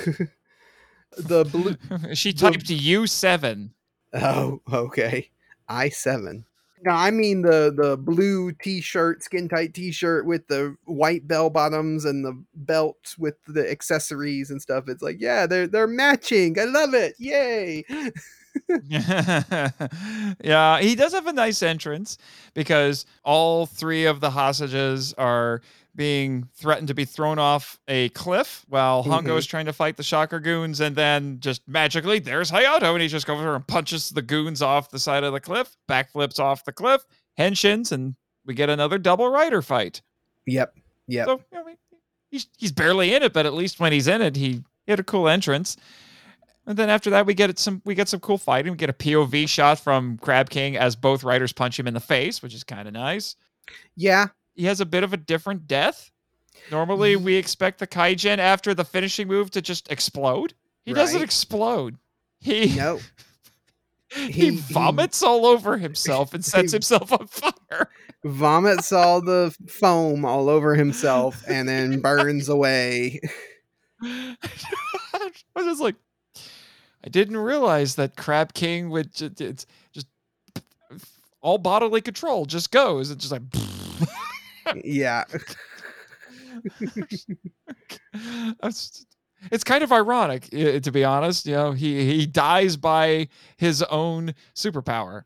the 1.16 1.44
blue. 1.44 1.76
she 2.14 2.32
The- 2.32 2.38
typed 2.50 2.66
U7. 2.66 3.70
Oh, 4.14 4.60
okay. 4.72 5.30
I 5.68 5.90
seven. 5.90 6.45
No, 6.82 6.92
I 6.92 7.10
mean 7.10 7.42
the 7.42 7.72
the 7.74 7.96
blue 7.96 8.52
t-shirt, 8.52 9.22
skin 9.22 9.48
tight 9.48 9.72
t-shirt 9.74 10.26
with 10.26 10.46
the 10.48 10.76
white 10.84 11.26
bell 11.26 11.48
bottoms 11.48 12.04
and 12.04 12.24
the 12.24 12.40
belt 12.54 13.14
with 13.18 13.34
the 13.46 13.68
accessories 13.70 14.50
and 14.50 14.60
stuff. 14.60 14.84
It's 14.88 15.02
like, 15.02 15.16
yeah, 15.18 15.46
they're 15.46 15.66
they're 15.66 15.86
matching. 15.86 16.58
I 16.58 16.64
love 16.64 16.92
it. 16.94 17.14
Yay. 17.18 17.84
yeah, 20.42 20.80
he 20.80 20.94
does 20.94 21.12
have 21.12 21.26
a 21.26 21.32
nice 21.32 21.62
entrance 21.62 22.18
because 22.54 23.04
all 23.24 23.66
three 23.66 24.04
of 24.04 24.20
the 24.20 24.30
hostages 24.30 25.12
are 25.14 25.60
being 25.96 26.48
threatened 26.54 26.88
to 26.88 26.94
be 26.94 27.04
thrown 27.04 27.38
off 27.38 27.80
a 27.88 28.10
cliff 28.10 28.64
while 28.68 29.02
Hongo 29.02 29.28
Mhm. 29.28 29.38
is 29.38 29.46
trying 29.46 29.66
to 29.66 29.72
fight 29.72 29.96
the 29.96 30.02
shocker 30.02 30.38
goons, 30.38 30.78
and 30.80 30.94
then 30.94 31.40
just 31.40 31.66
magically 31.66 32.18
there's 32.18 32.50
Hayato, 32.50 32.92
and 32.92 33.02
he 33.02 33.08
just 33.08 33.26
goes 33.26 33.38
over 33.40 33.54
and 33.56 33.66
punches 33.66 34.10
the 34.10 34.22
goons 34.22 34.60
off 34.62 34.90
the 34.90 34.98
side 34.98 35.24
of 35.24 35.32
the 35.32 35.40
cliff, 35.40 35.76
backflips 35.88 36.38
off 36.38 36.64
the 36.64 36.72
cliff, 36.72 37.04
henshins, 37.38 37.90
and 37.92 38.14
we 38.44 38.54
get 38.54 38.68
another 38.68 38.98
double 38.98 39.28
rider 39.28 39.62
fight. 39.62 40.02
Yep. 40.46 40.76
Yep. 41.08 41.26
So 41.26 41.40
I 41.54 41.62
mean, 41.64 41.76
he's 42.30 42.46
he's 42.58 42.72
barely 42.72 43.14
in 43.14 43.22
it, 43.22 43.32
but 43.32 43.46
at 43.46 43.54
least 43.54 43.80
when 43.80 43.92
he's 43.92 44.06
in 44.06 44.20
it, 44.22 44.36
he, 44.36 44.62
he 44.84 44.92
had 44.92 45.00
a 45.00 45.04
cool 45.04 45.28
entrance. 45.28 45.76
And 46.68 46.76
then 46.76 46.90
after 46.90 47.10
that, 47.10 47.26
we 47.26 47.34
get 47.34 47.58
some 47.58 47.80
we 47.84 47.94
get 47.94 48.08
some 48.08 48.20
cool 48.20 48.38
fighting. 48.38 48.72
We 48.72 48.76
get 48.76 48.90
a 48.90 48.92
POV 48.92 49.48
shot 49.48 49.78
from 49.78 50.18
Crab 50.18 50.50
King 50.50 50.76
as 50.76 50.96
both 50.96 51.22
riders 51.24 51.52
punch 51.52 51.78
him 51.78 51.86
in 51.86 51.94
the 51.94 52.00
face, 52.00 52.42
which 52.42 52.54
is 52.54 52.64
kind 52.64 52.86
of 52.88 52.94
nice. 52.94 53.36
Yeah. 53.96 54.26
He 54.56 54.64
has 54.64 54.80
a 54.80 54.86
bit 54.86 55.04
of 55.04 55.12
a 55.12 55.16
different 55.16 55.66
death. 55.68 56.10
Normally, 56.70 57.14
we 57.14 57.34
expect 57.36 57.78
the 57.78 57.86
Kaijin 57.86 58.38
after 58.38 58.74
the 58.74 58.84
finishing 58.84 59.28
move 59.28 59.50
to 59.52 59.62
just 59.62 59.90
explode. 59.92 60.54
He 60.84 60.92
doesn't 60.92 61.22
explode. 61.22 61.96
He 62.40 62.66
No. 62.76 62.98
he, 64.08 64.30
he- 64.32 64.50
he- 64.50 64.56
vomits 64.56 65.22
all 65.22 65.46
over 65.46 65.76
himself 65.78 66.34
and 66.34 66.44
sets 66.44 66.72
himself 66.72 67.12
on 67.12 67.26
fire. 67.28 67.88
Vomits 68.24 68.90
all 68.92 69.20
the 69.20 69.54
foam 69.68 70.24
all 70.24 70.48
over 70.48 70.74
himself 70.74 71.44
and 71.46 71.68
then 71.68 72.00
burns 72.00 72.48
away. 72.48 73.20
I 74.02 74.36
was 75.54 75.64
just 75.66 75.80
like, 75.80 75.96
I 77.04 77.08
didn't 77.08 77.36
realize 77.36 77.94
that 77.96 78.16
Crab 78.16 78.52
King 78.54 78.90
would 78.90 79.14
just, 79.14 79.40
it's 79.40 79.66
just 79.92 80.06
all 81.40 81.58
bodily 81.58 82.00
control 82.00 82.46
just 82.46 82.72
goes. 82.72 83.10
It's 83.10 83.22
just 83.28 83.32
like, 83.32 83.42
Yeah. 84.84 85.24
it's, 88.62 89.64
kind 89.64 89.82
of 89.84 89.92
ironic, 89.92 90.48
to 90.50 90.90
be 90.92 91.04
honest. 91.04 91.46
You 91.46 91.54
know, 91.54 91.72
he 91.72 92.04
he 92.04 92.26
dies 92.26 92.76
by 92.76 93.28
his 93.56 93.82
own 93.84 94.34
superpower. 94.54 95.22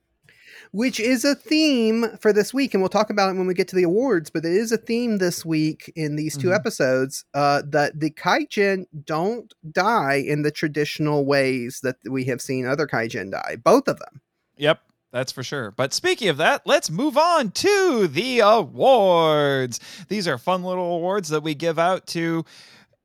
which 0.73 1.01
is 1.01 1.25
a 1.25 1.35
theme 1.35 2.07
for 2.21 2.33
this 2.33 2.53
week 2.55 2.75
and 2.75 2.83
we'll 2.83 2.89
talk 2.89 3.11
about 3.11 3.29
it 3.31 3.37
when 3.37 3.47
we 3.47 3.55
get 3.55 3.67
to 3.67 3.75
the 3.75 3.83
awards 3.83 4.31
but 4.31 4.45
it 4.45 4.53
is 4.53 4.71
a 4.71 4.77
theme 4.77 5.19
this 5.19 5.45
week 5.45 5.91
in 5.97 6.15
these 6.17 6.37
2 6.37 6.49
Mhm. 6.49 6.55
episodes 6.55 7.25
uh, 7.35 7.63
that 7.67 7.99
the 7.99 8.11
kaijin 8.11 8.85
don't 9.05 9.53
die 9.73 10.15
in 10.17 10.43
the 10.43 10.51
traditional 10.53 11.25
ways 11.25 11.81
that 11.83 11.97
we 12.09 12.25
have 12.25 12.41
seen 12.41 12.67
other 12.67 12.87
kaijin 12.87 13.31
die 13.33 13.57
both 13.57 13.89
of 13.89 13.99
them 13.99 14.21
Yep, 14.59 14.81
that's 15.13 15.33
for 15.33 15.43
sure. 15.43 15.73
But 15.73 15.93
speaking 15.93 16.29
of 16.29 16.37
that, 16.37 16.63
let's 16.67 16.91
move 16.91 17.17
on 17.17 17.51
to 17.51 18.07
the 18.07 18.41
awards. 18.41 19.81
These 20.09 20.29
are 20.29 20.39
fun 20.39 20.63
little 20.63 20.97
awards 20.97 21.29
that 21.31 21.43
we 21.43 21.55
give 21.55 21.79
out 21.79 22.07
to 22.09 22.45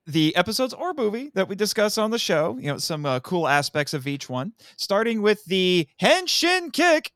the 0.08 0.36
episodes 0.36 0.74
or 0.74 0.93
movie 0.93 1.32
that 1.34 1.47
we 1.47 1.56
discuss 1.56 1.97
on 1.97 2.12
the 2.12 2.20
show. 2.20 2.58
You 2.60 2.74
know, 2.74 2.78
some 2.78 3.06
uh, 3.06 3.20
cool 3.22 3.47
aspects 3.47 3.93
of 3.93 4.08
each 4.08 4.30
one. 4.30 4.53
Starting 4.78 5.22
with 5.22 5.43
the 5.45 5.88
Henshin 5.99 6.72
Kick 6.72 7.12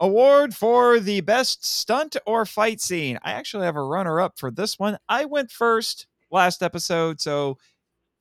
award 0.00 0.54
for 0.54 0.98
the 0.98 1.20
best 1.20 1.64
stunt 1.64 2.16
or 2.26 2.46
fight 2.46 2.80
scene. 2.80 3.18
I 3.22 3.32
actually 3.32 3.66
have 3.66 3.76
a 3.76 3.82
runner 3.82 4.20
up 4.20 4.38
for 4.38 4.50
this 4.50 4.78
one. 4.78 4.98
I 5.08 5.26
went 5.26 5.52
first 5.52 6.06
last 6.30 6.62
episode, 6.62 7.20
so 7.20 7.58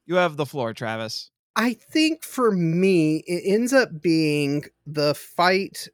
you 0.05 0.15
have 0.15 0.37
the 0.37 0.45
floor, 0.45 0.73
Travis. 0.73 1.31
I 1.55 1.73
think 1.73 2.23
for 2.23 2.51
me 2.51 3.23
it 3.27 3.41
ends 3.45 3.73
up 3.73 4.01
being 4.01 4.63
the 4.85 5.13
fight 5.15 5.87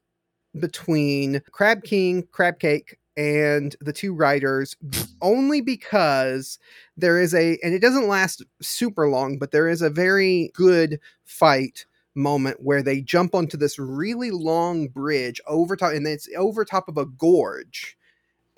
between 0.58 1.40
crab 1.52 1.82
king 1.82 2.26
crab 2.32 2.58
cake 2.58 2.98
and 3.16 3.76
the 3.80 3.92
two 3.92 4.14
riders 4.14 4.76
only 5.22 5.60
because 5.60 6.58
there 6.96 7.18
is 7.18 7.34
a 7.34 7.58
and 7.62 7.74
it 7.74 7.80
doesn't 7.80 8.08
last 8.08 8.42
super 8.60 9.08
long 9.08 9.38
but 9.38 9.50
there 9.50 9.68
is 9.68 9.82
a 9.82 9.90
very 9.90 10.50
good 10.54 11.00
fight 11.24 11.86
moment 12.14 12.58
where 12.62 12.82
they 12.82 13.00
jump 13.00 13.34
onto 13.34 13.56
this 13.56 13.78
really 13.78 14.30
long 14.30 14.88
bridge 14.88 15.40
over 15.46 15.76
top 15.76 15.92
and 15.92 16.06
it's 16.06 16.28
over 16.36 16.64
top 16.64 16.88
of 16.88 16.96
a 16.98 17.06
gorge 17.06 17.96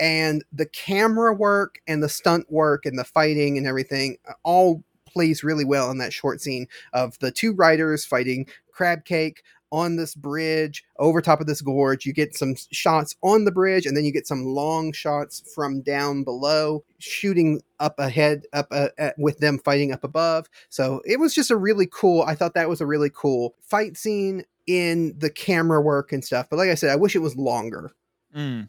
and 0.00 0.44
the 0.52 0.66
camera 0.66 1.34
work 1.34 1.80
and 1.86 2.02
the 2.02 2.08
stunt 2.08 2.50
work 2.50 2.86
and 2.86 2.98
the 2.98 3.04
fighting 3.04 3.58
and 3.58 3.66
everything 3.66 4.16
uh, 4.28 4.32
all 4.44 4.82
plays 5.08 5.42
really 5.42 5.64
well 5.64 5.90
in 5.90 5.98
that 5.98 6.12
short 6.12 6.40
scene 6.40 6.66
of 6.92 7.18
the 7.18 7.30
two 7.30 7.52
riders 7.54 8.04
fighting 8.04 8.46
crab 8.72 9.04
cake 9.04 9.42
on 9.70 9.96
this 9.96 10.14
bridge 10.14 10.84
over 10.98 11.20
top 11.20 11.40
of 11.40 11.46
this 11.46 11.60
gorge. 11.60 12.06
You 12.06 12.12
get 12.12 12.36
some 12.36 12.54
shots 12.72 13.16
on 13.22 13.44
the 13.44 13.52
bridge, 13.52 13.86
and 13.86 13.96
then 13.96 14.04
you 14.04 14.12
get 14.12 14.26
some 14.26 14.44
long 14.44 14.92
shots 14.92 15.42
from 15.54 15.82
down 15.82 16.24
below, 16.24 16.84
shooting 16.98 17.60
up 17.80 17.98
ahead, 17.98 18.44
up 18.52 18.68
uh, 18.70 18.88
with 19.18 19.38
them 19.38 19.58
fighting 19.58 19.92
up 19.92 20.04
above. 20.04 20.48
So 20.68 21.02
it 21.04 21.20
was 21.20 21.34
just 21.34 21.50
a 21.50 21.56
really 21.56 21.88
cool. 21.90 22.22
I 22.22 22.34
thought 22.34 22.54
that 22.54 22.68
was 22.68 22.80
a 22.80 22.86
really 22.86 23.10
cool 23.14 23.54
fight 23.60 23.96
scene 23.96 24.44
in 24.66 25.14
the 25.18 25.30
camera 25.30 25.80
work 25.80 26.12
and 26.12 26.24
stuff. 26.24 26.48
But 26.50 26.56
like 26.56 26.70
I 26.70 26.74
said, 26.74 26.90
I 26.90 26.96
wish 26.96 27.16
it 27.16 27.20
was 27.20 27.36
longer. 27.36 27.92
Mm. 28.34 28.68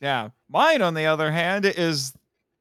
Yeah. 0.00 0.30
Mine, 0.48 0.82
on 0.82 0.94
the 0.94 1.06
other 1.06 1.30
hand, 1.30 1.64
is 1.64 2.12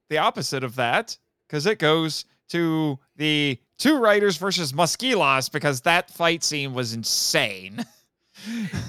the 0.09 0.17
opposite 0.17 0.63
of 0.63 0.75
that 0.75 1.17
because 1.47 1.65
it 1.65 1.79
goes 1.79 2.25
to 2.49 2.99
the 3.15 3.59
two 3.77 3.97
riders 3.97 4.37
versus 4.37 4.73
Mosquilas 4.73 5.51
because 5.51 5.81
that 5.81 6.09
fight 6.11 6.43
scene 6.43 6.73
was 6.73 6.93
insane. 6.93 7.85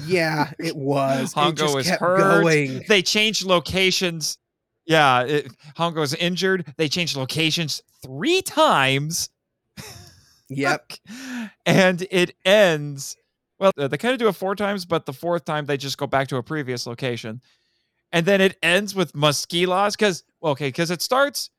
Yeah, 0.07 0.53
it 0.61 0.77
was. 0.77 1.33
it 1.33 1.37
Hongo 1.37 1.57
just 1.57 1.77
is 1.79 1.89
hurt. 1.91 2.43
going. 2.43 2.85
They 2.87 3.03
changed 3.03 3.45
locations. 3.45 4.39
Yeah, 4.87 5.23
it, 5.23 5.53
Hongo's 5.77 6.15
injured. 6.15 6.73
They 6.77 6.89
changed 6.89 7.17
locations 7.17 7.83
three 8.03 8.43
times. 8.43 9.29
Yep. 10.53 10.93
and 11.65 12.05
it 12.11 12.35
ends. 12.45 13.17
Well, 13.61 13.71
they 13.77 13.97
kind 13.99 14.13
of 14.13 14.19
do 14.19 14.27
it 14.27 14.33
four 14.33 14.57
times, 14.57 14.85
but 14.85 15.07
the 15.07 15.13
fourth 15.13 15.45
time 15.45 15.67
they 15.67 15.77
just 15.77 15.97
go 15.97 16.09
back 16.09 16.27
to 16.29 16.37
a 16.37 16.43
previous 16.43 16.87
location. 16.89 17.41
And 18.11 18.27
then 18.27 18.41
it 18.41 18.57
ends 18.63 18.95
with 18.95 19.13
Mosquilas 19.13 19.93
because, 19.93 20.25
well, 20.41 20.53
okay, 20.53 20.69
because 20.69 20.91
it 20.91 21.03
starts 21.03 21.51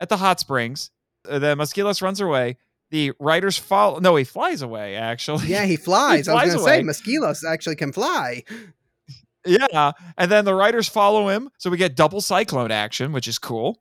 at 0.00 0.08
the 0.08 0.16
hot 0.16 0.40
springs. 0.40 0.90
Uh, 1.28 1.38
then 1.38 1.58
Mosquilas 1.58 2.02
runs 2.02 2.20
away. 2.20 2.56
The 2.90 3.12
riders 3.18 3.58
follow. 3.58 3.98
No, 4.00 4.16
he 4.16 4.24
flies 4.24 4.62
away, 4.62 4.96
actually. 4.96 5.46
Yeah, 5.46 5.64
he 5.64 5.76
flies. 5.88 6.28
I 6.28 6.34
was 6.34 6.54
going 6.54 6.58
to 6.58 6.64
say. 6.64 6.82
Mosquitoes 6.82 7.44
actually 7.44 7.76
can 7.76 7.92
fly. 7.92 8.44
Yeah. 9.44 9.92
And 10.16 10.30
then 10.30 10.44
the 10.44 10.54
riders 10.54 10.88
follow 10.88 11.28
him. 11.28 11.50
So 11.58 11.70
we 11.70 11.76
get 11.76 11.96
double 11.96 12.20
cyclone 12.20 12.70
action, 12.70 13.12
which 13.12 13.28
is 13.28 13.38
cool. 13.38 13.80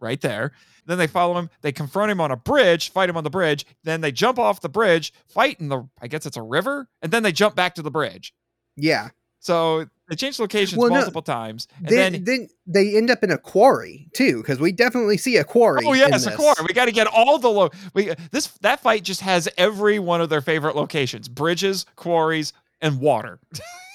Right 0.00 0.20
there. 0.20 0.52
Then 0.86 0.98
they 0.98 1.06
follow 1.06 1.36
him. 1.36 1.50
They 1.62 1.72
confront 1.72 2.10
him 2.12 2.20
on 2.20 2.30
a 2.30 2.36
bridge, 2.36 2.92
fight 2.92 3.08
him 3.08 3.16
on 3.16 3.24
the 3.24 3.30
bridge. 3.30 3.66
Then 3.82 4.00
they 4.00 4.12
jump 4.12 4.38
off 4.38 4.60
the 4.60 4.68
bridge, 4.68 5.12
fight 5.26 5.58
in 5.60 5.68
the, 5.68 5.88
I 6.00 6.06
guess 6.06 6.26
it's 6.26 6.36
a 6.36 6.42
river. 6.42 6.88
And 7.02 7.10
then 7.10 7.22
they 7.22 7.32
jump 7.32 7.56
back 7.56 7.74
to 7.74 7.82
the 7.82 7.90
bridge. 7.90 8.32
Yeah. 8.76 9.08
So 9.40 9.86
they 10.08 10.16
changed 10.16 10.38
locations 10.38 10.78
Well, 10.78 10.88
no, 10.88 10.96
multiple 10.96 11.22
times. 11.22 11.66
And 11.78 11.88
Then, 11.88 12.12
then, 12.12 12.24
then 12.24 12.48
they 12.66 12.96
end 12.96 13.10
up 13.10 13.24
in 13.24 13.30
a 13.30 13.38
quarry 13.38 14.08
too, 14.14 14.38
because 14.38 14.60
we 14.60 14.72
definitely 14.72 15.16
see 15.16 15.36
a 15.36 15.44
quarry. 15.44 15.82
oh 15.84 15.94
yes, 15.94 16.26
a 16.26 16.36
quarry. 16.36 16.56
We 16.66 16.74
got 16.74 16.84
to 16.86 16.92
get 16.92 17.06
all 17.06 17.38
the 17.38 17.48
lo- 17.50 17.70
we 17.94 18.12
this 18.30 18.48
that 18.60 18.80
fight 18.80 19.02
just 19.02 19.20
has 19.22 19.48
every 19.58 19.98
one 19.98 20.20
of 20.20 20.28
their 20.28 20.40
favorite 20.40 20.76
locations: 20.76 21.28
bridges, 21.28 21.86
quarries, 21.96 22.52
and 22.80 23.00
water. 23.00 23.40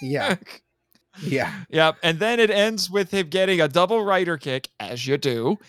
Yeah, 0.01 0.35
yeah. 1.21 1.53
Yep. 1.69 1.97
And 2.03 2.19
then 2.19 2.39
it 2.39 2.49
ends 2.49 2.89
with 2.89 3.11
him 3.11 3.29
getting 3.29 3.61
a 3.61 3.67
double 3.67 4.03
rider 4.03 4.37
kick, 4.37 4.69
as 4.79 5.05
you 5.07 5.17
do, 5.17 5.59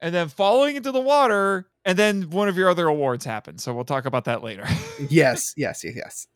and 0.00 0.14
then 0.14 0.28
falling 0.28 0.76
into 0.76 0.92
the 0.92 1.00
water. 1.00 1.66
And 1.86 1.98
then 1.98 2.30
one 2.30 2.48
of 2.48 2.56
your 2.56 2.70
other 2.70 2.86
awards 2.88 3.26
happens. 3.26 3.62
So 3.62 3.74
we'll 3.74 3.84
talk 3.84 4.06
about 4.06 4.24
that 4.24 4.42
later. 4.42 4.64
yes, 5.10 5.52
yes, 5.56 5.84
yes, 5.84 5.94
yes. 5.96 6.26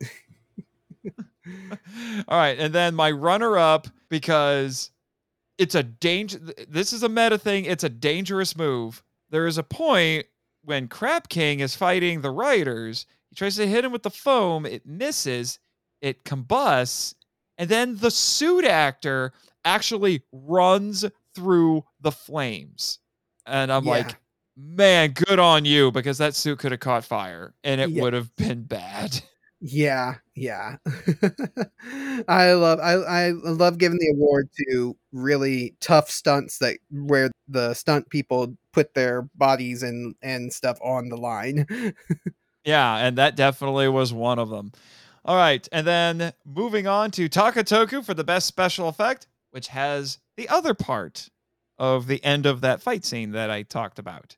All 2.27 2.37
right. 2.37 2.57
And 2.59 2.73
then 2.73 2.95
my 2.95 3.11
runner 3.11 3.57
up, 3.57 3.87
because 4.09 4.91
it's 5.57 5.75
a 5.75 5.83
danger. 5.83 6.39
This 6.67 6.93
is 6.93 7.03
a 7.03 7.09
meta 7.09 7.37
thing. 7.37 7.65
It's 7.65 7.83
a 7.83 7.89
dangerous 7.89 8.55
move. 8.57 9.03
there 9.29 9.45
is 9.47 9.57
a 9.57 9.63
point 9.63 10.25
when 10.63 10.87
Crab 10.87 11.29
King 11.29 11.59
is 11.59 11.75
fighting 11.75 12.21
the 12.21 12.31
Riders. 12.31 13.05
He 13.29 13.35
tries 13.35 13.55
to 13.57 13.67
hit 13.67 13.85
him 13.85 13.91
with 13.91 14.01
the 14.03 14.09
foam, 14.09 14.65
it 14.65 14.85
misses, 14.87 15.59
it 16.01 16.23
combusts, 16.23 17.13
and 17.57 17.69
then 17.69 17.95
the 17.97 18.09
suit 18.09 18.65
actor 18.65 19.33
actually 19.65 20.23
runs 20.31 21.05
through 21.35 21.83
the 22.01 22.11
flames. 22.11 22.99
And 23.45 23.71
I'm 23.71 23.83
Yeah. 23.85 23.91
like, 23.91 24.15
man, 24.57 25.11
good 25.11 25.37
on 25.39 25.63
you 25.65 25.91
because 25.91 26.17
that 26.17 26.33
suit 26.35 26.57
could 26.59 26.71
have 26.71 26.79
caught 26.81 27.05
fire 27.05 27.53
and 27.63 27.79
it 27.79 27.91
would 27.91 28.13
have 28.13 28.35
been 28.35 28.63
bad. 28.63 29.21
Yeah, 29.61 30.15
yeah. 30.35 30.77
I 32.29 32.53
love 32.53 32.79
I 32.79 32.93
I 32.93 33.31
love 33.31 33.77
giving 33.77 33.99
the 33.99 34.13
award 34.15 34.47
to 34.69 34.95
really 35.11 35.75
tough 35.81 36.09
stunts 36.09 36.59
that 36.59 36.77
where 36.89 37.29
the 37.49 37.73
stunt 37.73 38.09
people 38.09 38.55
put 38.71 38.93
their 38.93 39.23
bodies 39.35 39.83
and 39.83 40.15
and 40.21 40.53
stuff 40.53 40.79
on 40.81 41.09
the 41.09 41.17
line. 41.17 41.65
Yeah, 42.65 42.97
and 42.97 43.17
that 43.17 43.35
definitely 43.35 43.87
was 43.87 44.13
one 44.13 44.39
of 44.39 44.49
them. 44.49 44.71
All 45.25 45.35
right, 45.35 45.67
and 45.71 45.85
then 45.85 46.33
moving 46.45 46.87
on 46.87 47.11
to 47.11 47.29
Takatoku 47.29 48.03
for 48.03 48.13
the 48.13 48.23
best 48.23 48.47
special 48.47 48.87
effect, 48.87 49.27
which 49.51 49.67
has 49.69 50.19
the 50.37 50.49
other 50.49 50.73
part 50.73 51.29
of 51.77 52.07
the 52.07 52.23
end 52.23 52.45
of 52.45 52.61
that 52.61 52.81
fight 52.81 53.05
scene 53.05 53.31
that 53.31 53.49
I 53.49 53.63
talked 53.63 53.99
about. 53.99 54.37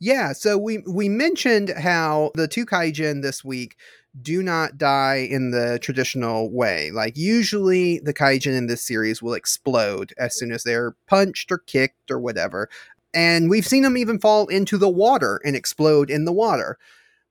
yeah, 0.00 0.32
so 0.32 0.58
we 0.58 0.78
we 0.88 1.08
mentioned 1.08 1.70
how 1.70 2.30
the 2.34 2.48
two 2.48 2.66
kaijin 2.66 3.22
this 3.22 3.44
week 3.44 3.76
do 4.20 4.42
not 4.42 4.76
die 4.76 5.26
in 5.30 5.50
the 5.50 5.78
traditional 5.80 6.50
way. 6.50 6.90
Like 6.90 7.16
usually 7.16 7.98
the 8.00 8.12
kaijin 8.12 8.56
in 8.56 8.66
this 8.66 8.82
series 8.82 9.22
will 9.22 9.34
explode 9.34 10.12
as 10.18 10.36
soon 10.36 10.52
as 10.52 10.64
they're 10.64 10.94
punched 11.06 11.50
or 11.50 11.58
kicked 11.58 12.10
or 12.10 12.20
whatever. 12.20 12.68
And 13.14 13.48
we've 13.48 13.66
seen 13.66 13.82
them 13.82 13.96
even 13.96 14.18
fall 14.18 14.46
into 14.48 14.76
the 14.76 14.88
water 14.88 15.40
and 15.44 15.56
explode 15.56 16.10
in 16.10 16.24
the 16.24 16.32
water. 16.32 16.78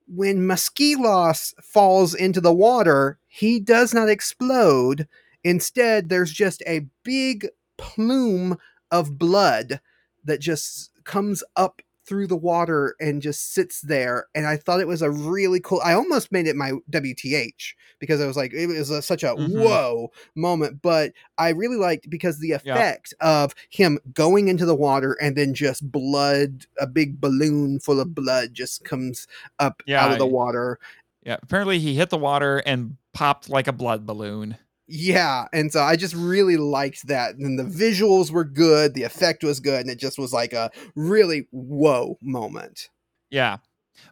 When 0.08 0.48
Mosquilas 0.48 1.54
falls 1.62 2.14
into 2.14 2.42
the 2.42 2.54
water, 2.54 3.18
he 3.28 3.60
does 3.60 3.94
not 3.94 4.10
explode. 4.10 5.08
Instead, 5.44 6.10
there's 6.10 6.32
just 6.32 6.62
a 6.68 6.88
big 7.04 7.48
plume 7.78 8.58
of 8.92 9.18
blood 9.18 9.80
that 10.24 10.40
just 10.40 10.92
comes 11.04 11.44
up 11.56 11.82
through 12.12 12.28
the 12.28 12.36
water 12.36 12.94
and 13.00 13.22
just 13.22 13.54
sits 13.54 13.80
there. 13.80 14.28
And 14.36 14.46
I 14.46 14.58
thought 14.58 14.82
it 14.82 14.88
was 14.88 15.02
a 15.02 15.10
really 15.10 15.62
cool. 15.62 15.80
I 15.82 15.94
almost 15.94 16.30
made 16.30 16.46
it 16.46 16.58
my 16.58 16.74
WTH 16.92 17.74
because 18.00 18.20
I 18.20 18.28
was 18.28 18.36
like, 18.36 18.54
it 18.54 18.68
was 18.68 18.90
a, 18.90 19.02
such 19.02 19.24
a 19.24 19.28
Mhm. 19.28 19.64
whoa 19.64 20.12
moment. 20.36 20.82
But 20.82 21.14
I 21.38 21.52
really 21.52 21.78
liked 21.78 22.10
because 22.10 22.40
the 22.40 22.50
Yeah. 22.50 22.58
effect 22.58 23.14
of 23.22 23.56
him 23.70 23.98
going 24.14 24.50
into 24.50 24.66
the 24.66 24.76
water 24.76 25.14
and 25.22 25.38
then 25.38 25.54
just 25.54 25.90
blood, 25.90 26.66
a 26.78 26.86
big 26.86 27.22
balloon 27.22 27.80
full 27.80 28.02
of 28.02 28.14
blood 28.14 28.54
just 28.54 28.84
comes 28.84 29.26
up 29.60 29.82
out 29.90 30.12
of 30.12 30.18
the 30.18 30.28
water. 30.28 30.80
Yeah, 31.24 31.38
apparently 31.42 31.80
he 31.80 31.96
hit 31.96 32.10
the 32.10 32.18
water 32.18 32.58
and 32.66 32.98
popped 33.14 33.48
like 33.48 33.70
a 33.70 33.74
blood 33.74 34.06
balloon. 34.06 34.58
Yeah, 34.94 35.46
and 35.54 35.72
so 35.72 35.80
I 35.80 35.96
just 35.96 36.14
really 36.14 36.58
liked 36.58 37.08
that. 37.08 37.36
And 37.36 37.58
the 37.58 37.64
visuals 37.64 38.30
were 38.30 38.44
good, 38.44 38.94
the 38.94 39.04
effect 39.04 39.42
was 39.42 39.62
good, 39.62 39.80
and 39.80 39.90
it 39.90 39.98
just 39.98 40.20
was 40.20 40.34
like 40.34 40.52
a 40.52 40.70
really 40.96 41.48
whoa 41.52 42.18
moment. 42.22 42.90
Yeah. 43.30 43.58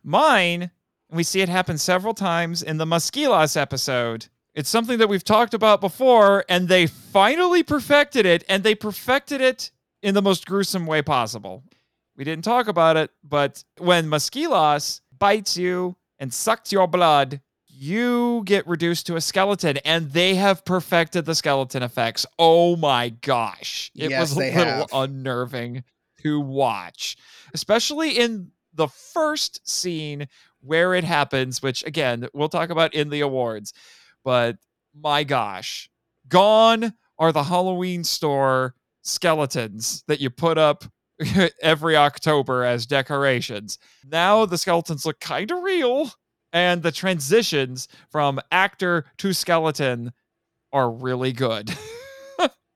Mine, 0.05 0.71
we 1.11 1.23
see 1.23 1.41
it 1.41 1.49
happen 1.49 1.77
several 1.77 2.13
times 2.13 2.63
in 2.63 2.77
the 2.77 2.85
Mosquilas 2.85 3.57
episode. 3.57 4.27
It's 4.55 4.69
something 4.69 4.99
that 4.99 5.09
we've 5.09 5.23
talked 5.23 5.53
about 5.53 5.81
before, 5.81 6.45
and 6.47 6.69
they 6.69 6.87
finally 6.87 7.61
perfected 7.61 8.25
it, 8.25 8.45
and 8.47 8.63
they 8.63 8.73
perfected 8.73 9.41
it 9.41 9.71
in 10.01 10.15
the 10.15 10.21
most 10.21 10.45
gruesome 10.45 10.85
way 10.85 11.01
possible. 11.01 11.61
We 12.15 12.23
didn't 12.23 12.45
talk 12.45 12.69
about 12.69 12.95
it, 12.95 13.11
but 13.21 13.65
when 13.79 14.07
Mosquilas 14.07 15.01
bites 15.17 15.57
you 15.57 15.97
and 16.19 16.33
sucks 16.33 16.71
your 16.71 16.87
blood, 16.87 17.41
you 17.81 18.41
get 18.45 18.67
reduced 18.67 19.07
to 19.07 19.15
a 19.15 19.21
skeleton, 19.21 19.77
and 19.85 20.11
they 20.11 20.35
have 20.35 20.65
perfected 20.65 21.23
the 21.25 21.33
skeleton 21.33 21.81
effects. 21.81 22.25
Oh 22.37 22.75
my 22.75 23.09
gosh. 23.09 23.89
It 23.95 24.09
Yes, 24.09 24.19
was 24.19 24.31
a 24.33 24.39
little 24.39 24.51
have. 24.51 24.87
unnerving 24.91 25.85
to 26.23 26.41
watch, 26.41 27.15
especially 27.53 28.19
in 28.19 28.51
the 28.73 28.89
first 28.89 29.65
scene 29.67 30.27
where 30.59 30.93
it 30.93 31.05
happens, 31.05 31.61
which 31.61 31.85
again, 31.85 32.27
we'll 32.33 32.49
talk 32.49 32.69
about 32.69 32.93
in 32.93 33.09
the 33.09 33.21
awards. 33.21 33.73
But 34.25 34.57
my 34.93 35.23
gosh, 35.23 35.89
gone 36.27 36.93
are 37.17 37.31
the 37.31 37.43
Halloween 37.43 38.03
store 38.03 38.75
skeletons 39.03 40.03
that 40.07 40.19
you 40.19 40.29
put 40.29 40.57
up 40.57 40.83
every 41.61 41.95
October 41.95 42.65
as 42.65 42.85
decorations. 42.85 43.77
Now 44.05 44.45
the 44.45 44.57
skeletons 44.57 45.05
look 45.05 45.21
kind 45.21 45.49
of 45.49 45.63
real, 45.63 46.11
and 46.53 46.83
the 46.83 46.91
transitions 46.91 47.87
from 48.09 48.39
actor 48.51 49.05
to 49.17 49.33
skeleton 49.33 50.11
are 50.73 50.91
really 50.91 51.33
good. 51.33 51.71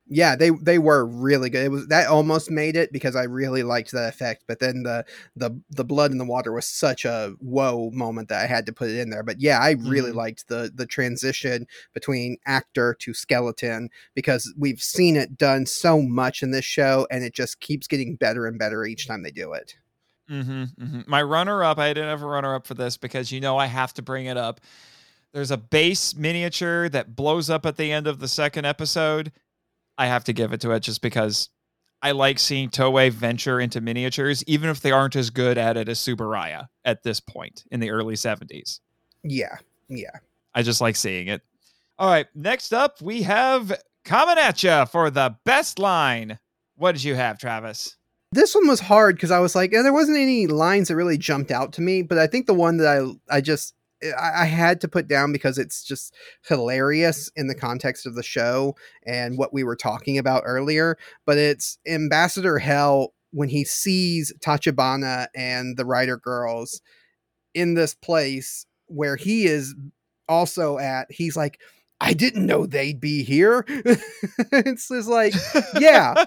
Yeah, 0.05 0.36
they 0.36 0.49
they 0.49 0.80
were 0.80 1.05
really 1.05 1.49
good. 1.49 1.63
It 1.65 1.71
was 1.71 1.88
that 1.88 2.07
almost 2.07 2.51
made 2.51 2.76
it 2.76 2.91
because 2.91 3.15
I 3.15 3.24
really 3.24 3.63
liked 3.63 3.93
that 3.93 4.09
effect, 4.13 4.43
but 4.47 4.59
then 4.59 4.84
the 4.84 5.05
the 5.38 5.57
the 5.69 5.86
blood 5.86 6.11
in 6.11 6.17
the 6.17 6.26
water 6.26 6.51
was 6.51 6.67
such 6.67 7.05
a 7.05 7.34
whoa 7.39 7.89
moment 7.93 8.28
that 8.28 8.43
I 8.43 8.45
had 8.47 8.65
to 8.65 8.74
put 8.74 8.89
it 8.89 8.97
in 8.99 9.09
there. 9.09 9.24
But 9.24 9.39
yeah, 9.39 9.59
I 9.59 9.71
really 9.71 10.11
Mhm. 10.11 10.15
liked 10.15 10.49
the 10.49 10.69
the 10.76 10.86
transition 10.86 11.65
between 11.93 12.36
actor 12.45 12.93
to 12.99 13.13
skeleton 13.13 13.89
because 14.13 14.53
we've 14.57 14.82
seen 14.82 15.15
it 15.15 15.38
done 15.38 15.65
so 15.65 16.01
much 16.01 16.43
in 16.43 16.51
this 16.51 16.65
show 16.65 17.07
and 17.09 17.24
it 17.24 17.34
just 17.34 17.61
keeps 17.61 17.88
getting 17.88 18.15
better 18.17 18.45
and 18.45 18.59
better 18.59 18.86
each 18.86 19.07
time 19.07 19.24
they 19.24 19.32
do 19.32 19.53
it. 19.53 19.76
Hmm 20.28 20.63
My 21.07 21.21
runner 21.21 21.63
up, 21.63 21.78
I 21.78 21.89
didn't 21.89 22.09
have 22.09 22.21
a 22.21 22.28
runner 22.28 22.55
up 22.55 22.65
for 22.65 22.74
this 22.74 22.97
because 22.97 23.32
you 23.32 23.41
know 23.41 23.57
I 23.57 23.65
have 23.65 23.93
to 23.95 24.01
bring 24.01 24.26
it 24.26 24.38
up. 24.38 24.61
There's 25.34 25.51
a 25.51 25.57
base 25.57 26.15
miniature 26.15 26.89
that 26.89 27.15
blows 27.15 27.49
up 27.49 27.65
at 27.65 27.76
the 27.76 27.91
end 27.91 28.07
of 28.07 28.19
the 28.19 28.28
second 28.28 28.65
episode. 28.65 29.32
I 29.97 30.05
have 30.07 30.24
to 30.26 30.34
give 30.34 30.53
it 30.53 30.61
to 30.61 30.71
it 30.71 30.82
just 30.82 31.01
because 31.01 31.49
I 32.01 32.11
like 32.11 32.38
seeing 32.38 32.69
Toei 32.69 33.11
venture 33.11 33.59
into 33.59 33.82
miniatures, 33.82 34.43
even 34.45 34.69
if 34.69 34.82
they 34.82 34.91
aren't 34.91 35.15
as 35.15 35.30
good 35.30 35.57
at 35.57 35.78
it 35.78 35.89
as 35.89 35.99
Tsuburaya 35.99 36.67
at 36.86 37.03
this 37.03 37.19
point 37.19 37.63
in 37.71 37.80
the 37.80 37.91
early 37.91 38.15
70s. 38.15 38.80
Yeah. 39.24 39.57
Yeah. 39.88 40.11
I 40.53 40.61
just 40.61 40.82
like 40.82 40.95
seeing 40.95 41.28
it. 41.28 41.41
All 41.97 42.09
right, 42.09 42.28
next 42.36 42.74
up 42.74 43.01
we 43.01 43.21
have 43.21 43.71
coming 44.03 44.38
at 44.38 44.63
you 44.63 44.86
for 44.88 45.09
the 45.09 45.36
best 45.45 45.80
line. 45.80 46.39
What 46.76 46.93
did 46.93 47.03
you 47.03 47.15
have, 47.15 47.38
Travis? 47.39 47.95
This 48.34 48.56
one 48.56 48.68
was 48.68 48.80
hard 48.80 49.16
because 49.16 49.32
I 49.32 49.40
was 49.40 49.56
like, 49.56 49.74
eh, 49.74 49.82
there 49.84 49.94
wasn't 49.94 50.18
any 50.18 50.48
lines 50.48 50.88
that 50.88 50.96
really 50.96 51.18
jumped 51.18 51.52
out 51.52 51.74
to 51.74 51.82
me, 51.82 52.02
but 52.02 52.18
I 52.18 52.26
think 52.26 52.48
the 52.48 52.54
one 52.54 52.78
that 52.78 52.88
I 52.88 53.38
I 53.38 53.42
just 53.42 53.76
I, 54.04 54.42
I 54.42 54.46
had 54.46 54.82
to 54.82 54.88
put 54.88 55.08
down 55.08 55.32
because 55.32 55.58
it's 55.58 55.84
just 55.84 56.16
hilarious 56.48 57.32
in 57.36 57.48
the 57.48 57.56
context 57.56 58.06
of 58.06 58.16
the 58.16 58.24
show 58.24 58.76
and 59.06 59.38
what 59.38 59.54
we 59.54 59.64
were 59.64 59.76
talking 59.76 60.18
about 60.18 60.44
earlier. 60.46 60.98
But 61.26 61.38
it's 61.38 61.78
Ambassador 61.88 62.58
Hell 62.58 63.14
when 63.32 63.50
he 63.50 63.64
sees 63.64 64.34
Tachibana 64.40 65.28
and 65.36 65.78
the 65.78 65.86
Rider 65.86 66.18
Girls 66.18 66.82
in 67.54 67.76
this 67.76 67.94
place 67.94 68.66
where 68.88 69.16
he 69.16 69.46
is 69.46 69.76
also 70.28 70.80
at. 70.80 71.12
He's 71.12 71.36
like, 71.36 71.60
I 72.04 72.12
didn't 72.12 72.45
know 72.45 72.66
they'd 72.66 72.99
be 72.99 73.24
here. 73.24 73.64
it's 73.70 74.89
just 74.89 75.08
like, 75.08 75.34
yeah, 75.80 76.26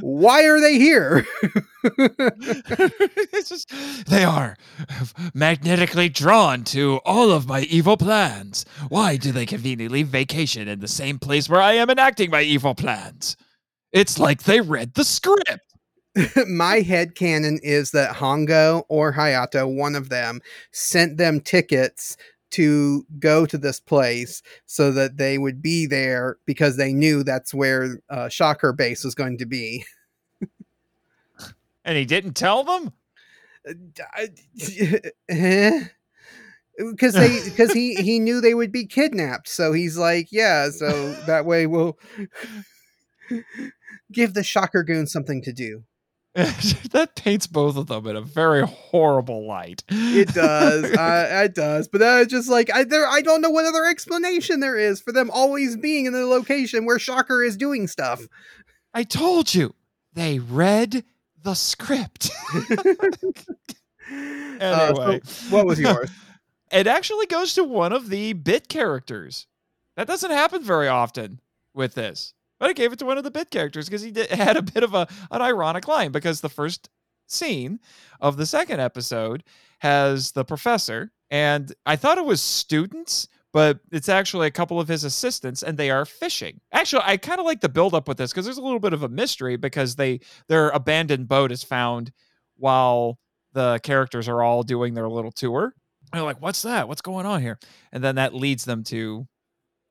why 0.00 0.44
are 0.44 0.60
they 0.60 0.76
here? 0.76 1.24
it's 1.84 3.48
just 3.48 3.70
they 4.08 4.24
are 4.24 4.56
magnetically 5.32 6.08
drawn 6.08 6.64
to 6.64 6.96
all 7.04 7.30
of 7.30 7.46
my 7.46 7.60
evil 7.60 7.96
plans. 7.96 8.66
Why 8.88 9.16
do 9.16 9.30
they 9.30 9.46
conveniently 9.46 10.02
vacation 10.02 10.66
in 10.66 10.80
the 10.80 10.88
same 10.88 11.20
place 11.20 11.48
where 11.48 11.62
I 11.62 11.74
am 11.74 11.90
enacting 11.90 12.30
my 12.30 12.42
evil 12.42 12.74
plans? 12.74 13.36
It's 13.92 14.18
like 14.18 14.42
they 14.42 14.60
read 14.60 14.94
the 14.94 15.04
script. 15.04 15.60
My 16.48 16.80
head 16.80 17.16
canon 17.16 17.58
is 17.62 17.90
that 17.90 18.14
Hongo 18.14 18.84
or 18.88 19.12
Hayato, 19.12 19.72
one 19.72 19.96
of 19.96 20.08
them, 20.08 20.40
sent 20.72 21.16
them 21.16 21.40
tickets 21.40 22.16
to 22.54 23.06
go 23.18 23.46
to 23.46 23.58
this 23.58 23.80
place 23.80 24.42
so 24.66 24.92
that 24.92 25.16
they 25.16 25.38
would 25.38 25.62
be 25.62 25.86
there 25.86 26.38
because 26.46 26.76
they 26.76 26.92
knew 26.92 27.22
that's 27.22 27.54
where 27.54 28.00
uh, 28.10 28.28
Shocker 28.28 28.72
base 28.72 29.04
was 29.04 29.14
going 29.14 29.38
to 29.38 29.46
be. 29.46 29.84
And 31.84 31.98
he 31.98 32.04
didn't 32.04 32.34
tell 32.34 32.64
them? 32.64 32.92
because 33.64 34.30
they 37.14 37.40
because 37.44 37.72
he 37.72 37.94
he 37.96 38.18
knew 38.18 38.40
they 38.40 38.54
would 38.54 38.72
be 38.72 38.86
kidnapped 38.86 39.48
so 39.48 39.72
he's 39.72 39.96
like 39.96 40.28
yeah 40.32 40.68
so 40.70 41.12
that 41.26 41.46
way 41.46 41.66
we'll 41.66 41.96
give 44.12 44.34
the 44.34 44.42
shocker 44.42 44.82
goon 44.82 45.06
something 45.06 45.40
to 45.42 45.52
do 45.52 45.84
that 46.90 47.12
paints 47.14 47.46
both 47.46 47.76
of 47.76 47.86
them 47.86 48.06
in 48.08 48.16
a 48.16 48.20
very 48.20 48.62
horrible 48.66 49.46
light. 49.46 49.84
it 49.88 50.28
does 50.34 50.84
uh, 50.98 51.42
it 51.44 51.54
does 51.54 51.86
but 51.86 52.02
uh, 52.02 52.24
just 52.24 52.50
like 52.50 52.74
I, 52.74 52.82
there 52.84 53.06
I 53.06 53.20
don't 53.20 53.40
know 53.40 53.50
what 53.50 53.64
other 53.66 53.84
explanation 53.84 54.58
there 54.60 54.76
is 54.76 55.00
for 55.00 55.12
them 55.12 55.30
always 55.30 55.76
being 55.76 56.06
in 56.06 56.12
the 56.12 56.26
location 56.26 56.84
where 56.86 56.98
shocker 56.98 57.42
is 57.44 57.56
doing 57.56 57.86
stuff 57.86 58.26
I 58.92 59.02
told 59.04 59.54
you. 59.54 59.74
They 60.12 60.38
read 60.38 61.04
the 61.42 61.54
script. 61.54 62.30
Uh, 64.60 64.94
so 64.94 65.02
Anyway. 65.02 65.20
what 65.50 65.66
was 65.66 65.80
yours? 65.80 66.10
it 66.70 66.86
actually 66.86 67.26
goes 67.26 67.54
to 67.54 67.64
one 67.64 67.92
of 67.92 68.10
the 68.10 68.34
bit 68.34 68.68
characters. 68.68 69.46
That 69.96 70.06
doesn't 70.06 70.30
happen 70.30 70.62
very 70.62 70.88
often 70.88 71.40
with 71.72 71.94
this. 71.94 72.34
But 72.64 72.70
I 72.70 72.72
gave 72.72 72.94
it 72.94 72.98
to 73.00 73.04
one 73.04 73.18
of 73.18 73.24
the 73.24 73.30
bit 73.30 73.50
characters 73.50 73.90
because 73.90 74.00
he 74.00 74.10
did, 74.10 74.30
had 74.30 74.56
a 74.56 74.62
bit 74.62 74.82
of 74.82 74.94
a 74.94 75.06
an 75.30 75.42
ironic 75.42 75.86
line 75.86 76.12
because 76.12 76.40
the 76.40 76.48
first 76.48 76.88
scene 77.26 77.78
of 78.22 78.38
the 78.38 78.46
second 78.46 78.80
episode 78.80 79.44
has 79.80 80.32
the 80.32 80.46
professor 80.46 81.12
and 81.30 81.74
I 81.84 81.96
thought 81.96 82.16
it 82.16 82.24
was 82.24 82.40
students 82.40 83.28
but 83.52 83.80
it's 83.92 84.08
actually 84.08 84.46
a 84.46 84.50
couple 84.50 84.80
of 84.80 84.88
his 84.88 85.04
assistants 85.04 85.62
and 85.62 85.76
they 85.76 85.90
are 85.90 86.06
fishing. 86.06 86.58
Actually, 86.72 87.02
I 87.04 87.18
kind 87.18 87.38
of 87.38 87.44
like 87.44 87.60
the 87.60 87.68
build 87.68 87.92
up 87.92 88.08
with 88.08 88.16
this 88.16 88.32
because 88.32 88.46
there's 88.46 88.56
a 88.56 88.62
little 88.62 88.80
bit 88.80 88.94
of 88.94 89.02
a 89.02 89.10
mystery 89.10 89.56
because 89.56 89.96
they 89.96 90.20
their 90.48 90.70
abandoned 90.70 91.28
boat 91.28 91.52
is 91.52 91.62
found 91.62 92.12
while 92.56 93.18
the 93.52 93.78
characters 93.82 94.26
are 94.26 94.42
all 94.42 94.62
doing 94.62 94.94
their 94.94 95.10
little 95.10 95.32
tour. 95.32 95.74
And 96.12 96.18
they're 96.18 96.22
like, 96.22 96.40
"What's 96.40 96.62
that? 96.62 96.88
What's 96.88 97.02
going 97.02 97.26
on 97.26 97.42
here?" 97.42 97.58
And 97.92 98.02
then 98.02 98.14
that 98.14 98.34
leads 98.34 98.64
them 98.64 98.84
to 98.84 99.28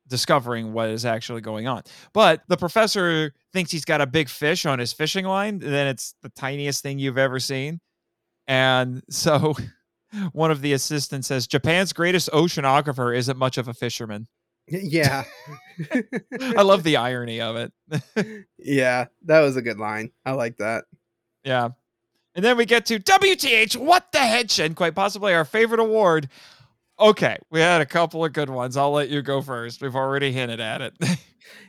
discovering 0.08 0.74
what 0.74 0.90
is 0.90 1.06
actually 1.06 1.42
going 1.42 1.68
on. 1.68 1.84
But 2.14 2.44
the 2.48 2.58
professor 2.58 3.34
thinks 3.54 3.72
he's 3.72 3.86
got 3.86 4.02
a 4.02 4.08
big 4.08 4.30
fish 4.30 4.66
on 4.66 4.80
his 4.80 4.94
fishing 4.94 5.26
line, 5.26 5.60
then 5.60 5.88
it's 5.88 6.16
the 6.22 6.30
tiniest 6.30 6.84
thing 6.84 7.00
you've 7.00 7.18
ever 7.18 7.40
seen. 7.40 7.80
And 8.48 9.02
so 9.10 9.56
one 10.32 10.52
of 10.52 10.62
the 10.62 10.74
assistants 10.74 11.28
says, 11.28 11.48
Japan's 11.48 11.94
greatest 11.94 12.30
oceanographer 12.32 13.16
isn't 13.16 13.38
much 13.38 13.58
of 13.58 13.68
a 13.68 13.74
fisherman. 13.74 14.28
yeah, 14.68 15.26
I 16.42 16.62
love 16.62 16.84
the 16.84 16.98
irony 16.98 17.42
of 17.42 17.56
it. 17.56 18.46
yeah, 18.58 19.06
that 19.26 19.42
was 19.42 19.58
a 19.58 19.62
good 19.62 19.78
line. 19.78 20.12
I 20.26 20.32
like 20.32 20.58
that. 20.58 20.86
Yeah. 21.44 21.70
And 22.36 22.44
then 22.44 22.58
we 22.58 22.66
get 22.66 22.86
to 22.88 23.00
WTH, 23.00 23.76
what 23.78 24.12
the 24.12 24.20
hedge? 24.20 24.60
And 24.60 24.76
quite 24.76 24.96
possibly 24.96 25.34
our 25.34 25.46
favorite 25.46 25.80
award. 25.80 26.30
Okay, 27.00 27.38
we 27.50 27.60
had 27.60 27.82
a 27.82 27.86
couple 27.86 28.24
of 28.24 28.34
good 28.34 28.50
ones. 28.50 28.78
I'll 28.78 28.92
let 28.92 29.10
you 29.10 29.22
go 29.22 29.42
first. 29.42 29.82
We've 29.82 29.96
already 29.96 30.32
hinted 30.32 30.60
at 30.60 30.82
it. 30.82 30.94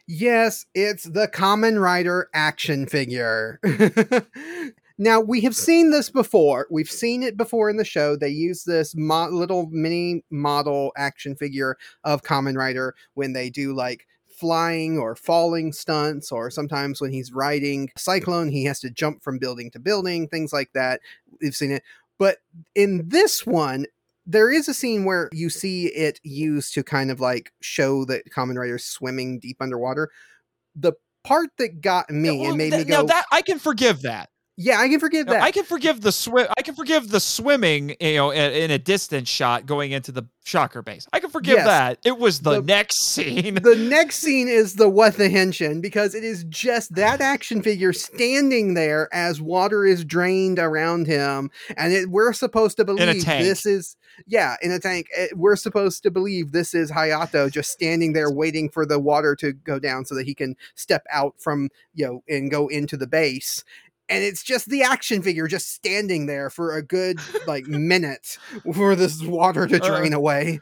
Yes, 0.06 0.66
it's 0.74 1.04
the 1.04 1.28
Kamen 1.28 1.80
Rider 1.80 2.28
action 2.34 2.86
figure. 2.86 3.58
now, 4.98 5.20
we 5.20 5.40
have 5.40 5.56
seen 5.56 5.90
this 5.90 6.10
before. 6.10 6.66
We've 6.70 6.90
seen 6.90 7.22
it 7.22 7.36
before 7.36 7.70
in 7.70 7.76
the 7.76 7.84
show. 7.84 8.14
They 8.14 8.28
use 8.28 8.64
this 8.64 8.94
mo- 8.94 9.30
little 9.30 9.68
mini 9.70 10.22
model 10.30 10.92
action 10.96 11.36
figure 11.36 11.76
of 12.04 12.22
Kamen 12.22 12.56
Rider 12.56 12.94
when 13.14 13.32
they 13.32 13.48
do 13.48 13.74
like 13.74 14.06
flying 14.28 14.98
or 14.98 15.16
falling 15.16 15.72
stunts, 15.72 16.30
or 16.30 16.50
sometimes 16.50 17.00
when 17.00 17.12
he's 17.12 17.32
riding 17.32 17.88
Cyclone, 17.96 18.50
he 18.50 18.64
has 18.64 18.80
to 18.80 18.90
jump 18.90 19.22
from 19.22 19.38
building 19.38 19.70
to 19.70 19.78
building, 19.78 20.28
things 20.28 20.52
like 20.52 20.72
that. 20.74 21.00
We've 21.40 21.54
seen 21.54 21.70
it. 21.70 21.82
But 22.18 22.38
in 22.74 23.08
this 23.08 23.46
one, 23.46 23.86
there 24.26 24.50
is 24.50 24.68
a 24.68 24.74
scene 24.74 25.04
where 25.04 25.28
you 25.32 25.50
see 25.50 25.86
it 25.86 26.20
used 26.22 26.74
to 26.74 26.82
kind 26.82 27.10
of 27.10 27.20
like 27.20 27.52
show 27.60 28.04
that 28.06 28.30
Kamen 28.30 28.58
Rider's 28.58 28.84
swimming 28.84 29.38
deep 29.38 29.58
underwater. 29.60 30.10
The 30.74 30.94
part 31.24 31.50
that 31.58 31.80
got 31.80 32.10
me 32.10 32.40
Well, 32.40 32.50
and 32.50 32.58
made 32.58 32.72
th- 32.72 32.86
me 32.86 32.90
go, 32.90 33.02
now 33.02 33.06
that 33.06 33.26
I 33.32 33.42
can 33.42 33.58
forgive 33.58 34.02
that. 34.02 34.30
Yeah, 34.56 34.78
I 34.80 34.88
can 34.88 35.00
forgive 35.00 35.26
Now, 35.26 35.34
that. 35.34 35.42
I 35.42 35.50
can 35.50 35.64
forgive 35.64 36.00
the 36.00 36.12
swim. 36.12 36.46
I 36.56 36.62
can 36.62 36.74
forgive 36.74 37.08
the 37.08 37.20
swimming, 37.20 37.96
you 38.00 38.14
know, 38.16 38.30
in, 38.30 38.52
in 38.52 38.70
a 38.70 38.78
distance 38.78 39.28
shot 39.28 39.66
going 39.66 39.92
into 39.92 40.12
the 40.12 40.26
shocker 40.44 40.82
base. 40.82 41.08
I 41.12 41.20
can 41.20 41.30
forgive 41.30 41.56
Yes. 41.56 41.66
that. 41.66 41.98
It 42.04 42.18
was 42.18 42.40
the, 42.40 42.60
The- 42.60 42.62
next 42.62 43.04
scene. 43.06 43.54
the 43.56 43.74
next 43.76 44.18
scene 44.18 44.46
is 44.48 44.74
the 44.74 44.88
what 44.88 45.16
the 45.16 45.28
henshin 45.30 45.80
because 45.80 46.14
it 46.14 46.22
is 46.22 46.44
just 46.48 46.94
that 46.96 47.20
action 47.20 47.62
figure 47.62 47.92
standing 47.92 48.74
there 48.74 49.08
as 49.12 49.40
water 49.40 49.84
is 49.86 50.04
drained 50.04 50.58
around 50.58 51.06
him 51.06 51.50
and 51.76 51.92
it, 51.92 52.10
we're 52.10 52.32
supposed 52.32 52.76
to 52.76 52.84
believe 52.84 53.24
this 53.24 53.64
is 53.66 53.96
yeah 54.26 54.56
in 54.62 54.70
a 54.70 54.78
tank 54.78 55.06
Eh, 55.16 55.28
we're 55.34 55.56
supposed 55.56 56.02
to 56.02 56.10
believe 56.10 56.52
this 56.52 56.74
is 56.74 56.90
hayato 56.92 57.50
just 57.50 57.70
standing 57.70 58.12
there 58.12 58.30
waiting 58.30 58.68
for 58.68 58.84
the 58.86 58.98
water 59.00 59.34
to 59.34 59.52
go 59.52 59.78
down 59.78 60.04
so 60.04 60.14
that 60.14 60.26
he 60.26 60.34
can 60.34 60.54
step 60.74 61.04
out 61.10 61.34
from 61.38 61.68
you 61.94 62.06
know 62.06 62.22
and 62.28 62.50
go 62.50 62.68
into 62.68 62.96
the 62.96 63.06
base 63.06 63.64
and 64.08 64.22
it's 64.22 64.42
just 64.42 64.68
the 64.68 64.82
action 64.82 65.22
figure 65.22 65.46
just 65.46 65.72
standing 65.72 66.26
there 66.26 66.50
for 66.50 66.76
a 66.76 66.82
good 66.82 67.18
like 67.46 67.66
minute 67.68 68.38
for 68.74 68.94
this 68.94 69.22
water 69.22 69.66
to 69.66 69.82
Uh, 69.82 69.86
drain 69.86 70.12
away 70.12 70.60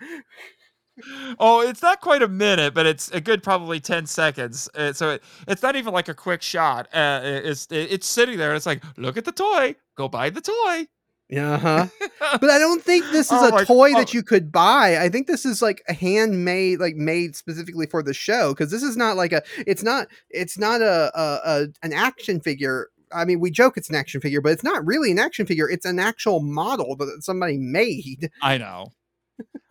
oh, 1.39 1.67
it's 1.67 1.83
not 1.83 2.01
quite 2.01 2.23
a 2.23 2.29
minute, 2.29 2.75
but 2.75 2.87
it's 2.87 3.11
a 3.11 3.21
good 3.21 3.43
probably 3.43 3.81
ten 3.81 4.07
seconds. 4.07 4.69
Uh, 4.75 4.93
so 4.93 5.11
it, 5.11 5.23
it's 5.49 5.63
not 5.63 5.77
even 5.77 5.93
like 5.93 6.09
a 6.09 6.15
quick 6.15 6.43
shot. 6.43 6.89
Uh, 6.93 7.21
it's 7.23 7.67
it's 7.71 8.07
sitting 8.07 8.39
there. 8.39 8.51
and 8.51 8.57
It's 8.57 8.67
like, 8.67 8.83
look 8.97 9.17
at 9.17 9.25
the 9.25 9.33
toy. 9.33 9.75
Go 9.97 10.09
buy 10.09 10.31
the 10.31 10.41
toy. 10.41 10.87
uh-huh 11.35 11.87
but 12.41 12.51
I 12.51 12.59
don't 12.59 12.83
think 12.83 13.07
this 13.07 13.33
is 13.33 13.39
Oh 13.41 13.57
a 13.57 13.65
toy 13.65 13.93
oh. 13.95 13.99
that 13.99 14.13
you 14.13 14.23
could 14.23 14.53
buy. 14.53 14.99
I 14.99 15.09
think 15.09 15.27
this 15.27 15.45
is 15.45 15.63
like 15.63 15.83
a 15.89 15.93
handmade, 15.93 16.79
like 16.79 16.97
made 16.97 17.37
specifically 17.37 17.87
for 17.87 18.03
the 18.03 18.15
show. 18.15 18.51
Because 18.51 18.71
this 18.71 18.83
is 18.83 18.97
not 18.97 19.17
like 19.17 19.33
a, 19.33 19.43
it's 19.67 19.83
not, 19.83 20.09
it's 20.31 20.59
not 20.59 20.83
a, 20.83 21.11
a, 21.19 21.41
a 21.45 21.67
an 21.83 21.93
action 21.93 22.41
figure. 22.41 22.89
I 23.15 23.25
mean, 23.25 23.41
we 23.41 23.51
joke 23.51 23.77
it's 23.77 23.89
an 23.89 23.95
action 23.97 24.21
figure, 24.21 24.41
but 24.41 24.53
it's 24.53 24.63
not 24.65 24.85
really 24.87 25.11
an 25.11 25.19
action 25.19 25.47
figure. 25.47 25.69
It's 25.69 25.85
an 25.87 25.99
actual 25.99 26.41
model 26.41 26.97
that 26.97 27.23
somebody 27.23 27.59
made. 27.59 28.31
I 28.43 28.59
know. 28.59 28.93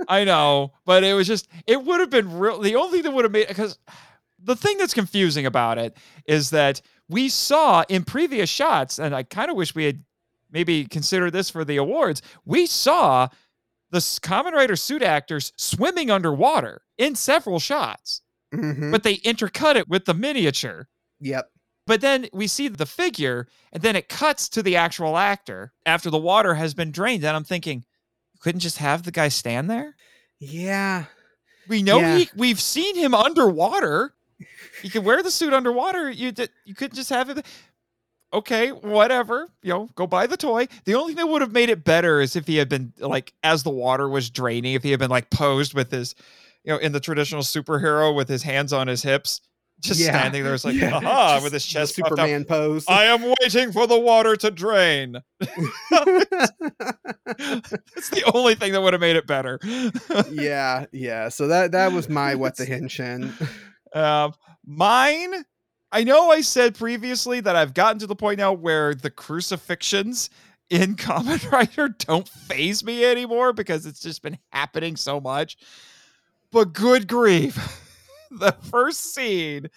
I 0.07 0.23
know, 0.23 0.73
but 0.85 1.03
it 1.03 1.13
was 1.13 1.27
just 1.27 1.47
it 1.67 1.83
would 1.83 1.99
have 1.99 2.09
been 2.09 2.37
real 2.39 2.59
the 2.59 2.75
only 2.75 2.97
thing 2.97 3.03
that 3.03 3.11
would 3.11 3.25
have 3.25 3.31
made 3.31 3.47
because 3.47 3.77
the 4.43 4.55
thing 4.55 4.77
that's 4.77 4.93
confusing 4.93 5.45
about 5.45 5.77
it 5.77 5.95
is 6.25 6.49
that 6.49 6.81
we 7.07 7.29
saw 7.29 7.83
in 7.87 8.03
previous 8.03 8.49
shots 8.49 8.97
and 8.99 9.15
I 9.15 9.23
kind 9.23 9.51
of 9.51 9.55
wish 9.55 9.75
we 9.75 9.85
had 9.85 10.03
maybe 10.49 10.85
considered 10.85 11.31
this 11.31 11.49
for 11.49 11.63
the 11.63 11.77
awards. 11.77 12.21
We 12.43 12.65
saw 12.65 13.29
the 13.91 13.99
Kamen 13.99 14.51
Rider 14.53 14.75
suit 14.75 15.03
actors 15.03 15.53
swimming 15.57 16.09
underwater 16.09 16.81
in 16.97 17.15
several 17.15 17.59
shots, 17.59 18.21
Mhm. 18.53 18.91
but 18.91 19.03
they 19.03 19.17
intercut 19.17 19.75
it 19.75 19.87
with 19.87 20.05
the 20.05 20.13
miniature. 20.13 20.87
Yep. 21.19 21.50
But 21.87 22.01
then 22.01 22.27
we 22.31 22.47
see 22.47 22.67
the 22.67 22.85
figure, 22.85 23.47
and 23.73 23.81
then 23.81 23.95
it 23.95 24.07
cuts 24.07 24.47
to 24.49 24.61
the 24.63 24.75
actual 24.75 25.17
actor 25.17 25.73
after 25.85 26.09
the 26.09 26.17
water 26.17 26.53
has 26.55 26.73
been 26.73 26.91
drained. 26.91 27.23
And 27.23 27.35
I'm 27.35 27.43
thinking, 27.43 27.85
couldn't 28.39 28.61
just 28.61 28.77
have 28.77 29.03
the 29.03 29.11
guy 29.11 29.29
stand 29.29 29.69
there? 29.69 29.95
Yeah. 30.39 31.05
We 31.67 31.83
know 31.83 31.99
Yeah. 31.99 32.17
he, 32.19 32.29
we've 32.35 32.61
seen 32.61 32.95
him 32.95 33.13
underwater. 33.13 34.13
You 34.83 34.89
can 34.89 35.03
wear 35.03 35.21
the 35.21 35.31
suit 35.31 35.53
underwater. 35.53 36.09
You 36.09 36.33
you 36.65 36.73
couldn't 36.75 36.95
just 36.95 37.09
have 37.09 37.29
it. 37.29 37.45
Okay, 38.33 38.69
whatever. 38.69 39.47
You 39.61 39.73
know, 39.73 39.89
go 39.95 40.07
buy 40.07 40.25
the 40.25 40.37
toy. 40.37 40.67
The 40.85 40.95
only 40.95 41.13
thing 41.13 41.25
that 41.25 41.31
would 41.31 41.41
have 41.41 41.51
made 41.51 41.69
it 41.69 41.83
better 41.83 42.21
is 42.21 42.35
if 42.35 42.47
he 42.47 42.57
had 42.57 42.69
been 42.69 42.93
like 42.99 43.33
as 43.43 43.63
the 43.63 43.69
water 43.69 44.07
was 44.07 44.29
draining, 44.29 44.73
if 44.73 44.83
he 44.83 44.91
had 44.91 44.99
been 44.99 45.09
like 45.11 45.29
posed 45.29 45.73
with 45.73 45.91
his, 45.91 46.15
you 46.63 46.71
know, 46.71 46.77
in 46.79 46.93
the 46.93 46.99
traditional 46.99 47.41
superhero 47.43 48.15
with 48.15 48.29
his 48.29 48.41
hands 48.43 48.71
on 48.73 48.87
his 48.87 49.03
hips, 49.03 49.41
just 49.81 49.99
Yeah. 49.99 50.11
standing 50.17 50.43
there. 50.43 50.53
It's 50.53 50.65
like, 50.65 50.75
Yeah. 50.75 50.95
aha, 50.97 51.33
Just 51.35 51.43
with 51.43 51.53
his 51.53 51.65
chest. 51.65 51.95
Superman 51.95 52.45
pose. 52.45 52.85
I 52.87 53.05
am 53.05 53.33
waiting 53.41 53.71
for 53.71 53.87
the 53.87 53.99
water 53.99 54.35
to 54.37 54.51
drain. 54.51 55.17
That's 55.91 56.51
the 58.09 58.23
only 58.33 58.55
thing 58.55 58.71
that 58.73 58.81
would 58.81 58.93
have 58.93 59.01
made 59.01 59.15
it 59.15 59.27
better. 59.27 59.59
yeah, 60.31 60.85
yeah. 60.91 61.29
So 61.29 61.47
that 61.47 61.71
that 61.71 61.91
was 61.91 62.09
my 62.09 62.35
what 62.35 62.57
the 62.57 62.65
henshin. 62.65 63.31
Um, 63.95 64.33
mine, 64.65 65.43
I 65.91 66.03
know 66.03 66.31
I 66.31 66.41
said 66.41 66.75
previously 66.75 67.39
that 67.41 67.55
I've 67.55 67.73
gotten 67.73 67.99
to 67.99 68.07
the 68.07 68.15
point 68.15 68.37
now 68.37 68.53
where 68.53 68.93
the 68.95 69.11
crucifixions 69.11 70.29
in 70.69 70.95
Kamen 70.95 71.51
Rider 71.51 71.89
don't 71.89 72.27
phase 72.27 72.83
me 72.83 73.05
anymore 73.05 73.53
because 73.53 73.85
it's 73.85 73.99
just 73.99 74.21
been 74.21 74.37
happening 74.51 74.95
so 74.95 75.19
much. 75.19 75.57
But 76.51 76.73
good 76.73 77.07
grief. 77.07 77.57
The 78.31 78.55
first 78.63 79.13
scene 79.13 79.67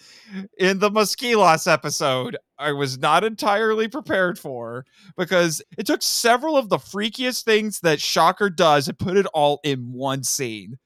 in 0.57 0.79
the 0.79 0.89
Mosquilas 0.89 1.71
episode, 1.71 2.37
I 2.57 2.71
was 2.71 2.97
not 2.97 3.25
entirely 3.25 3.89
prepared 3.89 4.39
for 4.39 4.85
because 5.17 5.61
it 5.77 5.85
took 5.85 6.01
several 6.01 6.55
of 6.55 6.69
the 6.69 6.77
freakiest 6.77 7.43
things 7.43 7.81
that 7.81 7.99
Shocker 7.99 8.49
does 8.49 8.87
and 8.87 8.97
put 8.97 9.17
it 9.17 9.25
all 9.33 9.59
in 9.63 9.91
one 9.91 10.23
scene. 10.23 10.77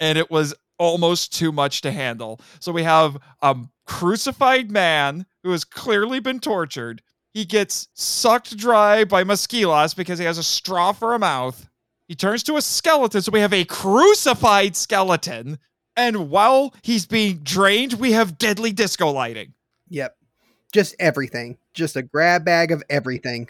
And 0.00 0.16
it 0.16 0.30
was 0.30 0.54
almost 0.78 1.36
too 1.36 1.52
much 1.52 1.82
to 1.82 1.92
handle. 1.92 2.40
So 2.60 2.72
we 2.72 2.84
have 2.84 3.18
a 3.42 3.56
crucified 3.86 4.70
man 4.70 5.26
who 5.42 5.50
has 5.50 5.64
clearly 5.64 6.20
been 6.20 6.40
tortured. 6.40 7.02
He 7.34 7.44
gets 7.44 7.88
sucked 7.94 8.56
dry 8.56 9.04
by 9.04 9.22
Mosquilas 9.22 9.94
because 9.94 10.18
he 10.18 10.24
has 10.24 10.38
a 10.38 10.42
straw 10.42 10.92
for 10.92 11.14
a 11.14 11.18
mouth. 11.18 11.68
He 12.06 12.14
turns 12.14 12.42
to 12.44 12.56
a 12.56 12.62
skeleton, 12.62 13.20
so 13.20 13.30
we 13.30 13.40
have 13.40 13.52
a 13.52 13.66
crucified 13.66 14.74
skeleton. 14.76 15.58
And 15.98 16.30
while 16.30 16.72
he's 16.82 17.04
being 17.06 17.38
drained, 17.42 17.94
we 17.94 18.12
have 18.12 18.38
deadly 18.38 18.72
disco 18.72 19.10
lighting. 19.10 19.52
Yep. 19.90 20.16
Just 20.72 20.94
everything. 21.00 21.58
Just 21.74 21.96
a 21.96 22.02
grab 22.02 22.44
bag 22.44 22.70
of 22.72 22.82
everything. 22.88 23.48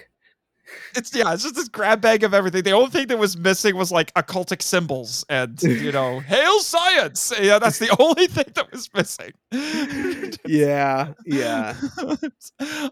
It's 0.97 1.15
yeah, 1.15 1.33
it's 1.33 1.43
just 1.45 1.55
this 1.55 1.69
grab 1.69 2.01
bag 2.01 2.25
of 2.25 2.35
everything. 2.35 2.63
The 2.63 2.73
only 2.73 2.91
thing 2.91 3.07
that 3.07 3.19
was 3.19 3.37
missing 3.39 3.77
was 3.77 3.91
like 3.93 4.13
occultic 4.15 4.63
symbols 4.63 5.25
and 5.29 5.63
you 5.63 5.93
know, 5.93 6.21
hail 6.21 6.61
science. 6.61 7.33
Yeah, 7.41 7.59
that's 7.59 7.79
the 7.79 7.95
only 7.99 8.27
thing 8.29 8.47
that 8.55 8.73
was 8.73 8.89
missing. 8.95 9.33
Yeah, 10.47 11.13
yeah. 11.27 11.75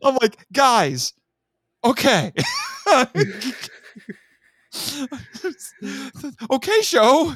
I'm 0.03 0.17
like, 0.21 0.47
guys, 0.53 1.15
Okay. 1.85 2.33
okay, 6.51 6.81
show. 6.83 7.33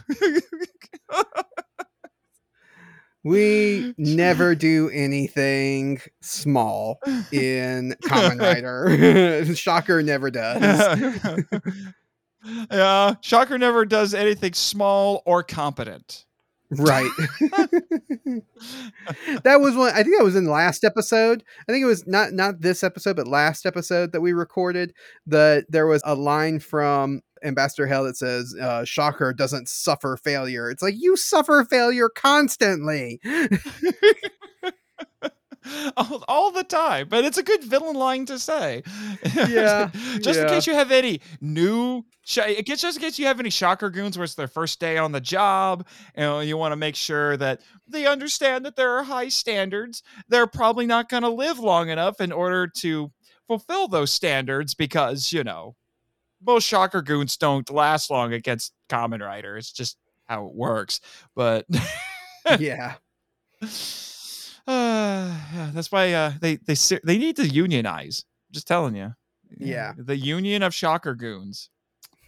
We 3.23 3.95
never 3.99 4.55
do 4.55 4.91
anything 4.91 6.01
small 6.23 7.01
in 7.33 7.95
Kamen 8.05 8.41
Rider. 8.41 9.55
Shocker 9.55 10.03
never 10.03 10.31
does. 10.31 11.49
yeah, 12.71 13.14
Shocker 13.21 13.59
never 13.59 13.85
does 13.85 14.14
anything 14.14 14.55
small 14.55 15.23
or 15.27 15.43
competent. 15.43 16.25
Right. 16.73 17.11
that 19.43 19.59
was 19.61 19.75
one 19.75 19.93
I 19.93 20.05
think 20.05 20.16
that 20.16 20.23
was 20.25 20.37
in 20.37 20.45
the 20.45 20.53
last 20.53 20.85
episode. 20.85 21.43
I 21.68 21.73
think 21.73 21.83
it 21.83 21.87
was 21.87 22.07
not 22.07 22.33
not 22.33 22.61
this 22.61 22.85
episode, 22.85 23.16
but 23.16 23.27
last 23.27 23.66
episode 23.66 24.12
that 24.12 24.21
we 24.21 24.33
recorded. 24.33 24.95
That 25.27 25.66
there 25.68 25.89
was 25.89 26.01
a 26.07 26.14
line 26.14 26.61
from 26.61 27.23
Ambassador 27.45 27.86
Hell 27.86 28.05
that 28.05 28.16
says, 28.16 28.55
uh, 28.61 28.84
Shocker 28.84 29.32
doesn't 29.32 29.68
suffer 29.68 30.16
failure. 30.16 30.70
It's 30.70 30.82
like 30.82 30.95
you 30.97 31.16
suffer 31.16 31.64
failure 31.64 32.09
constantly. 32.09 33.20
all, 35.97 36.24
all 36.28 36.51
the 36.51 36.64
time. 36.64 37.09
But 37.09 37.24
it's 37.24 37.38
a 37.38 37.43
good 37.43 37.62
villain 37.64 37.97
line 37.97 38.26
to 38.26 38.38
say. 38.38 38.82
Yeah, 39.34 39.91
just 40.20 40.41
in 40.41 40.49
case 40.49 40.66
you 40.66 40.74
have 40.74 40.91
any 40.91 41.20
new, 41.41 42.05
it 42.36 42.66
gets 42.66 42.82
just 42.82 42.97
in 42.97 43.03
case 43.03 43.18
you 43.18 43.26
have 43.26 43.41
any 43.41 43.51
shocker 43.51 43.91
goons 43.91 44.16
where 44.16 44.24
it's 44.24 44.34
their 44.34 44.49
first 44.49 44.80
day 44.80 44.99
on 44.99 45.12
the 45.12 45.20
job, 45.20 45.86
and 46.14 46.49
you 46.49 46.57
want 46.57 46.72
to 46.72 46.76
make 46.76 46.97
sure 46.97 47.36
that 47.36 47.61
they 47.88 48.07
understand 48.07 48.64
that 48.64 48.76
there 48.76 48.97
are 48.97 49.03
high 49.03 49.28
standards. 49.28 50.03
They're 50.28 50.47
probably 50.47 50.86
not 50.86 51.09
going 51.09 51.22
to 51.22 51.30
live 51.30 51.59
long 51.59 51.91
enough 51.91 52.20
in 52.20 52.32
order 52.32 52.66
to 52.78 53.11
fulfill 53.47 53.88
those 53.88 54.12
standards 54.12 54.74
because 54.74 55.32
you 55.32 55.43
know 55.43 55.74
most 56.45 56.64
shocker 56.66 57.03
goons 57.03 57.36
don't 57.36 57.68
last 57.70 58.11
long 58.11 58.32
against 58.32 58.72
Kamen 58.88 59.20
Rider. 59.20 59.57
It's 59.57 59.72
just 59.72 59.97
how 60.26 60.47
it 60.47 60.55
works. 60.55 61.01
But 61.34 61.66
yeah. 62.59 62.95
uh, 63.62 63.66
yeah, 64.66 65.70
that's 65.72 65.93
why 65.93 66.12
uh, 66.12 66.32
they 66.41 66.57
they 66.57 66.74
they 67.05 67.18
need 67.18 67.36
to 67.36 67.47
unionize. 67.47 68.24
Just 68.51 68.66
telling 68.66 68.97
you. 68.97 69.14
Yeah. 69.59 69.95
the 69.97 70.16
union 70.16 70.62
of 70.62 70.72
shocker 70.72 71.14
goons. 71.14 71.70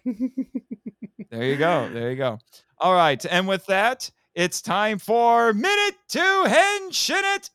there 0.04 1.44
you 1.44 1.56
go. 1.56 1.88
There 1.92 2.10
you 2.10 2.16
go. 2.16 2.38
All 2.78 2.94
right, 2.94 3.24
and 3.30 3.46
with 3.46 3.64
that, 3.66 4.10
it's 4.34 4.60
time 4.60 4.98
for 4.98 5.52
minute 5.52 5.94
to 6.08 6.18
henshin 6.18 7.22
it. 7.36 7.50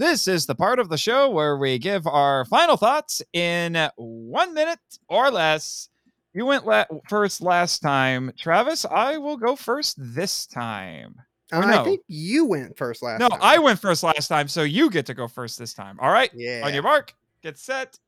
This 0.00 0.26
is 0.26 0.46
the 0.46 0.54
part 0.54 0.78
of 0.78 0.88
the 0.88 0.96
show 0.96 1.28
where 1.28 1.58
we 1.58 1.78
give 1.78 2.06
our 2.06 2.46
final 2.46 2.78
thoughts 2.78 3.20
in 3.34 3.76
one 3.96 4.54
minute 4.54 4.78
or 5.08 5.30
less. 5.30 5.90
You 6.32 6.46
went 6.46 6.64
la- 6.64 6.86
first 7.06 7.42
last 7.42 7.80
time, 7.80 8.32
Travis. 8.38 8.86
I 8.86 9.18
will 9.18 9.36
go 9.36 9.54
first 9.54 9.96
this 9.98 10.46
time. 10.46 11.16
Uh, 11.52 11.60
no. 11.60 11.82
I 11.82 11.84
think 11.84 12.00
you 12.08 12.46
went 12.46 12.78
first 12.78 13.02
last 13.02 13.20
time. 13.20 13.28
No, 13.28 13.28
time. 13.28 13.40
I 13.42 13.58
went 13.58 13.78
first 13.78 14.02
last 14.02 14.28
time, 14.28 14.48
so 14.48 14.62
you 14.62 14.88
get 14.88 15.04
to 15.04 15.12
go 15.12 15.28
first 15.28 15.58
this 15.58 15.74
time. 15.74 15.98
All 16.00 16.10
right. 16.10 16.30
Yeah. 16.34 16.62
On 16.64 16.72
your 16.72 16.82
mark, 16.82 17.12
get 17.42 17.58
set, 17.58 17.98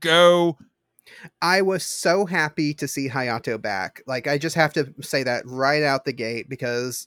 go. 0.00 0.56
I 1.42 1.60
was 1.60 1.84
so 1.84 2.24
happy 2.24 2.72
to 2.72 2.88
see 2.88 3.06
Hayato 3.06 3.60
back. 3.60 4.00
Like 4.06 4.26
I 4.28 4.38
just 4.38 4.56
have 4.56 4.72
to 4.72 4.94
say 5.02 5.24
that 5.24 5.42
right 5.44 5.82
out 5.82 6.06
the 6.06 6.12
gate 6.14 6.48
because 6.48 7.06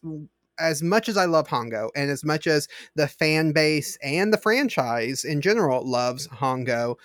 as 0.60 0.82
much 0.84 1.10
as 1.10 1.18
I 1.18 1.26
love 1.26 1.48
Hongo 1.48 1.90
and 1.96 2.12
as 2.12 2.24
much 2.24 2.48
as 2.48 2.68
the 2.96 3.08
fan 3.08 3.52
base 3.52 3.98
and 4.04 4.32
the 4.34 4.38
franchise 4.38 5.24
in 5.24 5.42
general 5.42 5.90
loves 5.90 6.28
Hongo, 6.28 6.96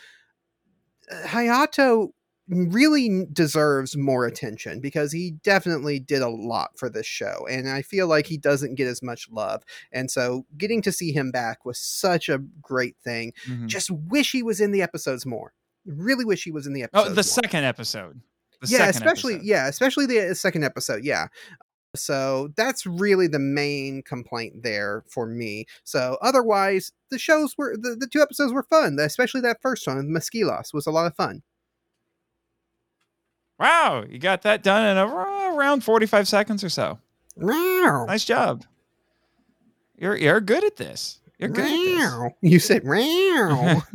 uh, 1.10 1.26
Hayato 1.26 2.08
really 2.48 3.26
deserves 3.32 3.96
more 3.96 4.24
attention 4.24 4.80
because 4.80 5.10
he 5.10 5.32
definitely 5.42 5.98
did 5.98 6.22
a 6.22 6.28
lot 6.28 6.70
for 6.78 6.88
this 6.88 7.06
show 7.06 7.44
and 7.50 7.68
I 7.68 7.82
feel 7.82 8.06
like 8.06 8.26
he 8.26 8.36
doesn't 8.36 8.76
get 8.76 8.86
as 8.86 9.02
much 9.02 9.28
love. 9.30 9.64
And 9.90 10.10
so 10.10 10.46
getting 10.56 10.80
to 10.82 10.92
see 10.92 11.10
him 11.10 11.32
back 11.32 11.64
was 11.64 11.78
such 11.80 12.28
a 12.28 12.38
great 12.62 12.96
thing. 13.02 13.32
Mhm. 13.48 13.66
Just 13.66 13.90
wish 13.90 14.30
he 14.30 14.44
was 14.44 14.60
in 14.60 14.70
the 14.70 14.80
episodes 14.80 15.26
more. 15.26 15.54
Really 15.86 16.24
wish 16.24 16.44
he 16.44 16.52
was 16.52 16.68
in 16.68 16.72
the 16.72 16.84
episode. 16.84 17.06
Oh, 17.06 17.08
the 17.08 17.16
more 17.16 17.22
second 17.24 17.64
episode. 17.64 18.20
The 18.60 18.68
yeah, 18.68 18.88
especially 18.88 19.34
episode. 19.34 19.46
yeah, 19.48 19.66
especially 19.66 20.06
the 20.06 20.34
second 20.34 20.64
episode. 20.64 21.04
Yeah. 21.04 21.26
So 21.96 22.52
that's 22.56 22.86
really 22.86 23.26
the 23.26 23.38
main 23.38 24.02
complaint 24.02 24.62
there 24.62 25.04
for 25.08 25.26
me. 25.26 25.66
So 25.84 26.18
otherwise, 26.22 26.92
the 27.10 27.18
shows 27.18 27.56
were 27.56 27.76
the, 27.76 27.96
the 27.98 28.06
two 28.06 28.20
episodes 28.20 28.52
were 28.52 28.64
fun. 28.64 28.98
Especially 29.00 29.40
that 29.42 29.62
first 29.62 29.86
one, 29.86 30.08
Mosquilas, 30.08 30.74
was 30.74 30.86
a 30.86 30.90
lot 30.90 31.06
of 31.06 31.16
fun. 31.16 31.42
Wow, 33.58 34.04
you 34.08 34.18
got 34.18 34.42
that 34.42 34.62
done 34.62 34.84
in 34.84 34.98
around 34.98 35.82
forty-five 35.82 36.28
seconds 36.28 36.62
or 36.62 36.68
so. 36.68 36.98
Meow. 37.36 38.04
Nice 38.06 38.24
job. 38.24 38.64
You're 39.98 40.16
you're 40.16 40.40
good 40.40 40.64
at 40.64 40.76
this. 40.76 41.20
You're 41.38 41.50
good 41.50 41.70
Meow. 41.70 42.30
You 42.42 42.58
said 42.58 42.82
this. 42.82 42.90
Meow. 42.90 43.82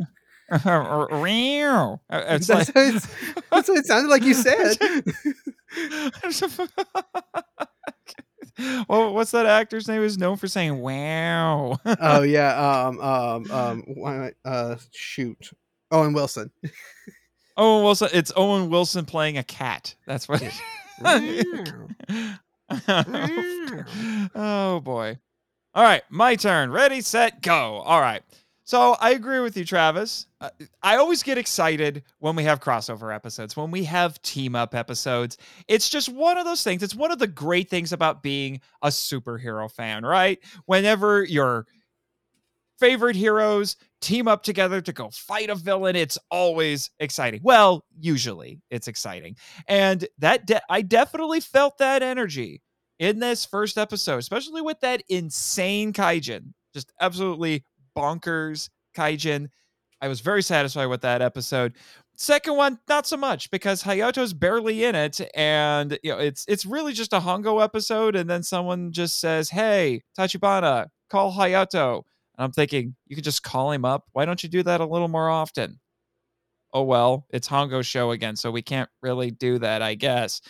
Uh, 0.52 1.96
it's 2.10 2.46
that's, 2.46 2.48
like- 2.48 2.74
what 2.74 2.94
it's, 2.94 3.06
that's 3.50 3.68
what 3.70 3.78
it 3.78 3.86
sounded 3.86 4.10
like 4.10 4.22
you 4.22 4.34
said. 4.34 4.76
well, 8.88 9.14
what's 9.14 9.30
that 9.32 9.46
actor's 9.46 9.88
name? 9.88 10.02
Is 10.02 10.18
known 10.18 10.36
for 10.36 10.48
saying 10.48 10.78
"wow." 10.78 11.78
oh 11.84 12.22
yeah. 12.22 12.86
Um. 12.86 13.00
Um. 13.00 13.50
Um. 13.50 13.82
why- 13.86 14.32
Uh. 14.44 14.76
Shoot. 14.92 15.50
Owen 15.90 16.12
Wilson. 16.12 16.50
Owen 17.56 17.84
Wilson. 17.84 18.08
It's 18.12 18.32
Owen 18.36 18.70
Wilson 18.70 19.04
playing 19.04 19.38
a 19.38 19.42
cat. 19.44 19.94
That's 20.06 20.28
what. 20.28 20.42
Oh 24.34 24.80
boy. 24.82 25.18
All 25.74 25.82
right, 25.82 26.02
my 26.10 26.36
turn. 26.36 26.70
Ready, 26.70 27.00
set, 27.00 27.40
go. 27.42 27.76
All 27.78 28.00
right. 28.00 28.22
So 28.72 28.96
I 29.00 29.10
agree 29.10 29.40
with 29.40 29.54
you, 29.54 29.66
Travis. 29.66 30.28
Uh, 30.40 30.48
I 30.82 30.96
always 30.96 31.22
get 31.22 31.36
excited 31.36 32.04
when 32.20 32.34
we 32.34 32.44
have 32.44 32.58
crossover 32.58 33.14
episodes, 33.14 33.54
when 33.54 33.70
we 33.70 33.84
have 33.84 34.22
team 34.22 34.56
up 34.56 34.74
episodes. 34.74 35.36
It's 35.68 35.90
just 35.90 36.08
one 36.08 36.38
of 36.38 36.46
those 36.46 36.62
things. 36.62 36.82
It's 36.82 36.94
one 36.94 37.12
of 37.12 37.18
the 37.18 37.26
great 37.26 37.68
things 37.68 37.92
about 37.92 38.22
being 38.22 38.62
a 38.80 38.88
superhero 38.88 39.70
fan, 39.70 40.06
right? 40.06 40.38
Whenever 40.64 41.22
your 41.22 41.66
favorite 42.80 43.14
heroes 43.14 43.76
team 44.00 44.26
up 44.26 44.42
together 44.42 44.80
to 44.80 44.92
go 44.94 45.10
fight 45.10 45.50
a 45.50 45.54
villain, 45.54 45.94
it's 45.94 46.16
always 46.30 46.90
exciting. 46.98 47.40
Well, 47.44 47.84
usually 48.00 48.58
it's 48.70 48.88
exciting. 48.88 49.36
And 49.68 50.08
that 50.16 50.46
de- 50.46 50.62
I 50.70 50.80
definitely 50.80 51.40
felt 51.40 51.76
that 51.76 52.02
energy 52.02 52.62
in 52.98 53.18
this 53.18 53.44
first 53.44 53.76
episode, 53.76 54.16
especially 54.16 54.62
with 54.62 54.80
that 54.80 55.02
insane 55.10 55.92
kaijin, 55.92 56.54
just 56.72 56.90
absolutely 57.02 57.64
bonkers 57.96 58.68
kaijin. 58.96 59.48
I 60.00 60.08
was 60.08 60.20
very 60.20 60.42
satisfied 60.42 60.86
with 60.86 61.02
that 61.02 61.22
episode. 61.22 61.74
Second 62.16 62.56
one, 62.56 62.78
not 62.88 63.06
so 63.06 63.16
much 63.16 63.50
because 63.50 63.82
Hayato's 63.82 64.34
barely 64.34 64.84
in 64.84 64.94
it, 64.94 65.20
and 65.34 65.98
you 66.02 66.10
know 66.12 66.18
it's 66.18 66.44
it's 66.46 66.66
really 66.66 66.92
just 66.92 67.12
a 67.12 67.20
Hongo 67.20 67.62
episode, 67.62 68.16
and 68.16 68.28
then 68.28 68.42
someone 68.42 68.92
just 68.92 69.18
says, 69.20 69.48
"Hey, 69.48 70.02
Tachibana, 70.18 70.88
call 71.10 71.32
Hayato." 71.32 72.02
And 72.36 72.44
I'm 72.44 72.52
thinking, 72.52 72.94
you 73.06 73.16
could 73.16 73.24
just 73.24 73.42
call 73.42 73.72
him 73.72 73.84
up. 73.84 74.04
Why 74.12 74.24
don't 74.24 74.42
you 74.42 74.48
do 74.48 74.62
that 74.62 74.80
a 74.80 74.86
little 74.86 75.08
more 75.08 75.28
often? 75.28 75.80
Oh 76.72 76.82
well, 76.82 77.26
it's 77.30 77.48
Hongo 77.48 77.84
show 77.84 78.12
again, 78.12 78.36
so 78.36 78.50
we 78.50 78.62
can't 78.62 78.90
really 79.02 79.30
do 79.30 79.58
that, 79.58 79.82
I 79.82 79.94
guess. 79.94 80.40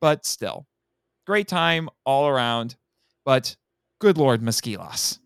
But 0.00 0.26
still, 0.26 0.66
great 1.26 1.48
time 1.48 1.88
all 2.04 2.28
around. 2.28 2.76
But 3.24 3.56
good 4.00 4.18
lord, 4.18 4.42
Mosquilas. 4.42 5.18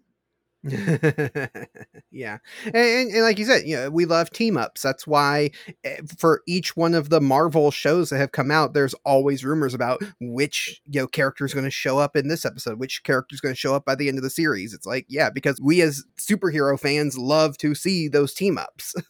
yeah 2.10 2.38
and, 2.64 2.74
and, 2.74 3.10
and 3.12 3.22
like 3.22 3.38
you 3.38 3.44
said 3.44 3.66
you 3.66 3.76
know 3.76 3.90
we 3.90 4.04
love 4.04 4.30
team 4.30 4.56
ups 4.56 4.82
that's 4.82 5.06
why 5.06 5.50
eh, 5.84 5.98
for 6.18 6.42
each 6.46 6.76
one 6.76 6.94
of 6.94 7.08
the 7.08 7.20
marvel 7.20 7.70
shows 7.70 8.10
that 8.10 8.18
have 8.18 8.32
come 8.32 8.50
out 8.50 8.74
there's 8.74 8.94
always 9.04 9.44
rumors 9.44 9.74
about 9.74 10.02
which 10.20 10.80
you 10.86 11.00
know 11.00 11.06
character 11.06 11.44
is 11.44 11.54
going 11.54 11.64
to 11.64 11.70
show 11.70 11.98
up 11.98 12.16
in 12.16 12.28
this 12.28 12.44
episode 12.44 12.78
which 12.78 13.02
character 13.04 13.34
is 13.34 13.40
going 13.40 13.54
to 13.54 13.58
show 13.58 13.74
up 13.74 13.84
by 13.84 13.94
the 13.94 14.08
end 14.08 14.18
of 14.18 14.24
the 14.24 14.30
series 14.30 14.74
it's 14.74 14.86
like 14.86 15.06
yeah 15.08 15.30
because 15.30 15.60
we 15.60 15.80
as 15.80 16.04
superhero 16.18 16.78
fans 16.78 17.16
love 17.16 17.56
to 17.58 17.74
see 17.74 18.08
those 18.08 18.34
team 18.34 18.58
ups 18.58 18.94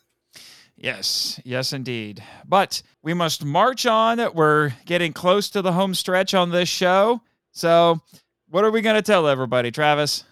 Yes, 0.78 1.40
yes, 1.42 1.72
indeed. 1.72 2.22
But 2.46 2.82
we 3.02 3.14
must 3.14 3.44
march 3.44 3.86
on. 3.86 4.20
We're 4.34 4.72
getting 4.84 5.14
close 5.14 5.48
to 5.50 5.62
the 5.62 5.72
home 5.72 5.94
stretch 5.94 6.34
on 6.34 6.50
this 6.50 6.68
show. 6.68 7.22
So, 7.50 8.02
what 8.50 8.62
are 8.64 8.70
we 8.70 8.82
going 8.82 8.96
to 8.96 9.02
tell 9.02 9.26
everybody, 9.26 9.70
Travis? 9.70 10.24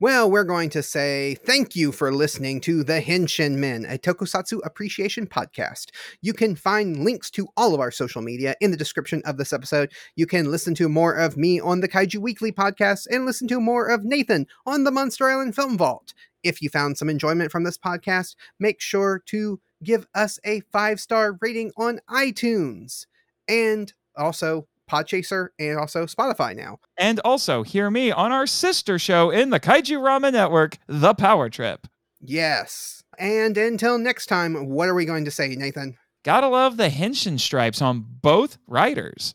Well, 0.00 0.28
we're 0.28 0.42
going 0.42 0.70
to 0.70 0.82
say 0.82 1.36
thank 1.36 1.76
you 1.76 1.92
for 1.92 2.12
listening 2.12 2.60
to 2.62 2.82
The 2.82 3.00
Henshin 3.00 3.58
Men, 3.58 3.84
a 3.84 3.96
tokusatsu 3.96 4.58
appreciation 4.64 5.28
podcast. 5.28 5.90
You 6.20 6.32
can 6.32 6.56
find 6.56 7.04
links 7.04 7.30
to 7.30 7.46
all 7.56 7.74
of 7.74 7.80
our 7.80 7.92
social 7.92 8.20
media 8.20 8.56
in 8.60 8.72
the 8.72 8.76
description 8.76 9.22
of 9.24 9.36
this 9.36 9.52
episode. 9.52 9.92
You 10.16 10.26
can 10.26 10.50
listen 10.50 10.74
to 10.74 10.88
more 10.88 11.14
of 11.14 11.36
me 11.36 11.60
on 11.60 11.78
the 11.78 11.88
Kaiju 11.88 12.16
Weekly 12.16 12.50
podcast 12.50 13.06
and 13.08 13.24
listen 13.24 13.46
to 13.46 13.60
more 13.60 13.86
of 13.86 14.04
Nathan 14.04 14.48
on 14.66 14.82
the 14.82 14.90
Monster 14.90 15.30
Island 15.30 15.54
Film 15.54 15.78
Vault. 15.78 16.12
If 16.42 16.60
you 16.60 16.70
found 16.70 16.98
some 16.98 17.08
enjoyment 17.08 17.52
from 17.52 17.62
this 17.62 17.78
podcast, 17.78 18.34
make 18.58 18.80
sure 18.80 19.22
to 19.26 19.60
give 19.84 20.08
us 20.12 20.40
a 20.44 20.62
five 20.72 20.98
star 20.98 21.38
rating 21.40 21.70
on 21.76 22.00
iTunes 22.10 23.06
and 23.46 23.92
also 24.16 24.66
Podchaser 24.90 25.48
and 25.58 25.78
also 25.78 26.06
Spotify 26.06 26.56
now. 26.56 26.78
And 26.96 27.20
also 27.24 27.62
hear 27.62 27.90
me 27.90 28.10
on 28.10 28.32
our 28.32 28.46
sister 28.46 28.98
show 28.98 29.30
in 29.30 29.50
the 29.50 29.60
Kaiju 29.60 30.02
Rama 30.02 30.30
Network, 30.30 30.78
The 30.86 31.14
Power 31.14 31.48
Trip. 31.48 31.86
Yes. 32.20 33.02
And 33.18 33.56
until 33.56 33.98
next 33.98 34.26
time, 34.26 34.68
what 34.68 34.88
are 34.88 34.94
we 34.94 35.04
going 35.04 35.24
to 35.24 35.30
say, 35.30 35.54
Nathan? 35.54 35.96
Gotta 36.24 36.48
love 36.48 36.78
the 36.78 36.88
henshin 36.88 37.38
stripes 37.38 37.82
on 37.82 38.04
both 38.22 38.56
riders. 38.66 39.34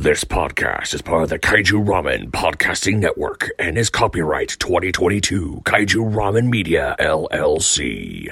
This 0.00 0.24
podcast 0.24 0.94
is 0.94 1.02
part 1.02 1.24
of 1.24 1.28
the 1.28 1.38
Kaiju 1.38 1.84
Ramen 1.84 2.30
Podcasting 2.30 3.00
Network 3.00 3.50
and 3.58 3.76
is 3.76 3.90
copyright 3.90 4.48
2022 4.58 5.60
Kaiju 5.66 6.14
Ramen 6.14 6.48
Media 6.48 6.96
LLC. 6.98 8.30